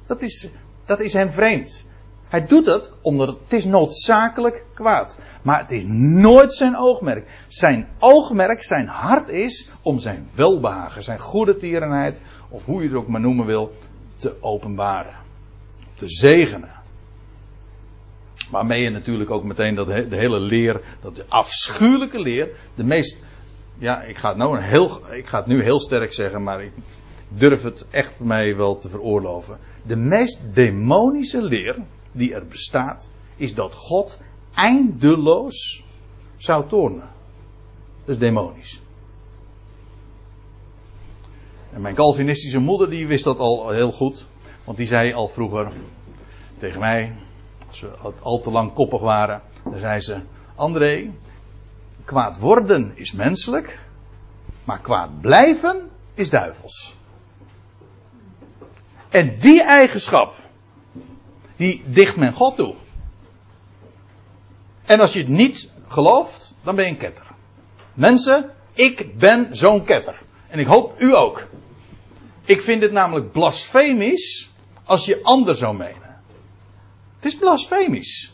Dat 0.05 0.21
is, 0.21 0.49
dat 0.85 0.99
is 0.99 1.13
hem 1.13 1.31
vreemd. 1.31 1.85
Hij 2.27 2.45
doet 2.45 2.65
het 2.65 2.91
omdat 3.01 3.27
het, 3.27 3.37
het 3.43 3.53
is 3.53 3.65
noodzakelijk 3.65 4.65
kwaad. 4.73 5.17
Maar 5.41 5.59
het 5.59 5.71
is 5.71 5.83
nooit 5.87 6.53
zijn 6.53 6.77
oogmerk. 6.77 7.29
Zijn 7.47 7.87
oogmerk, 7.99 8.63
zijn 8.63 8.87
hart 8.87 9.29
is 9.29 9.71
om 9.81 9.99
zijn 9.99 10.27
welbehagen, 10.35 11.03
zijn 11.03 11.19
goede 11.19 11.55
tierenheid, 11.55 12.21
of 12.49 12.65
hoe 12.65 12.81
je 12.81 12.87
het 12.87 12.97
ook 12.97 13.07
maar 13.07 13.21
noemen 13.21 13.45
wil, 13.45 13.73
te 14.17 14.35
openbaren. 14.41 15.15
Te 15.95 16.09
zegenen. 16.09 16.82
Waarmee 18.53 18.81
je 18.81 18.89
natuurlijk 18.89 19.29
ook 19.29 19.43
meteen 19.43 19.75
dat, 19.75 19.87
de 19.87 20.15
hele 20.15 20.39
leer, 20.39 20.81
dat 21.01 21.29
afschuwelijke 21.29 22.19
leer, 22.19 22.49
de 22.75 22.83
meest, 22.83 23.23
ja, 23.77 24.01
ik 24.01 24.17
ga 24.17 24.27
het, 24.27 24.37
nou 24.37 24.61
heel, 24.61 25.01
ik 25.11 25.27
ga 25.27 25.37
het 25.37 25.47
nu 25.47 25.63
heel 25.63 25.79
sterk 25.79 26.13
zeggen, 26.13 26.43
maar 26.43 26.63
ik 26.63 26.71
durf 27.27 27.63
het 27.63 27.87
echt 27.89 28.19
mij 28.19 28.55
wel 28.55 28.77
te 28.77 28.89
veroorloven. 28.89 29.57
De 29.83 29.95
meest 29.95 30.39
demonische 30.53 31.41
leer 31.41 31.77
die 32.11 32.33
er 32.33 32.47
bestaat, 32.47 33.11
is 33.35 33.53
dat 33.53 33.73
God 33.73 34.19
eindeloos 34.53 35.85
zou 36.37 36.67
toornen. 36.67 37.09
Dat 38.05 38.15
is 38.15 38.17
demonisch. 38.17 38.81
En 41.71 41.81
mijn 41.81 41.95
Calvinistische 41.95 42.59
moeder 42.59 42.89
die 42.89 43.07
wist 43.07 43.23
dat 43.23 43.39
al 43.39 43.69
heel 43.69 43.91
goed. 43.91 44.27
Want 44.63 44.77
die 44.77 44.87
zei 44.87 45.13
al 45.13 45.27
vroeger 45.27 45.71
tegen 46.57 46.79
mij, 46.79 47.15
als 47.73 47.81
we 47.81 48.13
al 48.21 48.39
te 48.39 48.51
lang 48.51 48.73
koppig 48.73 49.01
waren, 49.01 49.41
dan 49.63 49.79
zei 49.79 49.99
ze: 49.99 50.21
André, 50.55 51.11
kwaad 52.03 52.39
worden 52.39 52.91
is 52.95 53.11
menselijk, 53.11 53.79
maar 54.63 54.79
kwaad 54.79 55.21
blijven 55.21 55.89
is 56.13 56.29
duivels. 56.29 56.95
En 59.09 59.39
die 59.39 59.61
eigenschap, 59.61 60.35
die 61.55 61.83
dicht 61.85 62.17
men 62.17 62.33
God 62.33 62.55
toe. 62.55 62.75
En 64.85 64.99
als 64.99 65.13
je 65.13 65.19
het 65.19 65.27
niet 65.27 65.69
gelooft, 65.87 66.55
dan 66.63 66.75
ben 66.75 66.85
je 66.85 66.91
een 66.91 66.97
ketter. 66.97 67.25
Mensen, 67.93 68.51
ik 68.73 69.17
ben 69.17 69.47
zo'n 69.55 69.83
ketter. 69.83 70.21
En 70.47 70.59
ik 70.59 70.67
hoop 70.67 71.01
u 71.01 71.15
ook. 71.15 71.47
Ik 72.45 72.61
vind 72.61 72.81
het 72.81 72.91
namelijk 72.91 73.31
blasfemisch 73.31 74.49
als 74.83 75.05
je 75.05 75.19
anders 75.23 75.59
zou 75.59 75.77
menen. 75.77 76.02
Het 77.23 77.31
is 77.31 77.39
blasfemisch. 77.39 78.33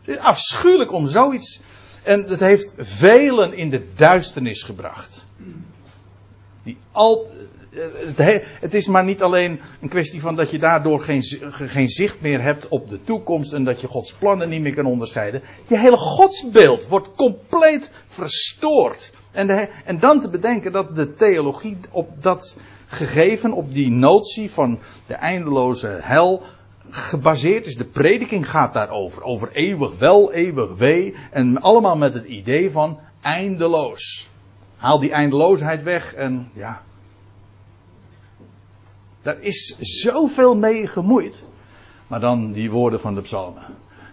Het 0.00 0.08
is 0.08 0.18
afschuwelijk 0.18 0.92
om 0.92 1.06
zoiets. 1.06 1.60
En 2.02 2.24
het 2.24 2.40
heeft 2.40 2.74
velen 2.78 3.52
in 3.52 3.70
de 3.70 3.86
duisternis 3.96 4.62
gebracht. 4.62 5.26
Die 6.62 6.78
al, 6.92 7.30
het, 8.60 8.74
is 8.74 8.86
maar 8.86 9.04
niet 9.04 9.22
alleen 9.22 9.60
een 9.80 9.88
kwestie 9.88 10.20
van 10.20 10.36
dat 10.36 10.50
je 10.50 10.58
daardoor 10.58 11.00
geen, 11.00 11.22
geen 11.50 11.88
zicht 11.88 12.20
meer 12.20 12.42
hebt 12.42 12.68
op 12.68 12.90
de 12.90 13.00
toekomst 13.02 13.52
en 13.52 13.64
dat 13.64 13.80
je 13.80 13.86
Gods 13.86 14.12
plannen 14.12 14.48
niet 14.48 14.60
meer 14.60 14.74
kan 14.74 14.86
onderscheiden. 14.86 15.42
Je 15.68 15.78
hele 15.78 15.96
godsbeeld 15.96 16.88
wordt 16.88 17.14
compleet 17.14 17.92
verstoord. 18.06 19.12
En, 19.30 19.70
en 19.84 19.98
dan 19.98 20.20
te 20.20 20.28
bedenken 20.28 20.72
dat 20.72 20.94
de 20.94 21.14
theologie 21.14 21.78
op 21.90 22.22
dat 22.22 22.56
gegeven, 22.86 23.52
op 23.52 23.74
die 23.74 23.90
notie 23.90 24.50
van 24.50 24.78
de 25.06 25.14
eindeloze 25.14 25.98
hel, 26.02 26.42
gebaseerd 26.90 27.66
is. 27.66 27.76
De 27.76 27.84
prediking 27.84 28.50
gaat 28.50 28.72
daarover. 28.72 29.22
Over 29.22 29.52
eeuwig 29.52 29.98
wel, 29.98 30.32
eeuwig 30.32 30.76
wee. 30.76 31.14
En 31.30 31.60
allemaal 31.60 31.96
met 31.96 32.14
het 32.14 32.24
idee 32.24 32.70
van 32.70 32.98
eindeloos. 33.20 34.28
Haal 34.76 34.98
die 34.98 35.12
eindeloosheid 35.12 35.82
weg 35.82 36.14
en 36.14 36.50
ja. 36.52 36.82
Daar 39.22 39.40
is 39.40 39.76
zoveel 39.78 40.56
mee 40.56 40.86
gemoeid. 40.86 41.44
Maar 42.06 42.20
dan 42.20 42.52
die 42.52 42.70
woorden 42.70 43.00
van 43.00 43.14
de 43.14 43.20
psalmen. 43.20 43.62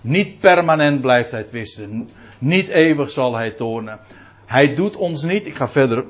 Niet 0.02 0.40
permanent 0.40 1.02
blijft 1.02 1.32
hij 1.32 1.44
twisten. 1.44 2.10
Niet 2.40 2.68
eeuwig 2.68 3.10
zal 3.10 3.36
hij 3.36 3.52
tonen. 3.52 4.00
Hij 4.46 4.76
doet 4.76 4.96
ons 4.96 5.24
niet. 5.24 5.46
Ik 5.46 5.56
ga 5.56 5.68
verder. 5.68 6.06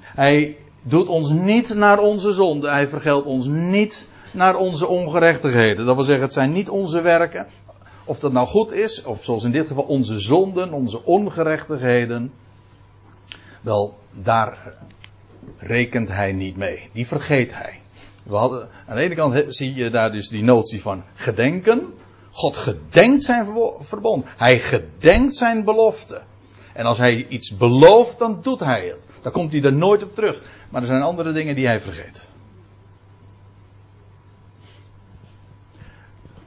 Hij 0.00 0.56
doet 0.88 1.08
ons 1.08 1.30
niet 1.30 1.74
naar 1.74 1.98
onze 1.98 2.32
zonde. 2.32 2.68
Hij 2.68 2.88
vergeldt 2.88 3.26
ons 3.26 3.46
niet 3.46 4.08
naar 4.32 4.56
onze 4.56 4.86
ongerechtigheden. 4.86 5.86
Dat 5.86 5.94
wil 5.94 6.04
zeggen, 6.04 6.24
het 6.24 6.32
zijn 6.32 6.52
niet 6.52 6.68
onze 6.68 7.00
werken. 7.00 7.46
Of 8.04 8.18
dat 8.18 8.32
nou 8.32 8.46
goed 8.46 8.72
is, 8.72 9.04
of 9.04 9.24
zoals 9.24 9.44
in 9.44 9.52
dit 9.52 9.66
geval 9.66 9.84
onze 9.84 10.18
zonden, 10.18 10.72
onze 10.72 11.04
ongerechtigheden. 11.04 12.32
Wel, 13.60 13.98
daar 14.12 14.72
rekent 15.58 16.08
hij 16.08 16.32
niet 16.32 16.56
mee. 16.56 16.88
Die 16.92 17.06
vergeet 17.06 17.54
hij. 17.54 17.80
We 18.22 18.36
hadden, 18.36 18.68
aan 18.86 18.96
de 18.96 19.02
ene 19.02 19.14
kant 19.14 19.44
zie 19.48 19.74
je 19.74 19.90
daar 19.90 20.12
dus 20.12 20.28
die 20.28 20.42
notie 20.42 20.82
van 20.82 21.02
gedenken. 21.14 21.94
God 22.30 22.56
gedenkt 22.56 23.24
zijn 23.24 23.46
verbond. 23.78 24.26
Hij 24.36 24.58
gedenkt 24.58 25.34
zijn 25.34 25.64
belofte. 25.64 26.20
En 26.72 26.84
als 26.84 26.98
hij 26.98 27.26
iets 27.28 27.56
belooft, 27.56 28.18
dan 28.18 28.38
doet 28.42 28.60
hij 28.60 28.86
het. 28.86 29.06
Dan 29.22 29.32
komt 29.32 29.52
hij 29.52 29.62
er 29.62 29.72
nooit 29.72 30.02
op 30.02 30.14
terug. 30.14 30.42
Maar 30.68 30.80
er 30.80 30.86
zijn 30.86 31.02
andere 31.02 31.32
dingen 31.32 31.54
die 31.54 31.66
hij 31.66 31.80
vergeet. 31.80 32.30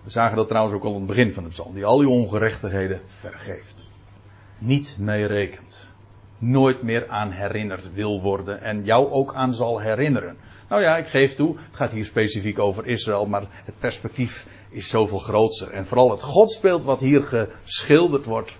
We 0.03 0.09
zagen 0.09 0.37
dat 0.37 0.47
trouwens 0.47 0.75
ook 0.75 0.83
al 0.83 0.93
aan 0.93 0.97
het 0.97 1.07
begin 1.07 1.33
van 1.33 1.43
de 1.43 1.49
psalm. 1.49 1.73
Die 1.73 1.85
al 1.85 1.99
uw 1.99 2.09
ongerechtigheden 2.09 3.01
vergeeft. 3.05 3.85
Niet 4.57 4.95
mee 4.99 5.25
rekent. 5.25 5.89
Nooit 6.37 6.81
meer 6.81 7.09
aan 7.09 7.31
herinnerd 7.31 7.93
wil 7.93 8.21
worden. 8.21 8.61
En 8.61 8.83
jou 8.83 9.09
ook 9.09 9.33
aan 9.33 9.53
zal 9.55 9.79
herinneren. 9.79 10.37
Nou 10.69 10.81
ja, 10.81 10.97
ik 10.97 11.07
geef 11.07 11.35
toe. 11.35 11.57
Het 11.57 11.75
gaat 11.75 11.91
hier 11.91 12.05
specifiek 12.05 12.59
over 12.59 12.85
Israël. 12.87 13.25
Maar 13.25 13.43
het 13.65 13.79
perspectief 13.79 14.47
is 14.69 14.89
zoveel 14.89 15.19
groter. 15.19 15.71
En 15.71 15.85
vooral 15.85 16.11
het 16.11 16.21
godsbeeld 16.21 16.83
wat 16.83 16.99
hier 16.99 17.23
geschilderd 17.23 18.25
wordt. 18.25 18.57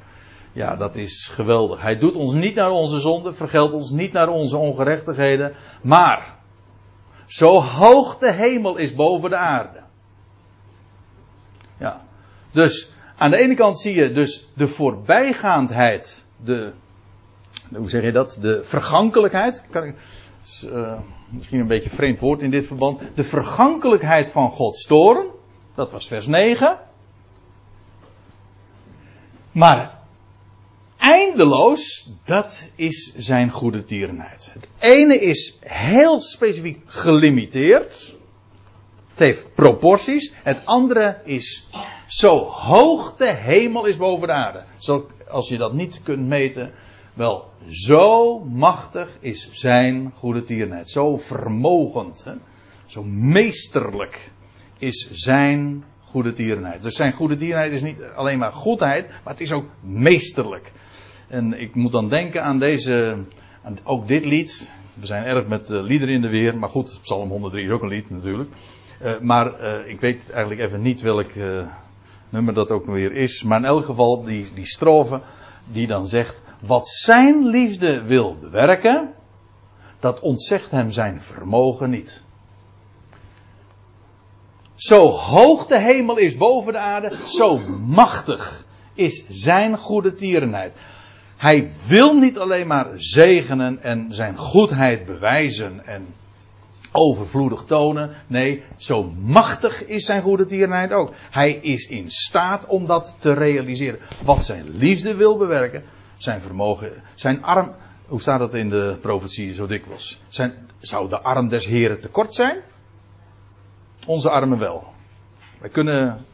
Ja, 0.54 0.76
dat 0.76 0.95
is 0.95 1.28
geweldig. 1.28 1.82
Hij 1.82 1.97
doet 1.97 2.16
ons 2.16 2.34
niet 2.34 2.56
naar 2.56 2.72
onze 2.72 2.99
zonde, 2.99 3.34
vergeldt 3.34 3.74
ons 3.74 3.89
niet 3.89 4.12
naar 4.12 4.28
onze 4.28 4.58
ongerechtigheden, 4.58 5.56
maar 5.82 6.36
zo 7.26 7.62
hoog 7.62 8.18
de 8.18 8.32
hemel 8.32 8.78
is 8.78 8.95
boven 8.95 9.30
de 9.30 9.36
aarde. 9.36 9.80
Ja, 11.78 12.02
dus 12.52 12.93
aan 13.18 13.32
de 13.32 13.38
ene 13.38 13.56
kant 13.56 13.80
zie 13.80 13.95
je 13.95 14.12
dus 14.12 14.49
de 14.54 14.68
voorbijgaandheid, 14.68 16.26
de, 16.38 16.72
hoe 17.76 17.89
zeg 17.89 18.04
je 18.04 18.12
dat, 18.12 18.38
de 18.41 18.64
vergankelijkheid. 18.64 19.66
Kan 19.70 19.84
ik, 19.84 19.95
uh, 20.66 20.99
misschien 21.30 21.60
een 21.60 21.68
beetje 21.68 21.89
vreemd 21.89 22.20
woord 22.20 22.41
in 22.41 22.52
dit 22.52 22.66
verband. 22.66 23.02
De 23.16 23.24
vergankelijkheid 23.24 24.30
van 24.30 24.49
Gods 24.49 24.86
toren, 24.86 25.32
dat 25.76 25.91
was 25.91 26.08
vers 26.08 26.28
9. 26.28 26.80
Maar 29.52 30.01
eindeloos, 31.02 32.10
dat 32.24 32.70
is 32.76 33.16
zijn 33.18 33.52
goede 33.52 33.86
tierenheid. 33.86 34.52
Het 34.54 34.68
ene 34.80 35.20
is 35.20 35.58
heel 35.60 36.22
specifiek 36.22 36.80
gelimiteerd. 36.86 38.16
Het 39.10 39.20
heeft 39.20 39.54
proporties. 39.54 40.34
Het 40.43 40.66
andere 40.66 41.22
is 41.24 41.70
zo 42.08 42.38
hoog 42.45 43.16
de 43.16 43.34
hemel 43.34 43.86
is 43.86 43.97
boven 43.97 44.28
de 44.28 44.34
aarde. 44.34 44.64
Zo, 44.78 45.10
als 45.30 45.49
je 45.49 45.58
dat 45.58 45.74
niet 45.74 45.99
kunt 46.04 46.28
meten. 46.28 46.72
Wel, 47.14 47.49
zo 47.68 48.39
machtig 48.39 49.18
is 49.20 49.49
zijn 49.52 50.12
goede 50.16 50.43
tierenheid. 50.43 50.89
Zo 50.89 51.18
vermogend. 51.18 52.24
Hè? 52.24 52.34
Zo 52.86 53.04
meesterlijk 53.04 54.32
is 54.78 55.10
zijn 55.12 55.84
goede 55.99 56.34
tierenheid. 56.34 56.84
Dus 56.84 56.95
zijn 56.95 57.14
goede 57.14 57.36
tierenheid 57.36 57.72
is 57.72 57.82
niet 57.82 58.02
alleen 58.16 58.38
maar 58.38 58.52
goedheid, 58.52 59.08
maar 59.08 59.34
het 59.34 59.41
is 59.41 59.52
ook 59.52 59.66
meesterlijk. 59.80 60.72
En 61.32 61.59
ik 61.59 61.75
moet 61.75 61.91
dan 61.91 62.09
denken 62.09 62.43
aan 62.43 62.59
deze, 62.59 63.17
aan 63.63 63.77
ook 63.84 64.07
dit 64.07 64.25
lied. 64.25 64.71
We 64.93 65.05
zijn 65.05 65.23
erg 65.23 65.47
met 65.47 65.69
uh, 65.69 65.82
liederen 65.82 66.13
in 66.13 66.21
de 66.21 66.29
weer, 66.29 66.57
maar 66.57 66.69
goed, 66.69 66.99
Psalm 67.01 67.29
103 67.29 67.65
is 67.65 67.71
ook 67.71 67.82
een 67.82 67.88
lied 67.88 68.09
natuurlijk. 68.09 68.49
Uh, 69.01 69.19
maar 69.19 69.61
uh, 69.61 69.88
ik 69.88 69.99
weet 69.99 70.29
eigenlijk 70.29 70.61
even 70.61 70.82
niet 70.82 71.01
welk 71.01 71.32
nummer 72.29 72.53
dat 72.53 72.71
ook 72.71 72.86
weer 72.86 73.15
is. 73.15 73.43
Maar 73.43 73.59
in 73.59 73.65
elk 73.65 73.86
geval 73.86 74.23
die, 74.23 74.47
die 74.53 74.65
strofe 74.65 75.21
die 75.71 75.88
dan 75.88 76.07
zegt, 76.07 76.41
wat 76.59 76.88
zijn 76.88 77.45
liefde 77.45 78.01
wil 78.01 78.38
bewerken, 78.41 79.13
dat 79.99 80.19
ontzegt 80.19 80.71
hem 80.71 80.91
zijn 80.91 81.21
vermogen 81.21 81.89
niet. 81.89 82.21
Zo 84.75 85.07
hoog 85.07 85.67
de 85.67 85.79
hemel 85.79 86.17
is 86.17 86.38
boven 86.38 86.73
de 86.73 86.79
aarde, 86.79 87.17
zo 87.25 87.59
machtig 87.86 88.65
is 88.93 89.25
zijn 89.29 89.77
goede 89.77 90.13
tierenheid. 90.13 90.75
Hij 91.42 91.70
wil 91.88 92.14
niet 92.14 92.39
alleen 92.39 92.68
maar 92.68 92.88
zegenen 92.96 93.84
en 93.84 94.08
zijn 94.10 94.38
goedheid 94.38 95.06
bewijzen 95.06 95.86
en 95.86 96.08
overvloedig 96.92 97.64
tonen. 97.64 98.16
Nee, 98.28 98.64
zo 98.78 99.04
machtig 99.04 99.86
is 99.86 100.06
zijn 100.06 100.22
goede 100.22 100.46
tierenheid 100.46 100.92
ook. 100.92 101.14
Hij 101.32 101.52
is 101.52 101.88
in 101.88 102.12
staat 102.12 102.66
om 102.66 102.86
dat 102.86 103.16
te 103.20 103.34
realiseren. 103.34 104.00
Wat 104.24 104.44
zijn 104.44 104.70
liefde 104.70 105.16
wil 105.16 105.38
bewerken, 105.38 105.84
zijn 106.18 106.42
vermogen, 106.42 107.04
zijn 107.16 107.44
arm. 107.44 107.76
Hoe 108.06 108.22
staat 108.22 108.39
dat 108.39 108.54
in 108.54 108.70
de 108.70 108.98
profetie 109.02 109.54
zo 109.54 109.68
dikwijls? 109.68 110.22
Zijn, 110.28 110.54
zou 110.80 111.10
de 111.10 111.22
arm 111.22 111.48
des 111.48 111.66
Heren 111.66 112.00
tekort 112.00 112.36
zijn? 112.36 112.58
Onze 114.06 114.30
armen 114.30 114.60
wel. 114.60 114.94
Wij 115.60 115.70
kunnen 115.70 116.26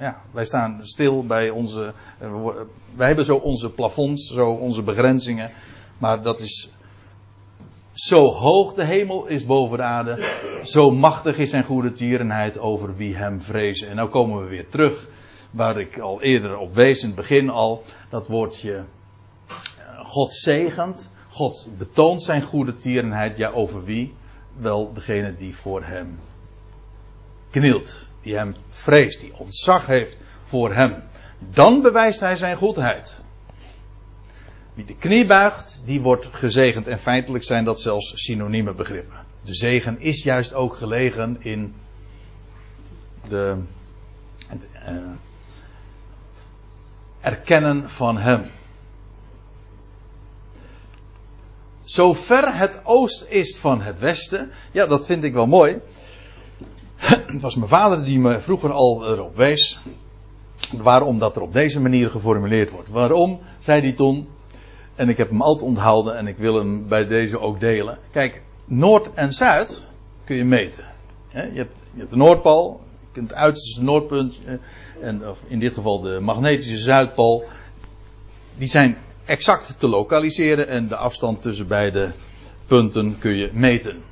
ja, 0.00 0.20
wij 0.30 0.44
staan 0.44 0.78
stil 0.82 1.26
bij 1.26 1.50
onze. 1.50 1.92
Eh, 2.18 2.44
wij 2.96 3.06
hebben 3.06 3.24
zo 3.24 3.36
onze 3.36 3.70
plafonds, 3.70 4.26
zo 4.26 4.50
onze 4.50 4.82
begrenzingen. 4.82 5.50
Maar 5.98 6.22
dat 6.22 6.40
is. 6.40 6.72
Zo 7.92 8.26
hoog 8.26 8.74
de 8.74 8.84
hemel 8.84 9.26
is 9.26 9.46
boven 9.46 9.76
de 9.76 9.82
aarde. 9.82 10.28
Zo 10.62 10.90
machtig 10.90 11.38
is 11.38 11.50
zijn 11.50 11.64
goede 11.64 11.92
tierenheid 11.92 12.58
over 12.58 12.96
wie 12.96 13.16
hem 13.16 13.40
vrezen. 13.40 13.88
En 13.88 13.96
nu 13.96 14.06
komen 14.06 14.42
we 14.42 14.48
weer 14.48 14.68
terug. 14.68 15.08
Waar 15.50 15.80
ik 15.80 15.98
al 15.98 16.22
eerder 16.22 16.58
op 16.58 16.74
wees 16.74 17.00
in 17.00 17.06
het 17.06 17.16
begin 17.16 17.50
al. 17.50 17.82
Dat 18.10 18.28
woordje. 18.28 18.74
Eh, 18.74 18.84
God 20.04 20.32
zegent. 20.32 21.08
God 21.28 21.68
betoont 21.78 22.22
zijn 22.22 22.42
goede 22.42 22.76
tierenheid. 22.76 23.36
Ja, 23.36 23.50
over 23.50 23.84
wie? 23.84 24.14
Wel 24.56 24.92
degene 24.92 25.34
die 25.34 25.56
voor 25.56 25.84
hem 25.84 26.18
knielt. 27.50 28.09
Die 28.22 28.34
hem 28.34 28.54
vreest, 28.68 29.20
die 29.20 29.36
ontzag 29.36 29.86
heeft 29.86 30.18
voor 30.42 30.74
hem. 30.74 31.02
dan 31.38 31.82
bewijst 31.82 32.20
hij 32.20 32.36
zijn 32.36 32.56
goedheid. 32.56 33.22
Wie 34.74 34.84
de 34.84 34.96
knie 34.96 35.26
buigt, 35.26 35.82
die 35.84 36.00
wordt 36.00 36.26
gezegend. 36.26 36.86
En 36.86 36.98
feitelijk 36.98 37.44
zijn 37.44 37.64
dat 37.64 37.80
zelfs 37.80 38.12
synonieme 38.14 38.74
begrippen. 38.74 39.18
De 39.42 39.54
zegen 39.54 40.00
is 40.00 40.22
juist 40.22 40.54
ook 40.54 40.74
gelegen 40.74 41.36
in 41.40 41.74
de, 43.28 43.62
het 44.46 44.68
uh, 44.88 45.10
erkennen 47.20 47.90
van 47.90 48.18
Hem. 48.18 48.50
Zo 51.84 52.12
ver 52.12 52.56
het 52.56 52.80
oost 52.84 53.26
is 53.28 53.58
van 53.58 53.82
het 53.82 53.98
westen. 53.98 54.52
Ja, 54.72 54.86
dat 54.86 55.06
vind 55.06 55.24
ik 55.24 55.32
wel 55.32 55.46
mooi. 55.46 55.80
Het 57.32 57.42
was 57.42 57.54
mijn 57.54 57.68
vader 57.68 58.04
die 58.04 58.18
me 58.18 58.40
vroeger 58.40 58.72
al 58.72 59.12
erop 59.12 59.36
wees. 59.36 59.80
Waarom 60.82 61.18
dat 61.18 61.36
er 61.36 61.42
op 61.42 61.52
deze 61.52 61.80
manier 61.80 62.10
geformuleerd 62.10 62.70
wordt. 62.70 62.88
Waarom, 62.88 63.40
zei 63.58 63.80
hij 63.80 63.92
toen. 63.92 64.28
En 64.94 65.08
ik 65.08 65.16
heb 65.16 65.28
hem 65.28 65.42
altijd 65.42 65.68
onthouden 65.68 66.16
en 66.16 66.26
ik 66.26 66.36
wil 66.36 66.54
hem 66.54 66.88
bij 66.88 67.06
deze 67.06 67.40
ook 67.40 67.60
delen. 67.60 67.98
Kijk, 68.12 68.42
Noord 68.64 69.14
en 69.14 69.32
Zuid 69.32 69.86
kun 70.24 70.36
je 70.36 70.44
meten. 70.44 70.84
Je 71.28 71.38
hebt, 71.38 71.82
je 71.92 71.98
hebt 71.98 72.10
de 72.10 72.16
Noordpool, 72.16 72.80
je 73.00 73.06
kunt 73.12 73.30
het 73.30 73.38
uiterste 73.38 73.82
Noordpunt, 73.82 74.34
eh, 74.44 74.54
en 75.00 75.28
of 75.28 75.44
in 75.46 75.58
dit 75.58 75.74
geval 75.74 76.00
de 76.00 76.20
magnetische 76.20 76.76
Zuidpool. 76.76 77.44
Die 78.58 78.68
zijn 78.68 78.96
exact 79.24 79.78
te 79.78 79.88
lokaliseren 79.88 80.68
en 80.68 80.88
de 80.88 80.96
afstand 80.96 81.42
tussen 81.42 81.68
beide 81.68 82.10
punten 82.66 83.18
kun 83.18 83.36
je 83.36 83.50
meten. 83.52 84.02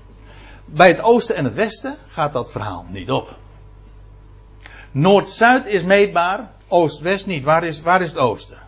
Bij 0.71 0.89
het 0.89 1.03
oosten 1.03 1.37
en 1.37 1.45
het 1.45 1.55
westen 1.55 1.97
gaat 2.09 2.33
dat 2.33 2.51
verhaal 2.51 2.87
niet 2.89 3.11
op. 3.11 3.37
Noord-Zuid 4.91 5.67
is 5.67 5.83
meetbaar, 5.83 6.51
Oost-West 6.69 7.27
niet. 7.27 7.45
Waar 7.45 7.65
is, 7.65 7.81
waar 7.81 8.03
is 8.03 8.11
het 8.11 8.19
oosten? 8.19 8.59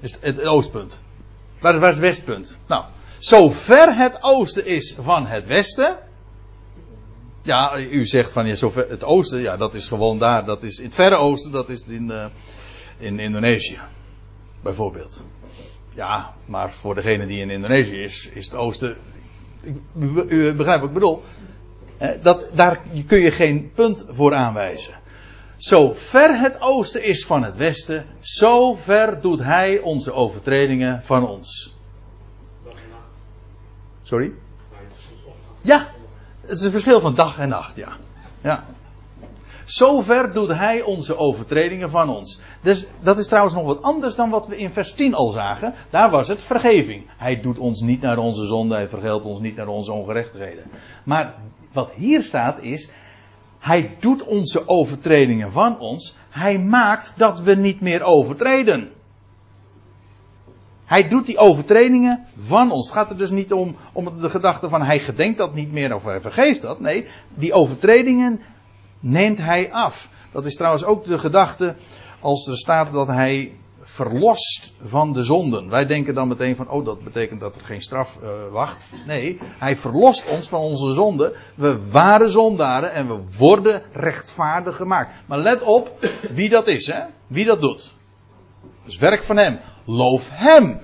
Is 0.00 0.12
het, 0.12 0.22
het 0.22 0.46
oostpunt. 0.46 1.00
Waar, 1.60 1.78
waar 1.78 1.88
is 1.88 1.96
het 1.96 2.04
westpunt? 2.04 2.58
Nou, 2.66 2.84
zover 3.18 3.96
het 3.96 4.18
oosten 4.20 4.66
is 4.66 4.96
van 5.00 5.26
het 5.26 5.46
westen. 5.46 5.98
Ja, 7.42 7.78
u 7.78 8.06
zegt 8.06 8.32
van 8.32 8.46
ja, 8.46 8.54
zover 8.54 8.88
het 8.88 9.04
oosten, 9.04 9.40
ja, 9.40 9.56
dat 9.56 9.74
is 9.74 9.88
gewoon 9.88 10.18
daar. 10.18 10.44
Dat 10.44 10.62
is 10.62 10.78
in 10.78 10.84
het 10.84 10.94
verre 10.94 11.16
oosten, 11.16 11.52
dat 11.52 11.68
is 11.68 11.84
in, 11.86 12.10
uh, 12.10 12.26
in 12.98 13.18
Indonesië. 13.18 13.80
Bijvoorbeeld. 14.62 15.24
Ja, 15.94 16.34
maar 16.44 16.72
voor 16.72 16.94
degene 16.94 17.26
die 17.26 17.40
in 17.40 17.50
Indonesië 17.50 18.02
is, 18.02 18.28
is 18.32 18.44
het 18.44 18.54
oosten. 18.54 18.96
U, 20.28 20.54
begrijpt 20.54 20.80
wat 20.80 20.88
ik 20.88 20.94
bedoel. 20.94 21.22
Dat, 22.22 22.50
daar 22.54 22.80
kun 23.06 23.18
je 23.18 23.30
geen 23.30 23.72
punt 23.74 24.06
voor 24.08 24.34
aanwijzen. 24.34 24.94
Zo 25.56 25.92
ver 25.92 26.40
het 26.40 26.60
oosten 26.60 27.04
is 27.04 27.26
van 27.26 27.42
het 27.42 27.56
westen, 27.56 28.06
zo 28.20 28.74
ver 28.74 29.20
doet 29.20 29.42
hij 29.42 29.78
onze 29.78 30.12
overtredingen 30.12 31.02
van 31.04 31.28
ons. 31.28 31.76
Sorry? 34.02 34.32
Ja, 35.60 35.88
het 36.40 36.50
is 36.50 36.62
een 36.62 36.70
verschil 36.70 37.00
van 37.00 37.14
dag 37.14 37.38
en 37.38 37.48
nacht, 37.48 37.76
ja. 37.76 37.92
ja. 38.40 38.64
Zo 39.64 40.00
ver 40.00 40.32
doet 40.32 40.48
hij 40.48 40.82
onze 40.82 41.16
overtredingen 41.16 41.90
van 41.90 42.08
ons. 42.08 42.40
Dus 42.60 42.86
dat 43.02 43.18
is 43.18 43.26
trouwens 43.26 43.54
nog 43.54 43.64
wat 43.64 43.82
anders 43.82 44.14
dan 44.14 44.30
wat 44.30 44.46
we 44.46 44.56
in 44.56 44.70
vers 44.70 44.92
10 44.92 45.14
al 45.14 45.30
zagen. 45.30 45.74
Daar 45.90 46.10
was 46.10 46.28
het 46.28 46.42
vergeving. 46.42 47.10
Hij 47.16 47.40
doet 47.40 47.58
ons 47.58 47.80
niet 47.80 48.00
naar 48.00 48.18
onze 48.18 48.46
zonde, 48.46 48.74
hij 48.74 48.88
vergeldt 48.88 49.24
ons 49.24 49.40
niet 49.40 49.56
naar 49.56 49.68
onze 49.68 49.92
ongerechtigheden. 49.92 50.64
Maar 51.04 51.34
wat 51.72 51.90
hier 51.94 52.22
staat 52.22 52.62
is, 52.62 52.92
hij 53.58 53.96
doet 54.00 54.24
onze 54.24 54.68
overtredingen 54.68 55.52
van 55.52 55.78
ons. 55.78 56.16
Hij 56.30 56.58
maakt 56.58 57.14
dat 57.16 57.40
we 57.40 57.54
niet 57.54 57.80
meer 57.80 58.02
overtreden. 58.02 58.90
Hij 60.84 61.08
doet 61.08 61.26
die 61.26 61.38
overtredingen 61.38 62.26
van 62.36 62.70
ons. 62.70 62.86
Het 62.86 62.96
gaat 62.96 63.10
er 63.10 63.18
dus 63.18 63.30
niet 63.30 63.52
om, 63.52 63.76
om 63.92 64.20
de 64.20 64.30
gedachte 64.30 64.68
van 64.68 64.82
hij 64.82 64.98
gedenkt 64.98 65.38
dat 65.38 65.54
niet 65.54 65.72
meer 65.72 65.94
of 65.94 66.04
hij 66.04 66.20
vergeeft 66.20 66.62
dat. 66.62 66.80
Nee, 66.80 67.06
die 67.34 67.52
overtredingen 67.52 68.40
neemt 69.02 69.38
hij 69.38 69.72
af. 69.72 70.08
Dat 70.32 70.44
is 70.44 70.56
trouwens 70.56 70.84
ook 70.84 71.04
de 71.04 71.18
gedachte 71.18 71.74
als 72.20 72.46
er 72.46 72.56
staat 72.56 72.92
dat 72.92 73.06
hij 73.06 73.52
verlost 73.82 74.72
van 74.82 75.12
de 75.12 75.22
zonden. 75.22 75.68
Wij 75.68 75.86
denken 75.86 76.14
dan 76.14 76.28
meteen 76.28 76.56
van, 76.56 76.68
oh 76.68 76.84
dat 76.84 77.02
betekent 77.02 77.40
dat 77.40 77.56
er 77.56 77.64
geen 77.64 77.82
straf 77.82 78.18
uh, 78.22 78.28
wacht. 78.50 78.88
Nee, 79.06 79.38
hij 79.42 79.76
verlost 79.76 80.28
ons 80.28 80.48
van 80.48 80.60
onze 80.60 80.92
zonden. 80.92 81.32
We 81.54 81.90
waren 81.90 82.30
zondaren 82.30 82.92
en 82.92 83.08
we 83.08 83.20
worden 83.36 83.82
rechtvaardig 83.92 84.76
gemaakt. 84.76 85.10
Maar 85.26 85.38
let 85.38 85.62
op 85.62 86.08
wie 86.30 86.48
dat 86.48 86.66
is, 86.66 86.86
hè? 86.86 87.00
Wie 87.26 87.44
dat 87.44 87.60
doet. 87.60 87.94
Dus 88.84 88.98
werk 88.98 89.22
van 89.22 89.36
hem. 89.36 89.58
Loof 89.84 90.28
hem. 90.32 90.80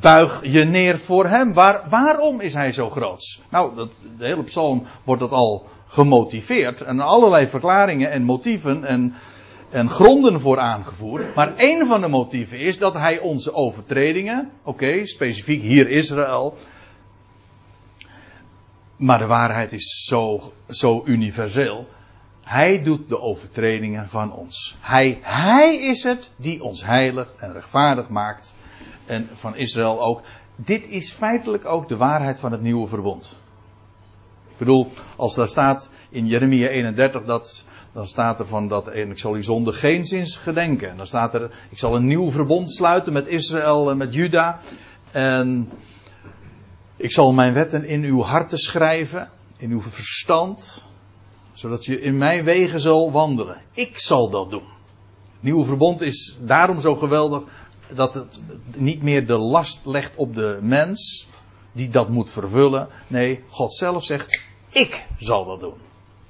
Buig 0.00 0.40
je 0.42 0.64
neer 0.64 0.98
voor 0.98 1.26
hem. 1.26 1.52
Waar, 1.52 1.84
waarom 1.88 2.40
is 2.40 2.54
hij 2.54 2.72
zo 2.72 2.90
groot? 2.90 3.40
Nou, 3.48 3.74
dat, 3.74 3.90
de 4.18 4.26
hele 4.26 4.42
psalm 4.42 4.86
wordt 5.04 5.20
dat 5.20 5.32
al 5.32 5.66
gemotiveerd. 5.86 6.80
En 6.80 7.00
allerlei 7.00 7.46
verklaringen 7.46 8.10
en 8.10 8.22
motieven 8.22 8.84
en 8.84 9.14
en 9.70 9.90
gronden 9.90 10.40
voor 10.40 10.58
aangevoerd. 10.58 11.34
Maar 11.34 11.56
één 11.56 11.86
van 11.86 12.00
de 12.00 12.08
motieven 12.08 12.58
is 12.58 12.78
dat 12.78 12.94
hij 12.94 13.18
onze 13.18 13.54
overtredingen, 13.54 14.50
oké, 14.62 15.06
specifiek 15.06 15.62
hier 15.62 15.88
Israël. 15.88 16.56
Maar 18.96 19.18
de 19.18 19.26
waarheid 19.26 19.72
is 19.72 20.04
zo, 20.08 20.52
zo 20.68 21.02
universeel. 21.04 21.88
Hij 22.42 22.82
doet 22.82 23.08
de 23.08 23.20
overtredingen 23.20 24.08
van 24.08 24.32
ons. 24.32 24.76
Hij, 24.80 25.18
hij 25.22 25.76
is 25.76 26.02
het 26.02 26.30
die 26.36 26.62
ons 26.62 26.84
heilig 26.84 27.34
en 27.36 27.52
rechtvaardig 27.52 28.08
maakt. 28.08 28.54
En 29.06 29.28
van 29.32 29.56
Israël 29.56 30.02
ook. 30.02 30.22
Dit 30.56 30.84
is 30.88 31.12
feitelijk 31.12 31.64
ook 31.64 31.88
de 31.88 31.96
waarheid 31.96 32.40
van 32.40 32.52
het 32.52 32.62
nieuwe 32.62 32.86
verbond. 32.86 33.38
Ik 34.50 34.58
bedoel, 34.58 34.90
als 35.16 35.34
daar 35.34 35.48
staat 35.48 35.90
in 36.10 36.26
Jeremia 36.26 36.68
31 36.68 37.24
dat 37.24 37.64
dan 37.92 38.06
staat 38.06 38.40
er 38.40 38.46
van 38.46 38.68
dat 38.68 38.88
en 38.88 39.10
ik 39.10 39.18
zal 39.18 39.32
uw 39.32 39.42
zonde 39.42 39.72
geen 39.72 40.04
zins 40.04 40.36
gedenken. 40.36 40.90
En 40.90 40.96
dan 40.96 41.06
staat 41.06 41.34
er, 41.34 41.50
ik 41.70 41.78
zal 41.78 41.96
een 41.96 42.06
nieuw 42.06 42.30
verbond 42.30 42.70
sluiten 42.70 43.12
met 43.12 43.26
Israël 43.26 43.90
en 43.90 43.96
met 43.96 44.14
Juda. 44.14 44.60
En 45.10 45.70
ik 46.96 47.12
zal 47.12 47.32
mijn 47.32 47.52
wetten 47.52 47.84
in 47.84 48.02
uw 48.02 48.22
harten 48.22 48.58
schrijven, 48.58 49.28
in 49.56 49.70
uw 49.70 49.80
verstand, 49.80 50.86
zodat 51.52 51.84
je 51.84 52.00
in 52.00 52.18
mijn 52.18 52.44
wegen 52.44 52.80
zal 52.80 53.12
wandelen. 53.12 53.56
Ik 53.72 53.98
zal 53.98 54.30
dat 54.30 54.50
doen. 54.50 54.66
Het 55.24 55.42
nieuwe 55.42 55.64
verbond 55.64 56.00
is 56.00 56.38
daarom 56.40 56.80
zo 56.80 56.94
geweldig 56.94 57.42
dat 57.94 58.14
het 58.14 58.40
niet 58.76 59.02
meer 59.02 59.26
de 59.26 59.36
last 59.36 59.80
legt 59.84 60.16
op 60.16 60.34
de 60.34 60.58
mens 60.62 61.28
die 61.72 61.88
dat 61.88 62.08
moet 62.08 62.30
vervullen. 62.30 62.88
Nee, 63.06 63.44
God 63.48 63.74
zelf 63.74 64.04
zegt, 64.04 64.44
ik 64.68 65.04
zal 65.18 65.44
dat 65.44 65.60
doen. 65.60 65.78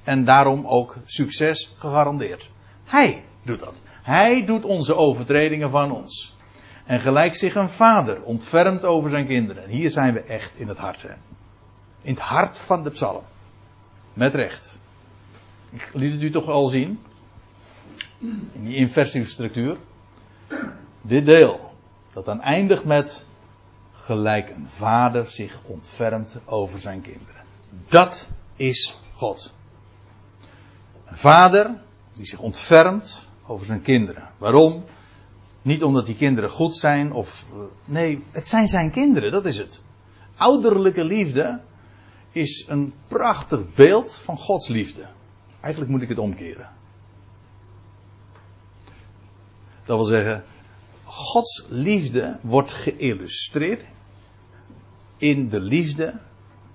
En 0.03 0.25
daarom 0.25 0.67
ook 0.67 0.95
succes 1.05 1.73
gegarandeerd. 1.77 2.49
Hij 2.83 3.23
doet 3.41 3.59
dat. 3.59 3.81
Hij 4.01 4.45
doet 4.45 4.65
onze 4.65 4.95
overtredingen 4.95 5.69
van 5.69 5.91
ons. 5.91 6.37
En 6.85 6.99
gelijk 6.99 7.35
zich 7.35 7.55
een 7.55 7.69
vader 7.69 8.21
ontfermt 8.21 8.85
over 8.85 9.09
zijn 9.09 9.27
kinderen. 9.27 9.63
En 9.63 9.69
hier 9.69 9.91
zijn 9.91 10.13
we 10.13 10.19
echt 10.19 10.59
in 10.59 10.67
het 10.67 10.77
hart. 10.77 11.01
Hè? 11.01 11.13
In 12.01 12.13
het 12.13 12.19
hart 12.19 12.59
van 12.59 12.83
de 12.83 12.89
psalm. 12.89 13.23
Met 14.13 14.35
recht. 14.35 14.79
Ik 15.69 15.89
liet 15.93 16.11
het 16.11 16.21
u 16.21 16.31
toch 16.31 16.47
al 16.47 16.67
zien. 16.67 16.99
In 18.51 18.63
die 18.63 18.75
inversieve 18.75 19.29
structuur. 19.29 19.77
Dit 21.01 21.25
deel. 21.25 21.73
Dat 22.13 22.25
dan 22.25 22.41
eindigt 22.41 22.85
met. 22.85 23.25
Gelijk 23.91 24.49
een 24.49 24.67
vader 24.67 25.27
zich 25.27 25.61
ontfermt 25.65 26.39
over 26.45 26.79
zijn 26.79 27.01
kinderen. 27.01 27.43
Dat 27.87 28.29
is 28.55 28.99
God. 29.15 29.55
Een 31.05 31.17
vader 31.17 31.81
die 32.13 32.25
zich 32.25 32.39
ontfermt 32.39 33.27
over 33.45 33.65
zijn 33.65 33.81
kinderen. 33.81 34.29
Waarom? 34.37 34.83
Niet 35.61 35.83
omdat 35.83 36.05
die 36.05 36.15
kinderen 36.15 36.49
goed 36.49 36.75
zijn 36.75 37.13
of. 37.13 37.45
Eh, 37.53 37.59
nee, 37.85 38.23
het 38.31 38.47
zijn 38.47 38.67
zijn 38.67 38.91
kinderen, 38.91 39.31
dat 39.31 39.45
is 39.45 39.57
het. 39.57 39.81
Ouderlijke 40.37 41.03
liefde 41.03 41.59
is 42.31 42.65
een 42.67 42.93
prachtig 43.07 43.73
beeld 43.73 44.15
van 44.15 44.37
Gods 44.37 44.67
liefde. 44.67 45.05
Eigenlijk 45.59 45.91
moet 45.91 46.01
ik 46.01 46.09
het 46.09 46.17
omkeren. 46.17 46.69
Dat 49.85 49.97
wil 49.97 50.05
zeggen, 50.05 50.43
Gods 51.09 51.65
liefde 51.69 52.37
wordt 52.41 52.71
geïllustreerd 52.71 53.85
in 55.17 55.49
de 55.49 55.59
liefde 55.59 56.19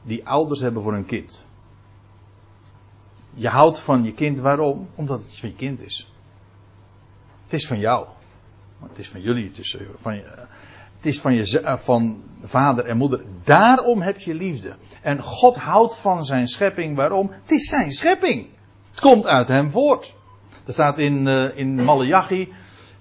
die 0.02 0.26
ouders 0.26 0.60
hebben 0.60 0.82
voor 0.82 0.92
hun 0.92 1.06
kind. 1.06 1.46
Je 3.34 3.48
houdt 3.48 3.78
van 3.78 4.04
je 4.04 4.12
kind, 4.12 4.40
waarom? 4.40 4.88
Omdat 4.94 5.22
het 5.22 5.38
van 5.38 5.48
je 5.48 5.54
kind 5.54 5.80
is. 5.80 6.12
Het 7.44 7.52
is 7.52 7.66
van 7.66 7.78
jou. 7.78 8.06
Het 8.80 8.98
is 8.98 9.08
van 9.08 9.20
jullie, 9.20 9.46
het 9.46 9.58
is 9.58 9.76
van 9.96 10.14
je, 10.14 10.22
het 10.96 11.06
is 11.06 11.20
van, 11.20 11.34
je, 11.34 11.60
eh, 11.60 11.76
van 11.78 12.22
vader 12.42 12.84
en 12.86 12.96
moeder. 12.96 13.24
Daarom 13.44 14.00
heb 14.02 14.20
je 14.20 14.34
liefde. 14.34 14.76
En 15.02 15.22
God 15.22 15.56
houdt 15.56 15.96
van 15.96 16.24
zijn 16.24 16.48
schepping, 16.48 16.96
waarom? 16.96 17.30
Het 17.42 17.50
is 17.50 17.68
zijn 17.68 17.92
schepping. 17.92 18.48
Het 18.90 19.00
komt 19.00 19.26
uit 19.26 19.48
hem 19.48 19.70
voort. 19.70 20.14
Er 20.64 20.72
staat 20.72 20.98
in, 20.98 21.26
in 21.56 21.84
Malachi 21.84 22.52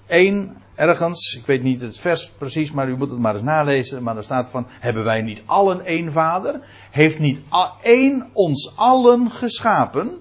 1 0.05 0.62
ergens, 0.75 1.35
ik 1.35 1.45
weet 1.45 1.63
niet 1.63 1.81
het 1.81 1.99
vers 1.99 2.31
precies, 2.37 2.71
maar 2.71 2.89
u 2.89 2.97
moet 2.97 3.09
het 3.09 3.19
maar 3.19 3.33
eens 3.33 3.43
nalezen. 3.43 4.03
Maar 4.03 4.17
er 4.17 4.23
staat 4.23 4.49
van, 4.49 4.67
hebben 4.69 5.03
wij 5.03 5.21
niet 5.21 5.41
allen 5.45 5.85
één 5.85 6.11
vader? 6.11 6.59
Heeft 6.91 7.19
niet 7.19 7.41
één 7.81 8.29
ons 8.33 8.73
allen 8.75 9.31
geschapen? 9.31 10.17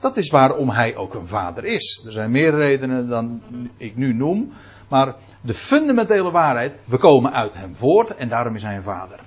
Dat 0.00 0.16
is 0.16 0.30
waarom 0.30 0.70
hij 0.70 0.96
ook 0.96 1.14
een 1.14 1.26
vader 1.26 1.64
is. 1.64 2.02
Er 2.06 2.12
zijn 2.12 2.30
meer 2.30 2.54
redenen 2.54 3.08
dan 3.08 3.42
ik 3.76 3.96
nu 3.96 4.14
noem. 4.14 4.52
Maar 4.88 5.14
de 5.40 5.54
fundamentele 5.54 6.30
waarheid, 6.30 6.74
we 6.84 6.96
komen 6.96 7.32
uit 7.32 7.54
hem 7.54 7.74
voort 7.74 8.16
en 8.16 8.28
daarom 8.28 8.54
is 8.54 8.62
hij 8.62 8.76
een 8.76 8.82
vader. 8.82 9.20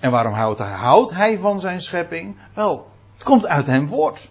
En 0.00 0.10
waarom 0.10 0.32
houdt 0.32 0.58
hij, 0.58 0.72
houdt 0.72 1.14
hij 1.14 1.38
van 1.38 1.60
zijn 1.60 1.80
schepping? 1.80 2.36
Wel, 2.54 2.90
het 3.14 3.24
komt 3.24 3.46
uit 3.46 3.66
hem 3.66 3.88
voort. 3.88 4.30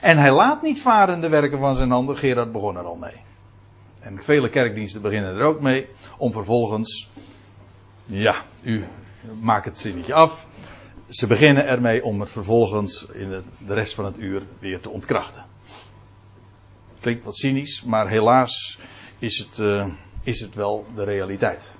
En 0.00 0.18
hij 0.18 0.32
laat 0.32 0.62
niet 0.62 0.82
varen 0.82 1.20
de 1.20 1.28
werken 1.28 1.58
van 1.58 1.76
zijn 1.76 1.90
handen. 1.90 2.16
Gerard 2.16 2.52
begon 2.52 2.76
er 2.76 2.84
al 2.84 2.96
mee. 2.96 3.24
En 4.06 4.22
vele 4.22 4.48
kerkdiensten 4.48 5.02
beginnen 5.02 5.36
er 5.36 5.42
ook 5.42 5.60
mee. 5.60 5.88
Om 6.18 6.32
vervolgens, 6.32 7.10
ja, 8.04 8.44
u 8.62 8.84
maakt 9.40 9.64
het 9.64 9.78
zinnetje 9.78 10.14
af. 10.14 10.46
Ze 11.08 11.26
beginnen 11.26 11.66
ermee 11.66 12.04
om 12.04 12.20
het 12.20 12.30
vervolgens 12.30 13.06
in 13.06 13.42
de 13.66 13.74
rest 13.74 13.94
van 13.94 14.04
het 14.04 14.18
uur 14.18 14.42
weer 14.58 14.80
te 14.80 14.90
ontkrachten. 14.90 15.44
Klinkt 17.00 17.24
wat 17.24 17.36
cynisch, 17.36 17.82
maar 17.82 18.08
helaas 18.08 18.80
is 19.18 19.38
het, 19.38 19.58
uh, 19.58 19.86
is 20.22 20.40
het 20.40 20.54
wel 20.54 20.86
de 20.94 21.04
realiteit. 21.04 21.76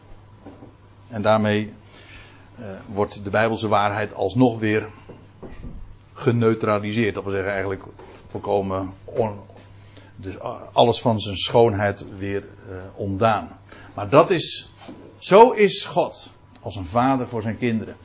En 1.08 1.22
daarmee 1.22 1.72
uh, 2.60 2.66
wordt 2.86 3.24
de 3.24 3.30
Bijbelse 3.30 3.68
waarheid 3.68 4.14
alsnog 4.14 4.58
weer 4.58 4.88
geneutraliseerd. 6.12 7.14
Dat 7.14 7.22
wil 7.22 7.32
zeggen 7.32 7.50
eigenlijk 7.50 7.82
volkomen 8.26 8.92
on, 9.04 9.40
dus 10.16 10.38
alles 10.72 11.00
van 11.00 11.20
zijn 11.20 11.36
schoonheid 11.36 12.04
weer 12.18 12.44
uh, 12.70 12.76
ontdaan. 12.94 13.58
Maar 13.94 14.08
dat 14.08 14.30
is, 14.30 14.72
zo 15.18 15.50
is 15.50 15.84
God 15.84 16.32
als 16.60 16.76
een 16.76 16.84
vader 16.84 17.28
voor 17.28 17.42
zijn 17.42 17.58
kinderen. 17.58 17.96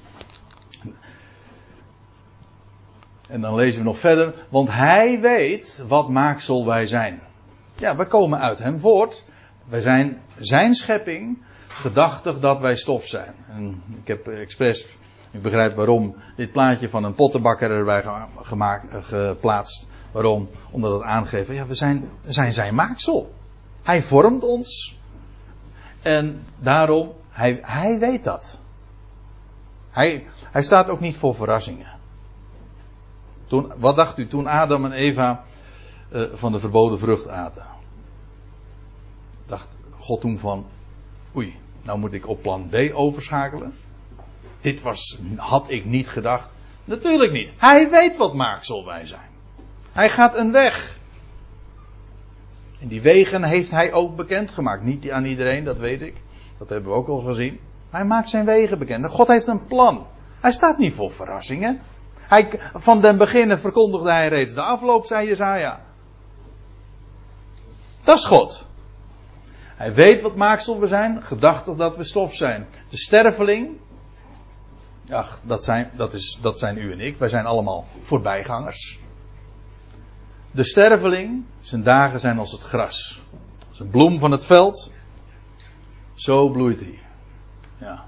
En 3.27 3.41
dan 3.41 3.55
lezen 3.55 3.79
we 3.79 3.85
nog 3.85 3.99
verder, 3.99 4.33
want 4.49 4.71
hij 4.71 5.19
weet 5.19 5.83
wat 5.87 6.09
maaksel 6.09 6.65
wij 6.65 6.85
zijn. 6.85 7.21
Ja, 7.75 7.95
we 7.95 8.05
komen 8.05 8.39
uit 8.39 8.59
hem 8.59 8.79
voort. 8.79 9.25
Wij 9.69 9.81
zijn 9.81 10.21
zijn 10.37 10.75
schepping, 10.75 11.37
gedachtig 11.67 12.39
dat 12.39 12.59
wij 12.59 12.75
stof 12.75 13.05
zijn. 13.05 13.33
En 13.49 13.83
ik 14.01 14.07
heb 14.07 14.27
expres, 14.27 14.85
ik 15.31 15.41
begrijp 15.41 15.75
waarom, 15.75 16.15
dit 16.35 16.51
plaatje 16.51 16.89
van 16.89 17.03
een 17.03 17.13
pottenbakker 17.13 17.71
erbij 17.71 18.03
gemaakt, 18.41 18.93
eh, 18.93 19.03
geplaatst. 19.03 19.89
Waarom? 20.11 20.49
Omdat 20.71 20.91
het 20.91 21.01
aangeeft, 21.01 21.49
ja, 21.49 21.65
we 21.65 21.73
zijn, 21.73 22.09
zijn 22.25 22.53
zijn 22.53 22.75
maaksel. 22.75 23.33
Hij 23.83 24.03
vormt 24.03 24.43
ons. 24.43 24.99
En 26.01 26.47
daarom, 26.59 27.13
hij, 27.29 27.59
hij 27.61 27.99
weet 27.99 28.23
dat. 28.23 28.59
Hij, 29.89 30.27
hij 30.51 30.61
staat 30.61 30.89
ook 30.89 30.99
niet 30.99 31.17
voor 31.17 31.35
verrassingen. 31.35 31.99
Toen, 33.45 33.73
wat 33.77 33.95
dacht 33.95 34.17
u 34.17 34.27
toen 34.27 34.47
Adam 34.47 34.85
en 34.85 34.91
Eva 34.91 35.43
uh, 36.13 36.23
van 36.33 36.51
de 36.51 36.59
verboden 36.59 36.99
vrucht 36.99 37.27
aten? 37.27 37.65
Dacht 39.45 39.77
God 39.97 40.21
toen 40.21 40.37
van, 40.37 40.65
oei, 41.35 41.59
nou 41.81 41.99
moet 41.99 42.13
ik 42.13 42.27
op 42.27 42.41
plan 42.41 42.69
B 42.69 42.75
overschakelen? 42.93 43.73
Dit 44.61 44.81
was, 44.81 45.19
had 45.35 45.69
ik 45.69 45.85
niet 45.85 46.07
gedacht. 46.07 46.49
Natuurlijk 46.83 47.31
niet. 47.31 47.51
Hij 47.57 47.89
weet 47.89 48.17
wat 48.17 48.33
maaksel 48.33 48.85
wij 48.85 49.07
zijn. 49.07 49.30
Hij 49.91 50.09
gaat 50.09 50.37
een 50.37 50.51
weg. 50.51 50.97
En 52.79 52.87
die 52.87 53.01
wegen 53.01 53.43
heeft 53.43 53.71
hij 53.71 53.93
ook 53.93 54.15
bekendgemaakt. 54.15 54.83
Niet 54.83 55.11
aan 55.11 55.25
iedereen, 55.25 55.63
dat 55.63 55.79
weet 55.79 56.01
ik. 56.01 56.15
Dat 56.57 56.69
hebben 56.69 56.91
we 56.91 56.97
ook 56.97 57.07
al 57.07 57.19
gezien. 57.19 57.59
Hij 57.89 58.05
maakt 58.05 58.29
zijn 58.29 58.45
wegen 58.45 58.77
bekend. 58.77 59.05
God 59.05 59.27
heeft 59.27 59.47
een 59.47 59.65
plan. 59.65 60.07
Hij 60.39 60.51
staat 60.51 60.77
niet 60.77 60.93
voor 60.93 61.11
verrassingen. 61.11 61.81
Hij, 62.15 62.59
van 62.73 63.01
den 63.01 63.17
beginnen 63.17 63.59
verkondigde 63.59 64.11
hij 64.11 64.27
reeds 64.27 64.53
de 64.53 64.61
afloop, 64.61 65.05
zei 65.05 65.27
Jezaja. 65.27 65.81
Dat 68.03 68.17
is 68.17 68.25
God. 68.25 68.67
Hij 69.75 69.93
weet 69.93 70.21
wat 70.21 70.35
maaksel 70.35 70.79
we 70.79 70.87
zijn, 70.87 71.23
gedachtig 71.23 71.75
dat 71.75 71.97
we 71.97 72.03
stof 72.03 72.35
zijn. 72.35 72.67
De 72.89 72.97
sterveling, 72.97 73.69
ach, 75.09 75.39
dat 75.43 75.63
zijn, 75.63 75.91
dat, 75.95 76.13
is, 76.13 76.39
dat 76.41 76.59
zijn 76.59 76.77
u 76.77 76.91
en 76.91 76.99
ik. 76.99 77.17
Wij 77.17 77.29
zijn 77.29 77.45
allemaal 77.45 77.85
voorbijgangers. 77.99 78.99
De 80.51 80.63
sterveling, 80.63 81.43
zijn 81.61 81.83
dagen 81.83 82.19
zijn 82.19 82.37
als 82.37 82.51
het 82.51 82.61
gras. 82.61 83.21
Als 83.69 83.79
een 83.79 83.89
bloem 83.89 84.19
van 84.19 84.31
het 84.31 84.45
veld. 84.45 84.91
Zo 86.13 86.49
bloeit 86.49 86.79
hij. 86.79 86.99
Ja. 87.79 88.05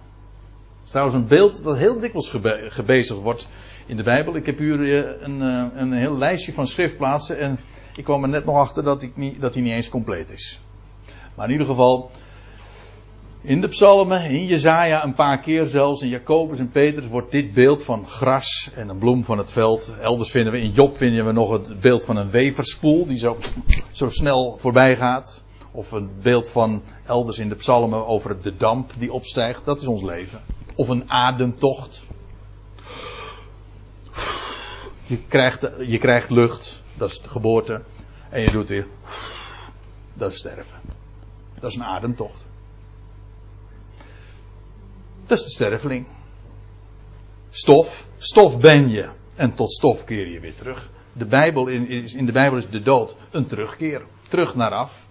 Het 0.75 0.85
is 0.85 0.89
trouwens 0.89 1.17
een 1.17 1.27
beeld 1.27 1.63
dat 1.63 1.77
heel 1.77 1.99
dikwijls 1.99 2.29
gebe 2.29 2.65
gebezigd 2.69 3.19
wordt 3.19 3.47
in 3.85 3.97
de 3.97 4.03
Bijbel. 4.03 4.35
Ik 4.35 4.45
heb 4.45 4.57
hier 4.57 4.81
eh, 4.81 5.21
een, 5.21 5.41
eh, 5.41 5.79
een 5.79 5.93
heel 5.93 6.17
lijstje 6.17 6.53
van 6.53 6.67
schriftplaatsen 6.67 7.39
en 7.39 7.59
ik 7.95 8.03
kwam 8.03 8.23
er 8.23 8.29
net 8.29 8.45
nog 8.45 8.55
achter 8.55 8.83
dat, 8.83 9.01
ik 9.01 9.15
niet, 9.15 9.41
dat 9.41 9.53
hij 9.53 9.63
niet 9.63 9.73
eens 9.73 9.89
compleet 9.89 10.31
is. 10.31 10.61
Maar 11.35 11.45
in 11.45 11.51
ieder 11.51 11.67
geval, 11.67 12.11
in 13.43 13.61
de 13.61 13.67
psalmen, 13.67 14.23
in 14.29 14.45
Jezaja 14.45 15.03
een 15.03 15.13
paar 15.13 15.39
keer 15.39 15.65
zelfs, 15.65 16.01
in 16.01 16.09
Jacobus 16.09 16.59
en 16.59 16.71
Petrus 16.71 17.07
wordt 17.07 17.31
dit 17.31 17.53
beeld 17.53 17.83
van 17.83 18.07
gras 18.07 18.69
en 18.75 18.89
een 18.89 18.97
bloem 18.97 19.23
van 19.23 19.37
het 19.37 19.51
veld. 19.51 19.93
Elders 20.01 20.31
vinden 20.31 20.53
we, 20.53 20.59
in 20.59 20.71
Job 20.71 20.97
vinden 20.97 21.25
we 21.25 21.31
nog 21.31 21.51
het 21.51 21.81
beeld 21.81 22.05
van 22.05 22.17
een 22.17 22.29
weverspoel 22.29 23.05
die 23.05 23.17
zo, 23.17 23.37
zo 23.91 24.09
snel 24.09 24.57
voorbij 24.57 24.95
gaat. 24.95 25.43
Of 25.71 25.91
een 25.91 26.09
beeld 26.21 26.49
van 26.49 26.83
elders 27.05 27.39
in 27.39 27.49
de 27.49 27.55
psalmen 27.55 28.07
over 28.07 28.41
de 28.41 28.55
damp 28.55 28.91
die 28.97 29.13
opstijgt. 29.13 29.65
Dat 29.65 29.81
is 29.81 29.87
ons 29.87 30.01
leven. 30.01 30.41
Of 30.75 30.87
een 30.87 31.09
ademtocht. 31.11 32.03
Je 35.05 35.17
krijgt, 35.27 35.69
je 35.87 35.97
krijgt 35.97 36.29
lucht, 36.29 36.81
dat 36.97 37.09
is 37.09 37.21
de 37.21 37.29
geboorte. 37.29 37.81
En 38.29 38.41
je 38.41 38.51
doet 38.51 38.69
weer, 38.69 38.87
dat 40.13 40.31
is 40.31 40.37
sterven. 40.37 40.77
Dat 41.59 41.69
is 41.69 41.75
een 41.75 41.83
ademtocht. 41.83 42.51
Dat 45.25 45.37
is 45.37 45.43
de 45.43 45.49
sterveling. 45.49 46.05
Stof, 47.49 48.07
stof 48.17 48.59
ben 48.59 48.89
je. 48.89 49.09
En 49.35 49.53
tot 49.53 49.71
stof 49.71 50.03
keer 50.03 50.27
je 50.27 50.39
weer 50.39 50.55
terug. 50.55 50.89
De 51.13 51.25
Bijbel 51.25 51.67
is, 51.67 52.13
in 52.13 52.25
de 52.25 52.31
Bijbel 52.31 52.57
is 52.57 52.69
de 52.69 52.81
dood 52.81 53.15
een 53.31 53.45
terugkeer. 53.45 54.05
Terug 54.27 54.55
naar 54.55 54.71
af. 54.71 55.07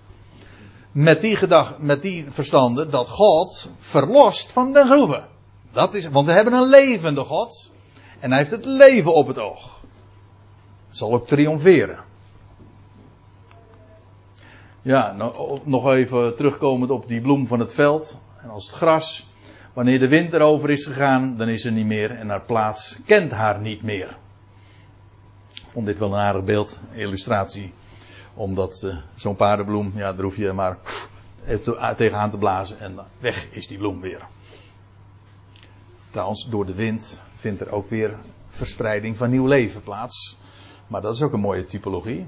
Met 0.93 1.21
die 1.21 1.37
gedachte, 1.37 1.83
met 1.83 2.03
die 2.03 2.25
verstande 2.29 2.87
dat 2.87 3.09
God 3.09 3.71
verlost 3.79 4.53
van 4.53 4.73
de 4.73 4.85
groeven. 4.85 5.29
Dat 5.73 5.95
is, 5.95 6.09
want 6.09 6.27
we 6.27 6.33
hebben 6.33 6.53
een 6.53 6.69
levende 6.69 7.25
God. 7.25 7.73
En 8.21 8.29
hij 8.29 8.39
heeft 8.39 8.51
het 8.51 8.65
leven 8.65 9.15
op 9.15 9.27
het 9.27 9.39
oog. 9.39 9.81
Zal 10.91 11.13
ook 11.13 11.27
triomferen. 11.27 11.99
Ja, 14.83 15.17
nog 15.65 15.93
even 15.93 16.37
terugkomend 16.37 16.91
op 16.91 17.09
die 17.09 17.21
bloem 17.21 17.47
van 17.47 17.61
het 17.61 17.73
veld. 17.73 18.19
En 18.43 18.51
als 18.51 18.67
het 18.67 18.77
gras 18.77 19.27
Wanneer 19.73 19.99
de 19.99 20.09
wind 20.09 20.33
erover 20.33 20.71
is 20.71 20.87
gegaan, 20.87 21.37
dan 21.37 21.49
is 21.49 21.63
ze 21.63 21.71
niet 21.71 21.87
meer 21.87 22.11
en 22.11 22.29
haar 22.29 22.41
plaats 22.41 22.99
kent 23.07 23.31
haar 23.31 23.61
niet 23.61 23.83
meer. 23.83 24.17
Ik 25.55 25.69
vond 25.69 25.87
dit 25.87 25.99
wel 25.99 26.13
een 26.13 26.21
aardig 26.21 26.45
beeld, 26.45 26.81
illustratie. 26.93 27.73
Omdat 28.35 28.83
uh, 28.85 28.97
zo'n 29.15 29.37
paardenbloem, 29.37 29.93
ja, 29.95 30.13
daar 30.13 30.23
hoef 30.23 30.37
je 30.37 30.53
maar 30.53 30.79
tegenaan 31.97 32.31
te 32.31 32.39
blazen 32.39 32.81
en 32.81 32.99
weg 33.19 33.49
is 33.51 33.67
die 33.67 33.79
bloem 33.79 34.01
weer. 34.01 34.21
Trouwens, 36.11 36.49
door 36.51 36.67
de 36.67 36.75
wind 36.75 37.23
vindt 37.35 37.61
er 37.61 37.71
ook 37.71 37.91
weer 37.91 38.15
verspreiding 38.49 39.17
van 39.17 39.31
nieuw 39.31 39.47
leven 39.47 39.83
plaats. 39.83 40.39
Maar 40.87 41.01
dat 41.01 41.15
is 41.15 41.23
ook 41.23 41.33
een 41.33 41.41
mooie 41.41 41.65
typologie. 41.65 42.27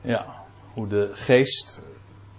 Ja, 0.00 0.26
hoe 0.72 0.86
de 0.86 1.10
geest 1.12 1.80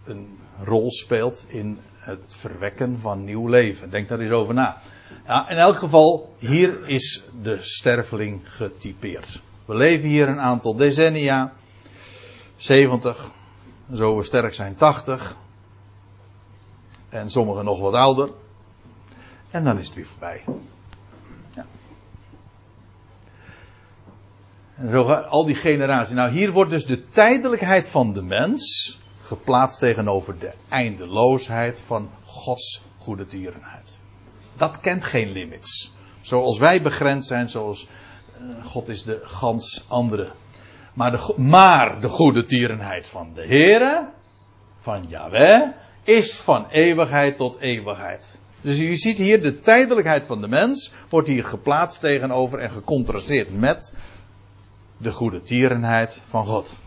een 0.09 0.37
rol 0.63 0.91
speelt 0.91 1.45
in 1.47 1.79
het 1.93 2.35
verwekken 2.35 2.99
van 2.99 3.23
nieuw 3.23 3.47
leven. 3.47 3.89
Denk 3.89 4.09
daar 4.09 4.19
eens 4.19 4.31
over 4.31 4.53
na. 4.53 4.77
Ja, 5.25 5.49
in 5.49 5.57
elk 5.57 5.75
geval, 5.75 6.35
hier 6.37 6.87
is 6.87 7.29
de 7.41 7.57
sterveling 7.61 8.53
getypeerd. 8.53 9.41
We 9.65 9.75
leven 9.75 10.09
hier 10.09 10.27
een 10.27 10.39
aantal 10.39 10.75
decennia, 10.75 11.53
70, 12.55 13.31
zo 13.93 14.17
we 14.17 14.23
sterk 14.23 14.53
zijn 14.53 14.75
80, 14.75 15.35
en 17.09 17.29
sommigen 17.29 17.65
nog 17.65 17.79
wat 17.79 17.93
ouder. 17.93 18.29
En 19.51 19.63
dan 19.63 19.77
is 19.77 19.85
het 19.85 19.95
weer 19.95 20.05
voorbij. 20.05 20.43
Ja. 21.55 21.65
En 24.75 24.89
zo 24.91 25.01
al 25.13 25.45
die 25.45 25.55
generaties. 25.55 26.15
Nou, 26.15 26.31
hier 26.31 26.51
wordt 26.51 26.71
dus 26.71 26.85
de 26.85 27.09
tijdelijkheid 27.09 27.89
van 27.89 28.13
de 28.13 28.21
mens 28.21 28.97
geplaatst 29.29 29.79
tegenover 29.79 30.39
de 30.39 30.53
eindeloosheid 30.69 31.79
van 31.79 32.09
Gods 32.23 32.81
goede 32.97 33.25
tierenheid. 33.25 33.99
Dat 34.57 34.79
kent 34.79 35.03
geen 35.03 35.31
limits. 35.31 35.93
Zoals 36.21 36.59
wij 36.59 36.81
begrensd 36.81 37.27
zijn, 37.27 37.49
zoals 37.49 37.87
God 38.63 38.87
is 38.87 39.03
de 39.03 39.21
gans 39.23 39.85
andere. 39.87 40.31
Maar 40.93 41.11
de, 41.11 41.33
maar 41.37 42.01
de 42.01 42.07
goede 42.07 42.43
tierenheid 42.43 43.07
van 43.07 43.33
de 43.33 43.45
Heere, 43.47 44.09
van 44.79 45.05
Yahweh, 45.07 45.69
is 46.03 46.39
van 46.39 46.67
eeuwigheid 46.69 47.37
tot 47.37 47.59
eeuwigheid. 47.59 48.39
Dus 48.61 48.77
je 48.77 48.95
ziet 48.95 49.17
hier 49.17 49.41
de 49.41 49.59
tijdelijkheid 49.59 50.23
van 50.23 50.41
de 50.41 50.47
mens 50.47 50.91
wordt 51.09 51.27
hier 51.27 51.45
geplaatst 51.45 51.99
tegenover 51.99 52.59
en 52.59 52.71
gecontrasteerd 52.71 53.59
met 53.59 53.95
de 54.97 55.11
goede 55.11 55.41
tierenheid 55.41 56.21
van 56.25 56.45
God. 56.45 56.77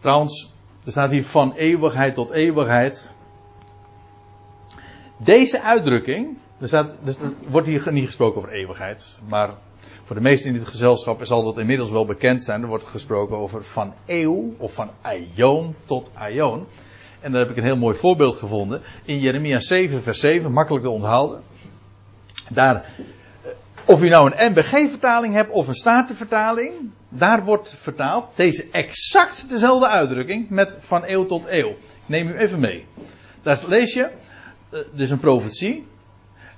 Trouwens, 0.00 0.51
er 0.84 0.90
staat 0.90 1.10
hier 1.10 1.24
van 1.24 1.52
eeuwigheid 1.54 2.14
tot 2.14 2.30
eeuwigheid. 2.30 3.14
Deze 5.16 5.62
uitdrukking, 5.62 6.36
er, 6.60 6.68
staat, 6.68 6.90
er 7.04 7.14
wordt 7.48 7.66
hier 7.66 7.92
niet 7.92 8.06
gesproken 8.06 8.36
over 8.36 8.52
eeuwigheid, 8.52 9.20
maar 9.28 9.50
voor 10.02 10.16
de 10.16 10.22
meesten 10.22 10.50
in 10.50 10.58
dit 10.58 10.68
gezelschap 10.68 11.24
zal 11.24 11.44
dat 11.44 11.58
inmiddels 11.58 11.90
wel 11.90 12.06
bekend 12.06 12.42
zijn. 12.42 12.62
Er 12.62 12.68
wordt 12.68 12.84
gesproken 12.84 13.36
over 13.36 13.64
van 13.64 13.94
eeuw 14.06 14.54
of 14.58 14.74
van 14.74 14.90
aion 15.00 15.74
tot 15.84 16.10
aion. 16.14 16.66
En 17.20 17.32
daar 17.32 17.40
heb 17.40 17.50
ik 17.50 17.56
een 17.56 17.64
heel 17.64 17.76
mooi 17.76 17.96
voorbeeld 17.96 18.36
gevonden. 18.36 18.82
In 19.04 19.18
Jeremia 19.18 19.60
7, 19.60 20.02
vers 20.02 20.20
7, 20.20 20.52
makkelijk 20.52 20.84
te 20.84 20.90
onthouden. 20.90 21.40
Daar, 22.48 22.90
of 23.86 24.02
u 24.02 24.08
nou 24.08 24.32
een 24.32 24.50
NBG-vertaling 24.50 25.34
hebt 25.34 25.50
of 25.50 25.68
een 25.68 25.74
Statenvertaling, 25.74 26.72
daar 27.08 27.44
wordt 27.44 27.74
vertaald 27.78 28.36
deze 28.36 28.68
exact 28.70 29.48
dezelfde 29.48 29.88
uitdrukking 29.88 30.50
met 30.50 30.76
van 30.80 31.02
eeuw 31.06 31.26
tot 31.26 31.44
eeuw. 31.46 31.68
Ik 31.68 32.06
neem 32.06 32.28
u 32.28 32.36
even 32.36 32.60
mee. 32.60 32.86
Daar 33.42 33.60
lees 33.66 33.94
je, 33.94 34.10
dus 34.92 35.10
een 35.10 35.18
profetie. 35.18 35.86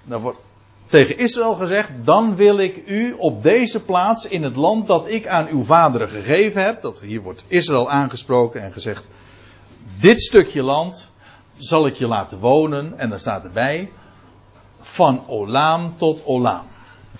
Daar 0.02 0.20
wordt 0.20 0.38
tegen 0.86 1.18
Israël 1.18 1.54
gezegd: 1.54 1.90
Dan 2.04 2.36
wil 2.36 2.58
ik 2.58 2.82
u 2.86 3.12
op 3.12 3.42
deze 3.42 3.84
plaats 3.84 4.28
in 4.28 4.42
het 4.42 4.56
land 4.56 4.86
dat 4.86 5.08
ik 5.08 5.26
aan 5.26 5.48
uw 5.48 5.62
vaderen 5.62 6.08
gegeven 6.08 6.64
heb. 6.64 6.80
Dat 6.80 7.00
hier 7.00 7.22
wordt 7.22 7.44
Israël 7.46 7.90
aangesproken 7.90 8.62
en 8.62 8.72
gezegd: 8.72 9.08
Dit 10.00 10.22
stukje 10.22 10.62
land 10.62 11.12
zal 11.56 11.86
ik 11.86 11.94
je 11.94 12.06
laten 12.06 12.38
wonen. 12.38 12.98
En 12.98 13.08
dan 13.08 13.18
staat 13.18 13.44
erbij: 13.44 13.90
Van 14.80 15.24
Olaam 15.26 15.96
tot 15.96 16.24
Olaam. 16.24 16.72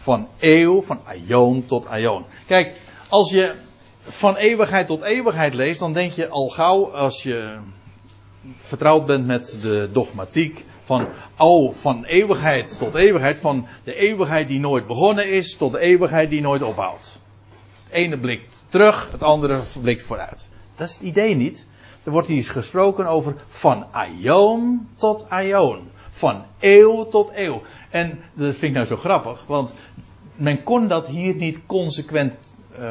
Van 0.05 0.29
eeuw, 0.39 0.83
van 0.83 1.01
Aion 1.05 1.67
tot 1.67 1.87
Aion. 1.87 2.25
Kijk, 2.47 2.81
als 3.09 3.31
je 3.31 3.55
van 4.01 4.37
eeuwigheid 4.37 4.87
tot 4.87 5.03
eeuwigheid 5.03 5.55
leest, 5.55 5.81
dan 5.81 5.93
denk 5.93 6.13
je 6.13 6.29
al 6.29 6.49
gauw, 6.49 6.91
als 6.93 7.23
je 7.23 7.57
vertrouwd 8.57 9.07
bent 9.07 9.27
met 9.27 9.59
de 9.63 9.89
dogmatiek, 9.93 10.65
van, 10.85 11.09
oh, 11.39 11.75
van 11.75 12.05
eeuwigheid 12.05 12.79
tot 12.79 12.95
eeuwigheid, 12.95 13.39
van 13.39 13.67
de 13.85 13.95
eeuwigheid 13.95 14.49
die 14.49 14.61
nooit 14.61 14.87
begonnen 14.87 15.31
is 15.31 15.57
tot 15.57 15.73
de 15.73 15.79
eeuwigheid 15.79 16.31
die 16.31 16.41
nooit 16.41 16.63
ophoudt. 16.63 17.19
Het 17.85 17.93
ene 17.93 18.19
blikt 18.19 18.67
terug, 18.69 19.09
het 19.11 19.23
andere 19.23 19.61
blikt 19.83 20.03
vooruit. 20.03 20.49
Dat 20.77 20.89
is 20.89 20.95
het 20.95 21.03
idee 21.03 21.35
niet. 21.35 21.67
Er 22.03 22.11
wordt 22.11 22.29
hier 22.29 22.45
gesproken 22.45 23.07
over 23.07 23.35
van 23.49 23.87
aion 23.93 24.89
tot 24.97 25.29
aion. 25.29 25.93
Van 26.17 26.45
eeuw 26.61 27.09
tot 27.09 27.31
eeuw. 27.35 27.63
En 27.91 28.21
dat 28.35 28.51
vind 28.51 28.63
ik 28.63 28.73
nou 28.73 28.87
zo 28.87 28.97
grappig, 28.97 29.45
want 29.47 29.73
men 30.35 30.63
kon 30.63 30.89
dat 30.89 31.07
hier 31.07 31.35
niet 31.35 31.61
consequent 31.67 32.59
uh, 32.79 32.91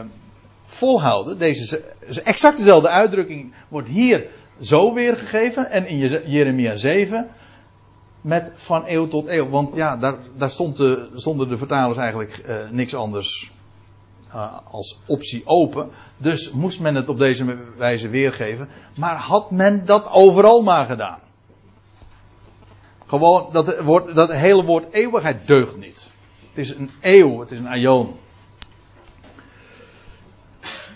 volhouden. 0.65 1.37
Deze 1.37 1.83
exact 2.23 2.57
dezelfde 2.57 2.89
uitdrukking 2.89 3.53
wordt 3.67 3.87
hier 3.87 4.27
zo 4.61 4.93
weergegeven 4.93 5.71
en 5.71 5.87
in 5.87 5.97
Jeremia 6.25 6.75
7 6.75 7.29
met 8.21 8.51
van 8.55 8.83
eeuw 8.87 9.07
tot 9.07 9.27
eeuw. 9.27 9.49
Want 9.49 9.75
ja, 9.75 9.97
daar, 9.97 10.15
daar 10.37 10.49
stond 10.49 10.77
de, 10.77 11.09
stonden 11.13 11.49
de 11.49 11.57
vertalers 11.57 11.97
eigenlijk 11.97 12.43
uh, 12.47 12.69
niks 12.69 12.95
anders 12.95 13.51
uh, 14.27 14.57
als 14.71 14.99
optie 15.07 15.41
open. 15.45 15.89
Dus 16.17 16.51
moest 16.51 16.79
men 16.79 16.95
het 16.95 17.09
op 17.09 17.19
deze 17.19 17.57
wijze 17.77 18.09
weergeven. 18.09 18.69
Maar 18.97 19.15
had 19.15 19.51
men 19.51 19.85
dat 19.85 20.11
overal 20.11 20.61
maar 20.61 20.85
gedaan? 20.85 21.19
Gewoon, 23.13 23.49
dat, 23.51 23.79
woord, 23.79 24.15
dat 24.15 24.31
hele 24.31 24.63
woord 24.63 24.93
eeuwigheid 24.93 25.47
deugt 25.47 25.77
niet. 25.77 26.11
Het 26.49 26.57
is 26.57 26.75
een 26.75 26.89
eeuw, 27.01 27.39
het 27.39 27.51
is 27.51 27.59
een 27.59 27.67
aion. 27.67 28.15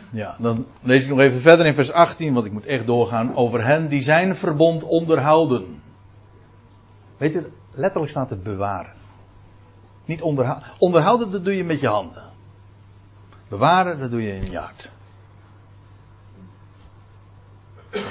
Ja, 0.10 0.36
dan 0.40 0.66
lees 0.82 1.04
ik 1.04 1.10
nog 1.10 1.20
even 1.20 1.42
verder 1.42 1.66
in 1.66 1.74
vers 1.74 1.92
18, 1.92 2.34
want 2.34 2.46
ik 2.46 2.52
moet 2.52 2.66
echt 2.66 2.86
doorgaan. 2.86 3.36
Over 3.36 3.66
hen 3.66 3.88
die 3.88 4.02
zijn 4.02 4.36
verbond 4.36 4.84
onderhouden. 4.84 5.82
Weet 7.18 7.34
je, 7.34 7.50
letterlijk 7.72 8.12
staat 8.12 8.32
er 8.32 8.40
bewaren. 8.40 8.94
Niet 10.06 10.22
onderhouden. 10.22 10.68
Onderhouden, 10.78 11.32
dat 11.32 11.44
doe 11.44 11.58
je 11.58 11.64
met 11.64 11.80
je 11.80 11.88
handen. 11.88 12.24
Bewaren, 13.48 14.00
dat 14.00 14.12
doe 14.12 14.24
je 14.24 14.36
in 14.36 14.52
je 14.52 14.58
hart. 14.58 14.92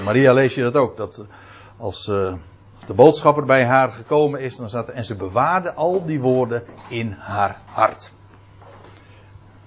Maria 0.04 0.32
lees 0.32 0.54
je 0.54 0.62
dat 0.62 0.74
ook. 0.74 0.96
Dat 0.96 1.26
als 1.76 2.06
uh, 2.06 2.34
de 2.86 2.94
boodschapper 2.94 3.44
bij 3.44 3.64
haar 3.64 3.92
gekomen 3.92 4.40
is, 4.40 4.56
dan 4.56 4.68
staat 4.68 4.88
en 4.88 5.04
ze 5.04 5.16
bewaarde 5.16 5.74
al 5.74 6.04
die 6.04 6.20
woorden 6.20 6.62
in 6.88 7.12
haar 7.18 7.60
hart. 7.64 8.14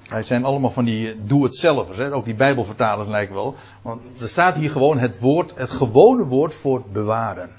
Het 0.10 0.26
zijn 0.26 0.46
allemaal 0.46 0.72
van 0.72 0.86
die 0.86 1.24
doe-het-zelvers. 1.24 2.00
Ook 2.00 2.26
die 2.26 2.36
Bijbelvertalers 2.36 3.08
lijken 3.08 3.36
wel. 3.36 3.56
Want 3.82 4.02
er 4.20 4.30
staat 4.30 4.56
hier 4.56 4.70
gewoon 4.70 4.98
het 4.98 5.20
woord, 5.20 5.54
het 5.56 5.70
gewone 5.70 6.26
woord 6.26 6.54
voor 6.54 6.84
bewaren. 6.92 7.50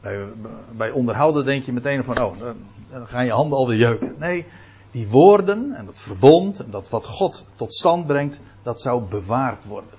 Bij, 0.00 0.24
bij 0.72 0.90
onderhouden 0.90 1.44
denk 1.44 1.64
je 1.64 1.72
meteen 1.72 2.04
van, 2.04 2.22
oh, 2.22 2.38
dan 2.90 3.06
gaan 3.06 3.24
je 3.24 3.32
handen 3.32 3.58
alweer 3.58 3.78
jeuken. 3.78 4.14
Nee, 4.18 4.46
die 4.90 5.08
woorden 5.08 5.74
en 5.76 5.86
dat 5.86 6.00
verbond 6.00 6.64
en 6.64 6.70
dat 6.70 6.88
wat 6.88 7.06
God 7.06 7.46
tot 7.56 7.74
stand 7.74 8.06
brengt, 8.06 8.40
dat 8.62 8.80
zou 8.80 9.02
bewaard 9.02 9.64
worden. 9.64 9.98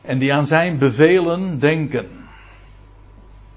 En 0.00 0.18
die 0.18 0.32
aan 0.32 0.46
zijn 0.46 0.78
bevelen 0.78 1.58
denken. 1.58 2.23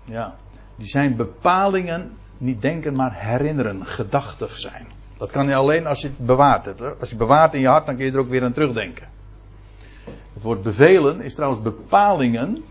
Ja, 0.07 0.35
die 0.75 0.87
zijn 0.87 1.15
bepalingen 1.15 2.11
niet 2.37 2.61
denken, 2.61 2.95
maar 2.95 3.13
herinneren, 3.13 3.85
gedachtig 3.85 4.57
zijn. 4.57 4.87
Dat 5.17 5.31
kan 5.31 5.47
je 5.47 5.55
alleen 5.55 5.87
als 5.87 6.01
je 6.01 6.07
het 6.07 6.25
bewaart 6.25 6.65
hebt. 6.65 6.99
Als 6.99 7.09
je 7.09 7.15
bewaart 7.15 7.53
in 7.53 7.59
je 7.59 7.67
hart, 7.67 7.85
dan 7.85 7.95
kun 7.95 8.05
je 8.05 8.11
er 8.11 8.19
ook 8.19 8.29
weer 8.29 8.43
aan 8.43 8.53
terugdenken. 8.53 9.07
Het 10.33 10.43
woord 10.43 10.63
bevelen 10.63 11.21
is 11.21 11.35
trouwens 11.35 11.61
bepalingen 11.61 12.63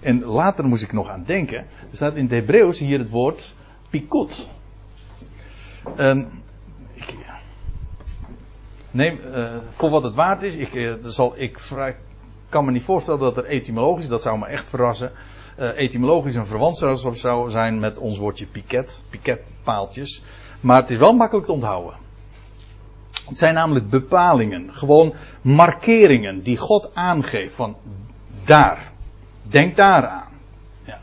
en 0.00 0.24
later 0.24 0.64
moest 0.64 0.82
ik 0.82 0.92
nog 0.92 1.08
aan 1.08 1.24
denken. 1.26 1.58
Er 1.58 1.66
staat 1.96 2.14
in 2.14 2.22
het 2.22 2.30
Hebreeuws 2.30 2.78
hier 2.78 2.98
het 2.98 3.10
woord 3.10 3.54
pikot. 3.90 4.50
ik, 6.94 7.16
neem, 8.90 9.20
uh, 9.26 9.56
voor 9.70 9.90
wat 9.90 10.02
het 10.02 10.14
waard 10.14 10.42
is, 10.42 10.54
ik, 10.54 10.74
uh, 10.74 10.94
zal, 11.04 11.32
ik 11.36 11.60
kan 12.48 12.64
me 12.64 12.70
niet 12.70 12.82
voorstellen 12.82 13.20
dat 13.20 13.36
er 13.36 13.44
etymologisch, 13.44 14.08
dat 14.08 14.22
zou 14.22 14.38
me 14.38 14.46
echt 14.46 14.68
verrassen, 14.68 15.12
etymologisch 15.60 16.34
een 16.34 16.46
verwantschap 16.46 17.16
zou 17.16 17.50
zijn 17.50 17.78
met 17.78 17.98
ons 17.98 18.18
woordje 18.18 18.46
piket, 18.46 19.02
piketpaaltjes. 19.10 20.22
Maar 20.60 20.80
het 20.80 20.90
is 20.90 20.98
wel 20.98 21.14
makkelijk 21.14 21.46
te 21.46 21.52
onthouden. 21.52 21.94
Het 23.28 23.38
zijn 23.38 23.54
namelijk 23.54 23.90
bepalingen, 23.90 24.74
gewoon 24.74 25.14
markeringen 25.42 26.42
die 26.42 26.56
God 26.56 26.90
aangeeft 26.94 27.54
van 27.54 27.76
daar. 28.44 28.92
Denk 29.42 29.76
daaraan. 29.76 30.28
Ja. 30.82 30.98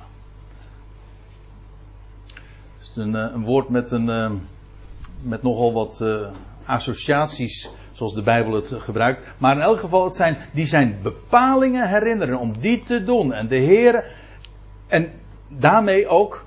Het 2.78 2.88
is 2.90 2.96
een, 2.96 3.16
eh, 3.16 3.34
een 3.34 3.44
woord 3.44 3.70
met, 3.70 3.92
een, 3.92 4.10
eh, 4.10 4.32
met 5.22 5.44
nogal 5.44 5.74
wat 5.74 6.02
associaties, 6.66 7.72
zoals 7.92 8.14
de 8.14 8.24
Bijbel 8.24 8.54
het 8.54 8.74
gebruikt. 8.78 9.28
Maar 9.38 9.56
in 9.56 9.62
elk 9.62 9.80
geval, 9.80 10.04
het 10.04 10.16
zijn, 10.16 10.38
die 10.54 10.66
zijn 10.66 11.00
bepalingen 11.04 11.90
herinneren 11.90 12.40
om 12.40 12.58
die 12.58 12.82
te 12.82 13.04
doen. 13.04 13.34
En 13.34 13.48
de 13.48 13.56
Heer, 13.56 14.04
en 14.88 15.12
daarmee 15.48 16.08
ook 16.08 16.46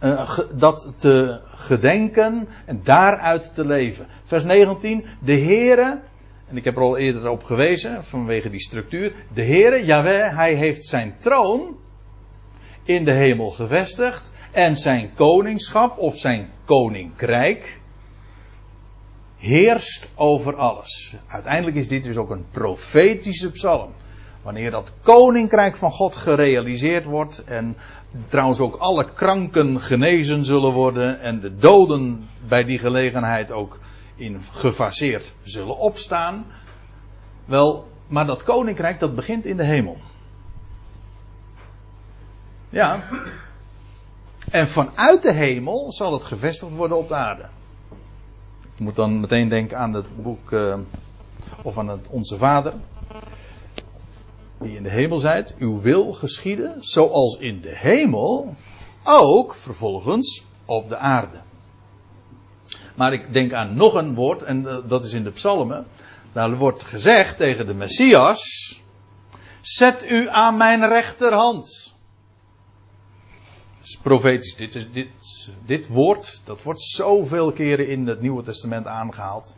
uh, 0.00 0.38
dat 0.52 0.94
te 0.96 1.40
gedenken 1.44 2.48
en 2.66 2.80
daaruit 2.82 3.54
te 3.54 3.66
leven. 3.66 4.06
Vers 4.22 4.44
19, 4.44 5.04
de 5.20 5.36
Heere 5.38 6.00
en 6.48 6.56
ik 6.56 6.64
heb 6.64 6.76
er 6.76 6.82
al 6.82 6.96
eerder 6.96 7.28
op 7.28 7.44
gewezen, 7.44 8.04
vanwege 8.04 8.50
die 8.50 8.60
structuur. 8.60 9.14
De 9.34 9.44
Heere, 9.44 9.84
Yahweh, 9.84 10.36
hij 10.36 10.54
heeft 10.54 10.84
zijn 10.84 11.14
troon 11.18 11.76
in 12.82 13.04
de 13.04 13.12
hemel 13.12 13.50
gevestigd. 13.50 14.32
En 14.50 14.76
zijn 14.76 15.14
koningschap, 15.14 15.98
of 15.98 16.18
zijn 16.18 16.50
koninkrijk, 16.64 17.80
heerst 19.38 20.08
over 20.14 20.56
alles. 20.56 21.16
Uiteindelijk 21.26 21.76
is 21.76 21.88
dit 21.88 22.02
dus 22.02 22.16
ook 22.16 22.30
een 22.30 22.46
profetische 22.50 23.50
psalm. 23.50 23.90
Wanneer 24.44 24.70
dat 24.70 24.92
koninkrijk 25.02 25.76
van 25.76 25.90
God 25.90 26.14
gerealiseerd 26.14 27.04
wordt 27.04 27.44
en 27.44 27.76
trouwens 28.28 28.60
ook 28.60 28.74
alle 28.74 29.12
kranken 29.12 29.80
genezen 29.80 30.44
zullen 30.44 30.72
worden 30.72 31.20
en 31.20 31.40
de 31.40 31.56
doden 31.56 32.28
bij 32.48 32.64
die 32.64 32.78
gelegenheid 32.78 33.52
ook 33.52 33.78
in 34.14 34.40
gefaseerd 34.40 35.34
zullen 35.42 35.76
opstaan. 35.76 36.46
Wel, 37.44 37.88
maar 38.06 38.26
dat 38.26 38.42
koninkrijk 38.42 39.00
dat 39.00 39.14
begint 39.14 39.44
in 39.44 39.56
de 39.56 39.64
hemel. 39.64 39.96
Ja. 42.68 43.02
En 44.50 44.68
vanuit 44.68 45.22
de 45.22 45.32
hemel 45.32 45.92
zal 45.92 46.12
het 46.12 46.24
gevestigd 46.24 46.72
worden 46.72 46.96
op 46.96 47.08
de 47.08 47.14
aarde. 47.14 47.48
Ik 48.74 48.80
moet 48.80 48.96
dan 48.96 49.20
meteen 49.20 49.48
denken 49.48 49.78
aan 49.78 49.92
het 49.92 50.22
boek, 50.22 50.50
uh, 50.50 50.78
of 51.62 51.78
aan 51.78 51.88
het 51.88 52.08
Onze 52.08 52.36
Vader. 52.36 52.74
Die 54.64 54.76
in 54.76 54.82
de 54.82 54.90
hemel 54.90 55.18
zijt, 55.18 55.54
uw 55.58 55.80
wil 55.80 56.12
geschieden, 56.12 56.76
zoals 56.78 57.36
in 57.36 57.60
de 57.60 57.76
hemel, 57.76 58.56
ook 59.04 59.54
vervolgens 59.54 60.44
op 60.64 60.88
de 60.88 60.96
aarde. 60.96 61.40
Maar 62.94 63.12
ik 63.12 63.32
denk 63.32 63.52
aan 63.52 63.76
nog 63.76 63.94
een 63.94 64.14
woord, 64.14 64.42
en 64.42 64.62
uh, 64.62 64.76
dat 64.86 65.04
is 65.04 65.12
in 65.12 65.24
de 65.24 65.30
psalmen. 65.30 65.86
Daar 66.32 66.56
wordt 66.56 66.84
gezegd 66.84 67.36
tegen 67.36 67.66
de 67.66 67.74
Messias, 67.74 68.74
zet 69.60 70.10
u 70.10 70.28
aan 70.28 70.56
mijn 70.56 70.88
rechterhand 70.88 71.94
is 73.84 73.98
profetisch. 74.02 74.56
Dit, 74.56 74.88
dit, 74.92 75.08
dit 75.66 75.88
woord, 75.88 76.40
dat 76.44 76.62
wordt 76.62 76.82
zoveel 76.82 77.52
keren 77.52 77.88
in 77.88 78.06
het 78.06 78.20
Nieuwe 78.20 78.42
Testament 78.42 78.86
aangehaald. 78.86 79.56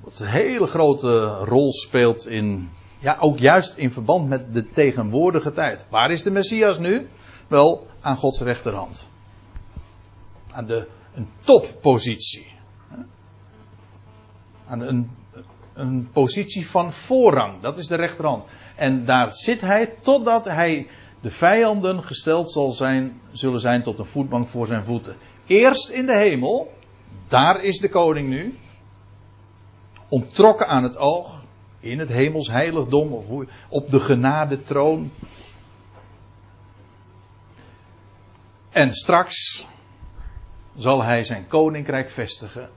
Wat 0.00 0.18
een 0.18 0.26
hele 0.26 0.66
grote 0.66 1.26
rol 1.26 1.72
speelt 1.72 2.26
in, 2.26 2.70
ja, 2.98 3.16
ook 3.20 3.38
juist 3.38 3.76
in 3.76 3.90
verband 3.90 4.28
met 4.28 4.54
de 4.54 4.70
tegenwoordige 4.70 5.52
tijd. 5.52 5.86
Waar 5.90 6.10
is 6.10 6.22
de 6.22 6.30
Messias 6.30 6.78
nu? 6.78 7.08
Wel, 7.46 7.86
aan 8.00 8.16
Gods 8.16 8.40
rechterhand. 8.40 9.08
Aan 10.50 10.66
de, 10.66 10.88
een 11.14 11.28
toppositie. 11.40 12.54
Aan 14.68 14.80
een, 14.80 15.10
een 15.74 16.08
positie 16.12 16.68
van 16.68 16.92
voorrang. 16.92 17.62
Dat 17.62 17.78
is 17.78 17.86
de 17.86 17.96
rechterhand. 17.96 18.44
En 18.76 19.04
daar 19.04 19.34
zit 19.34 19.60
hij 19.60 19.94
totdat 20.00 20.44
hij 20.44 20.88
de 21.20 21.30
vijanden 21.30 22.02
gesteld 22.04 22.50
zal 22.50 22.70
zijn, 22.70 23.20
zullen 23.32 23.60
zijn 23.60 23.82
tot 23.82 23.98
een 23.98 24.04
voetbank 24.06 24.48
voor 24.48 24.66
zijn 24.66 24.84
voeten. 24.84 25.16
Eerst 25.46 25.88
in 25.88 26.06
de 26.06 26.16
hemel, 26.16 26.72
daar 27.28 27.62
is 27.62 27.78
de 27.78 27.88
koning 27.88 28.28
nu, 28.28 28.54
ontrokken 30.08 30.66
aan 30.68 30.82
het 30.82 30.96
oog, 30.96 31.45
in 31.90 31.98
het 31.98 32.08
hemels 32.08 32.48
heiligdom 32.48 33.12
of 33.12 33.48
op 33.68 33.90
de 33.90 34.00
genadetroon. 34.00 35.12
En 38.70 38.92
straks 38.92 39.66
zal 40.76 41.02
hij 41.02 41.24
zijn 41.24 41.46
koninkrijk 41.48 42.10
vestigen, 42.10 42.70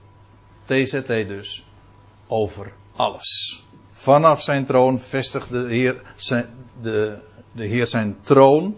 TZT 0.64 1.06
dus, 1.06 1.64
over 2.26 2.72
alles. 2.96 3.62
Vanaf 3.90 4.42
zijn 4.42 4.66
troon 4.66 5.00
vestigt 5.00 5.50
de 5.50 5.66
Heer 5.68 6.02
zijn, 6.16 6.46
de, 6.80 7.18
de 7.52 7.66
Heer 7.66 7.86
zijn 7.86 8.16
troon. 8.20 8.76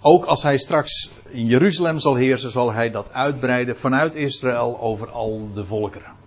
Ook 0.00 0.24
als 0.24 0.42
hij 0.42 0.58
straks 0.58 1.10
in 1.28 1.46
Jeruzalem 1.46 1.98
zal 1.98 2.14
heersen, 2.14 2.50
zal 2.50 2.72
hij 2.72 2.90
dat 2.90 3.12
uitbreiden 3.12 3.76
vanuit 3.76 4.14
Israël 4.14 4.80
over 4.80 5.10
al 5.10 5.50
de 5.54 5.64
volkeren. 5.64 6.17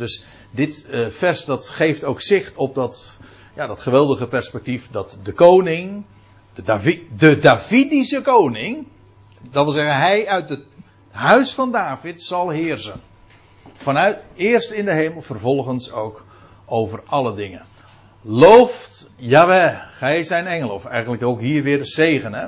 Dus 0.00 0.26
dit 0.50 0.88
uh, 0.90 1.08
vers 1.08 1.44
dat 1.44 1.68
geeft 1.68 2.04
ook 2.04 2.20
zicht 2.20 2.56
op 2.56 2.74
dat, 2.74 3.18
ja, 3.54 3.66
dat 3.66 3.80
geweldige 3.80 4.26
perspectief 4.26 4.90
dat 4.90 5.18
de 5.22 5.32
koning, 5.32 6.04
de, 6.54 7.04
de 7.16 7.38
Davidische 7.38 8.22
koning, 8.22 8.86
dat 9.50 9.64
wil 9.64 9.72
zeggen 9.72 9.96
hij 9.96 10.28
uit 10.28 10.48
het 10.48 10.62
huis 11.10 11.54
van 11.54 11.72
David 11.72 12.22
zal 12.22 12.48
heersen. 12.48 13.00
Vanuit 13.74 14.18
eerst 14.34 14.70
in 14.70 14.84
de 14.84 14.94
hemel, 14.94 15.22
vervolgens 15.22 15.92
ook 15.92 16.24
over 16.66 17.02
alle 17.06 17.34
dingen. 17.34 17.62
Looft 18.22 19.10
Jaweh, 19.16 19.80
gij 19.92 20.22
zijn 20.22 20.46
engelen. 20.46 20.74
Of 20.74 20.84
eigenlijk 20.84 21.22
ook 21.22 21.40
hier 21.40 21.62
weer 21.62 21.86
zegen. 21.86 22.34
Hè? 22.34 22.46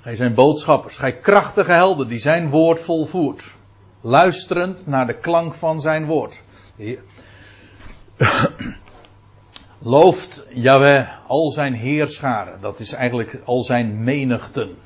Gij 0.00 0.16
zijn 0.16 0.34
boodschappers, 0.34 0.96
gij 0.96 1.16
krachtige 1.16 1.72
helden 1.72 2.08
die 2.08 2.18
zijn 2.18 2.50
woord 2.50 2.80
volvoert. 2.80 3.56
Luisterend 4.00 4.86
naar 4.86 5.06
de 5.06 5.14
klank 5.14 5.54
van 5.54 5.80
zijn 5.80 6.06
woord. 6.06 6.42
Looft 9.78 10.46
Jaweh 10.54 11.08
al 11.26 11.50
zijn 11.50 11.74
heerscharen. 11.74 12.60
Dat 12.60 12.80
is 12.80 12.92
eigenlijk 12.92 13.40
al 13.44 13.62
zijn 13.62 14.04
menigten. 14.04 14.76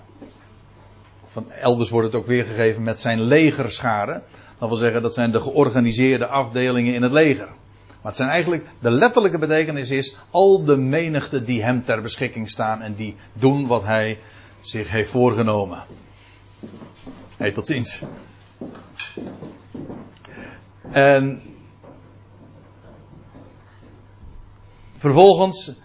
Van 1.26 1.50
elders 1.50 1.90
wordt 1.90 2.06
het 2.06 2.16
ook 2.16 2.26
weergegeven 2.26 2.82
met 2.82 3.00
zijn 3.00 3.22
legerscharen. 3.22 4.22
Dat 4.58 4.68
wil 4.68 4.78
zeggen, 4.78 5.02
dat 5.02 5.14
zijn 5.14 5.30
de 5.30 5.40
georganiseerde 5.40 6.26
afdelingen 6.26 6.94
in 6.94 7.02
het 7.02 7.12
leger. 7.12 7.48
Maar 7.86 8.10
het 8.12 8.16
zijn 8.16 8.28
eigenlijk, 8.28 8.66
de 8.78 8.90
letterlijke 8.90 9.38
betekenis 9.38 9.90
is 9.90 10.16
al 10.30 10.64
de 10.64 10.76
menigte 10.76 11.44
die 11.44 11.62
hem 11.62 11.84
ter 11.84 12.02
beschikking 12.02 12.50
staan 12.50 12.80
en 12.80 12.94
die 12.94 13.16
doen 13.32 13.66
wat 13.66 13.82
hij 13.82 14.18
zich 14.60 14.90
heeft 14.90 15.10
voorgenomen. 15.10 15.84
Hey, 17.36 17.52
tot 17.52 17.66
ziens. 17.66 18.02
En 20.90 21.42
vervolgens 24.96 25.80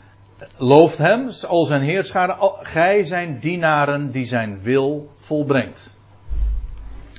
looft 0.57 0.97
hem, 0.97 1.30
al 1.47 1.65
zijn 1.65 1.82
heerscharen, 1.82 2.38
gij 2.61 3.03
zijn 3.03 3.39
dienaren 3.39 4.11
die 4.11 4.25
zijn 4.25 4.61
wil 4.61 5.11
volbrengt. 5.17 5.95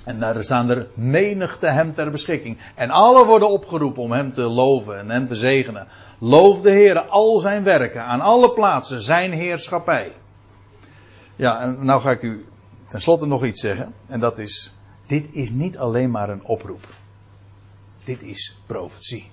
En 0.05 0.21
daar 0.21 0.45
staan 0.45 0.71
er 0.71 0.87
menigte 0.95 1.67
hem 1.67 1.95
ter 1.95 2.11
beschikking. 2.11 2.59
En 2.75 2.91
alle 2.91 3.27
worden 3.27 3.51
opgeroepen 3.51 4.03
om 4.03 4.13
hem 4.13 4.33
te 4.33 4.43
loven 4.43 4.99
en 4.99 5.11
hem 5.11 5.27
te 5.27 5.35
zegenen. 5.35 5.89
Loof 6.19 6.61
de 6.61 6.71
Heer 6.71 7.01
al 7.01 7.39
zijn 7.39 7.65
werken, 7.65 8.05
aan 8.05 8.21
alle 8.21 8.53
plaatsen 8.53 9.01
zijn 9.01 9.33
heerschappij. 9.33 10.13
Ja, 11.37 11.61
en 11.61 11.85
nou 11.85 12.01
ga 12.01 12.11
ik 12.11 12.23
u 12.23 12.47
tenslotte 12.89 13.27
nog 13.27 13.45
iets 13.45 13.61
zeggen. 13.61 13.95
En 14.09 14.21
dat 14.21 14.39
is, 14.39 14.73
dit 15.09 15.35
is 15.35 15.51
niet 15.51 15.79
alleen 15.79 16.11
maar 16.11 16.29
een 16.29 16.45
oproep. 16.45 16.87
Dit 18.05 18.23
is 18.23 18.59
profetie. 18.67 19.29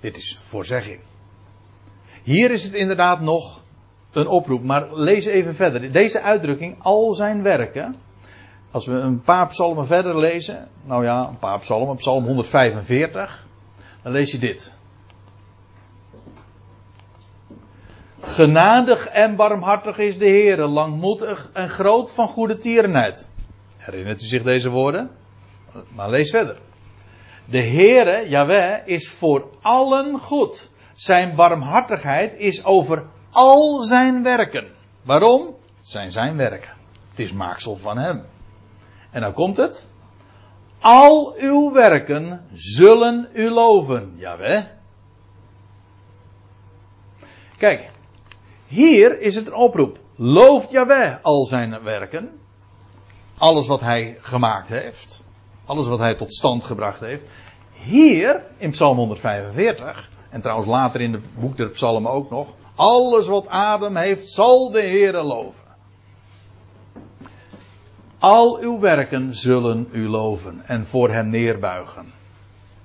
Dit 0.00 0.16
is 0.16 0.38
voorzegging. 0.40 1.00
Hier 2.22 2.50
is 2.50 2.64
het 2.64 2.72
inderdaad 2.72 3.20
nog 3.20 3.62
een 4.10 4.26
oproep, 4.26 4.62
maar 4.62 4.94
lees 4.94 5.24
even 5.24 5.54
verder. 5.54 5.92
Deze 5.92 6.20
uitdrukking, 6.20 6.76
al 6.82 7.12
zijn 7.12 7.42
werken, 7.42 7.94
als 8.70 8.86
we 8.86 8.94
een 8.94 9.22
paar 9.22 9.46
psalmen 9.46 9.86
verder 9.86 10.18
lezen, 10.18 10.68
nou 10.84 11.04
ja, 11.04 11.28
een 11.28 11.38
paar 11.38 11.58
psalmen, 11.58 11.96
psalm 11.96 12.24
145, 12.24 13.46
dan 14.02 14.12
lees 14.12 14.30
je 14.30 14.38
dit. 14.38 14.72
Genadig 18.20 19.06
en 19.06 19.36
barmhartig 19.36 19.98
is 19.98 20.18
de 20.18 20.26
Heer, 20.26 20.58
langmoedig 20.58 21.50
en 21.52 21.68
groot 21.68 22.12
van 22.12 22.28
goede 22.28 22.56
tierenheid. 22.56 23.28
Herinnert 23.86 24.22
u 24.22 24.26
zich 24.26 24.42
deze 24.42 24.70
woorden? 24.70 25.10
Maar 25.94 26.10
lees 26.10 26.30
verder. 26.30 26.58
De 27.44 27.62
Heere, 27.62 28.28
Jaweh, 28.28 28.86
is 28.86 29.10
voor 29.10 29.50
allen 29.60 30.18
goed. 30.18 30.70
Zijn 30.94 31.34
barmhartigheid 31.34 32.34
is 32.38 32.64
over 32.64 33.06
al 33.30 33.78
zijn 33.78 34.22
werken. 34.22 34.66
Waarom? 35.02 35.56
Het 35.76 35.86
zijn 35.86 36.12
zijn 36.12 36.36
werken. 36.36 36.70
Het 37.10 37.18
is 37.18 37.32
maaksel 37.32 37.76
van 37.76 37.98
hem. 37.98 38.24
En 39.10 39.20
dan 39.20 39.32
komt 39.32 39.56
het. 39.56 39.86
Al 40.80 41.34
uw 41.36 41.72
werken 41.72 42.46
zullen 42.52 43.28
u 43.32 43.50
loven. 43.50 44.14
Jawel. 44.16 44.62
Kijk, 47.58 47.90
hier 48.66 49.20
is 49.20 49.34
het 49.34 49.46
een 49.46 49.54
oproep. 49.54 49.98
Looft 50.16 50.70
Jaweh 50.70 51.16
al 51.22 51.44
zijn 51.44 51.82
werken. 51.82 52.40
Alles 53.38 53.66
wat 53.66 53.80
hij 53.80 54.18
gemaakt 54.20 54.68
heeft. 54.68 55.24
Alles 55.66 55.86
wat 55.86 55.98
hij 55.98 56.14
tot 56.14 56.34
stand 56.34 56.64
gebracht 56.64 57.00
heeft. 57.00 57.24
Hier 57.72 58.44
in 58.56 58.70
Psalm 58.70 58.96
145. 58.96 60.10
En 60.28 60.40
trouwens 60.40 60.68
later 60.68 61.00
in 61.00 61.12
het 61.12 61.40
boek 61.40 61.56
der 61.56 61.68
Psalmen 61.68 62.10
ook 62.10 62.30
nog. 62.30 62.48
Alles 62.74 63.26
wat 63.26 63.48
adem 63.48 63.96
heeft 63.96 64.26
zal 64.26 64.70
de 64.70 64.80
Heere 64.80 65.22
loven. 65.22 65.64
Al 68.18 68.58
uw 68.58 68.78
werken 68.78 69.34
zullen 69.34 69.88
u 69.92 70.08
loven 70.08 70.62
en 70.66 70.86
voor 70.86 71.10
hem 71.10 71.28
neerbuigen. 71.28 72.12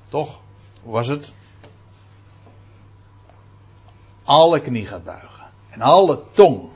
Toch? 0.09 0.39
Hoe 0.83 0.93
was 0.93 1.07
het? 1.07 1.35
Alle 4.23 4.59
knie 4.59 4.85
gaat 4.85 5.03
buigen. 5.03 5.45
En 5.69 5.81
alle 5.81 6.21
tong 6.31 6.69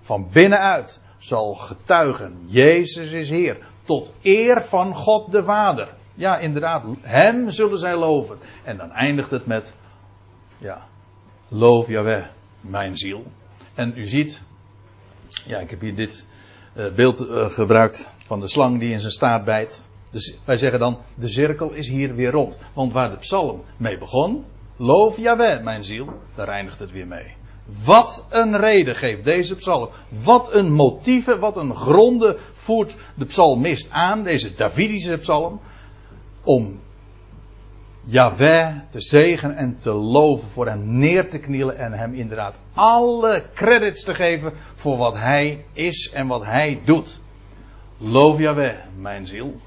van 0.00 0.28
binnenuit 0.32 1.00
zal 1.26 1.54
getuigen. 1.54 2.38
Jezus 2.44 3.10
is 3.10 3.30
Heer. 3.30 3.56
Tot 3.82 4.12
eer 4.22 4.62
van 4.62 4.94
God 4.94 5.32
de 5.32 5.42
Vader. 5.42 5.94
Ja, 6.14 6.38
inderdaad. 6.38 6.84
Hem 7.00 7.50
zullen 7.50 7.78
zij 7.78 7.96
loven. 7.96 8.38
En 8.64 8.76
dan 8.76 8.90
eindigt 8.90 9.30
het 9.30 9.46
met. 9.46 9.74
Ja. 10.58 10.86
Loof 11.48 11.88
Jaweh, 11.88 12.24
mijn 12.60 12.96
ziel. 12.96 13.24
En 13.74 13.92
u 13.96 14.04
ziet. 14.04 14.42
Ja, 15.46 15.58
ik 15.58 15.70
heb 15.70 15.80
hier 15.80 15.94
dit 15.94 16.28
eh, 16.74 16.94
beeld 16.94 17.20
uh, 17.20 17.48
gebruikt 17.48 18.10
van 18.18 18.40
de 18.40 18.48
slang 18.48 18.80
die 18.80 18.90
in 18.90 19.00
zijn 19.00 19.12
staart 19.12 19.44
bijt. 19.44 19.86
Dus 20.10 20.40
wij 20.44 20.56
zeggen 20.56 20.78
dan, 20.78 20.98
de 21.14 21.28
cirkel 21.28 21.72
is 21.72 21.88
hier 21.88 22.14
weer 22.14 22.30
rond. 22.30 22.58
Want 22.74 22.92
waar 22.92 23.10
de 23.10 23.16
psalm 23.16 23.62
mee 23.76 23.98
begon, 23.98 24.44
loof 24.76 25.16
Jaweh 25.16 25.62
mijn 25.62 25.84
ziel, 25.84 26.20
daar 26.34 26.48
eindigt 26.48 26.78
het 26.78 26.90
weer 26.90 27.06
mee. 27.06 27.34
Wat 27.84 28.24
een 28.28 28.56
reden 28.56 28.96
geeft 28.96 29.24
deze 29.24 29.54
psalm. 29.54 29.88
Wat 30.24 30.54
een 30.54 30.72
motieven, 30.72 31.40
wat 31.40 31.56
een 31.56 31.76
gronden 31.76 32.36
voert 32.52 32.96
de 33.14 33.24
psalmist 33.24 33.90
aan, 33.90 34.22
deze 34.22 34.54
Davidische 34.54 35.16
psalm, 35.16 35.60
om 36.44 36.80
Yahweh 38.04 38.74
te 38.90 39.00
zegen 39.00 39.56
en 39.56 39.78
te 39.78 39.90
loven, 39.90 40.48
voor 40.48 40.66
hem 40.66 40.98
neer 40.98 41.30
te 41.30 41.38
knielen 41.38 41.76
en 41.76 41.92
hem 41.92 42.14
inderdaad 42.14 42.58
alle 42.74 43.44
credits 43.54 44.04
te 44.04 44.14
geven 44.14 44.52
voor 44.74 44.96
wat 44.96 45.14
hij 45.14 45.64
is 45.72 46.10
en 46.10 46.26
wat 46.26 46.44
hij 46.44 46.80
doet. 46.84 47.20
Loof 47.98 48.38
Yahweh, 48.38 48.76
mijn 48.98 49.26
ziel. 49.26 49.60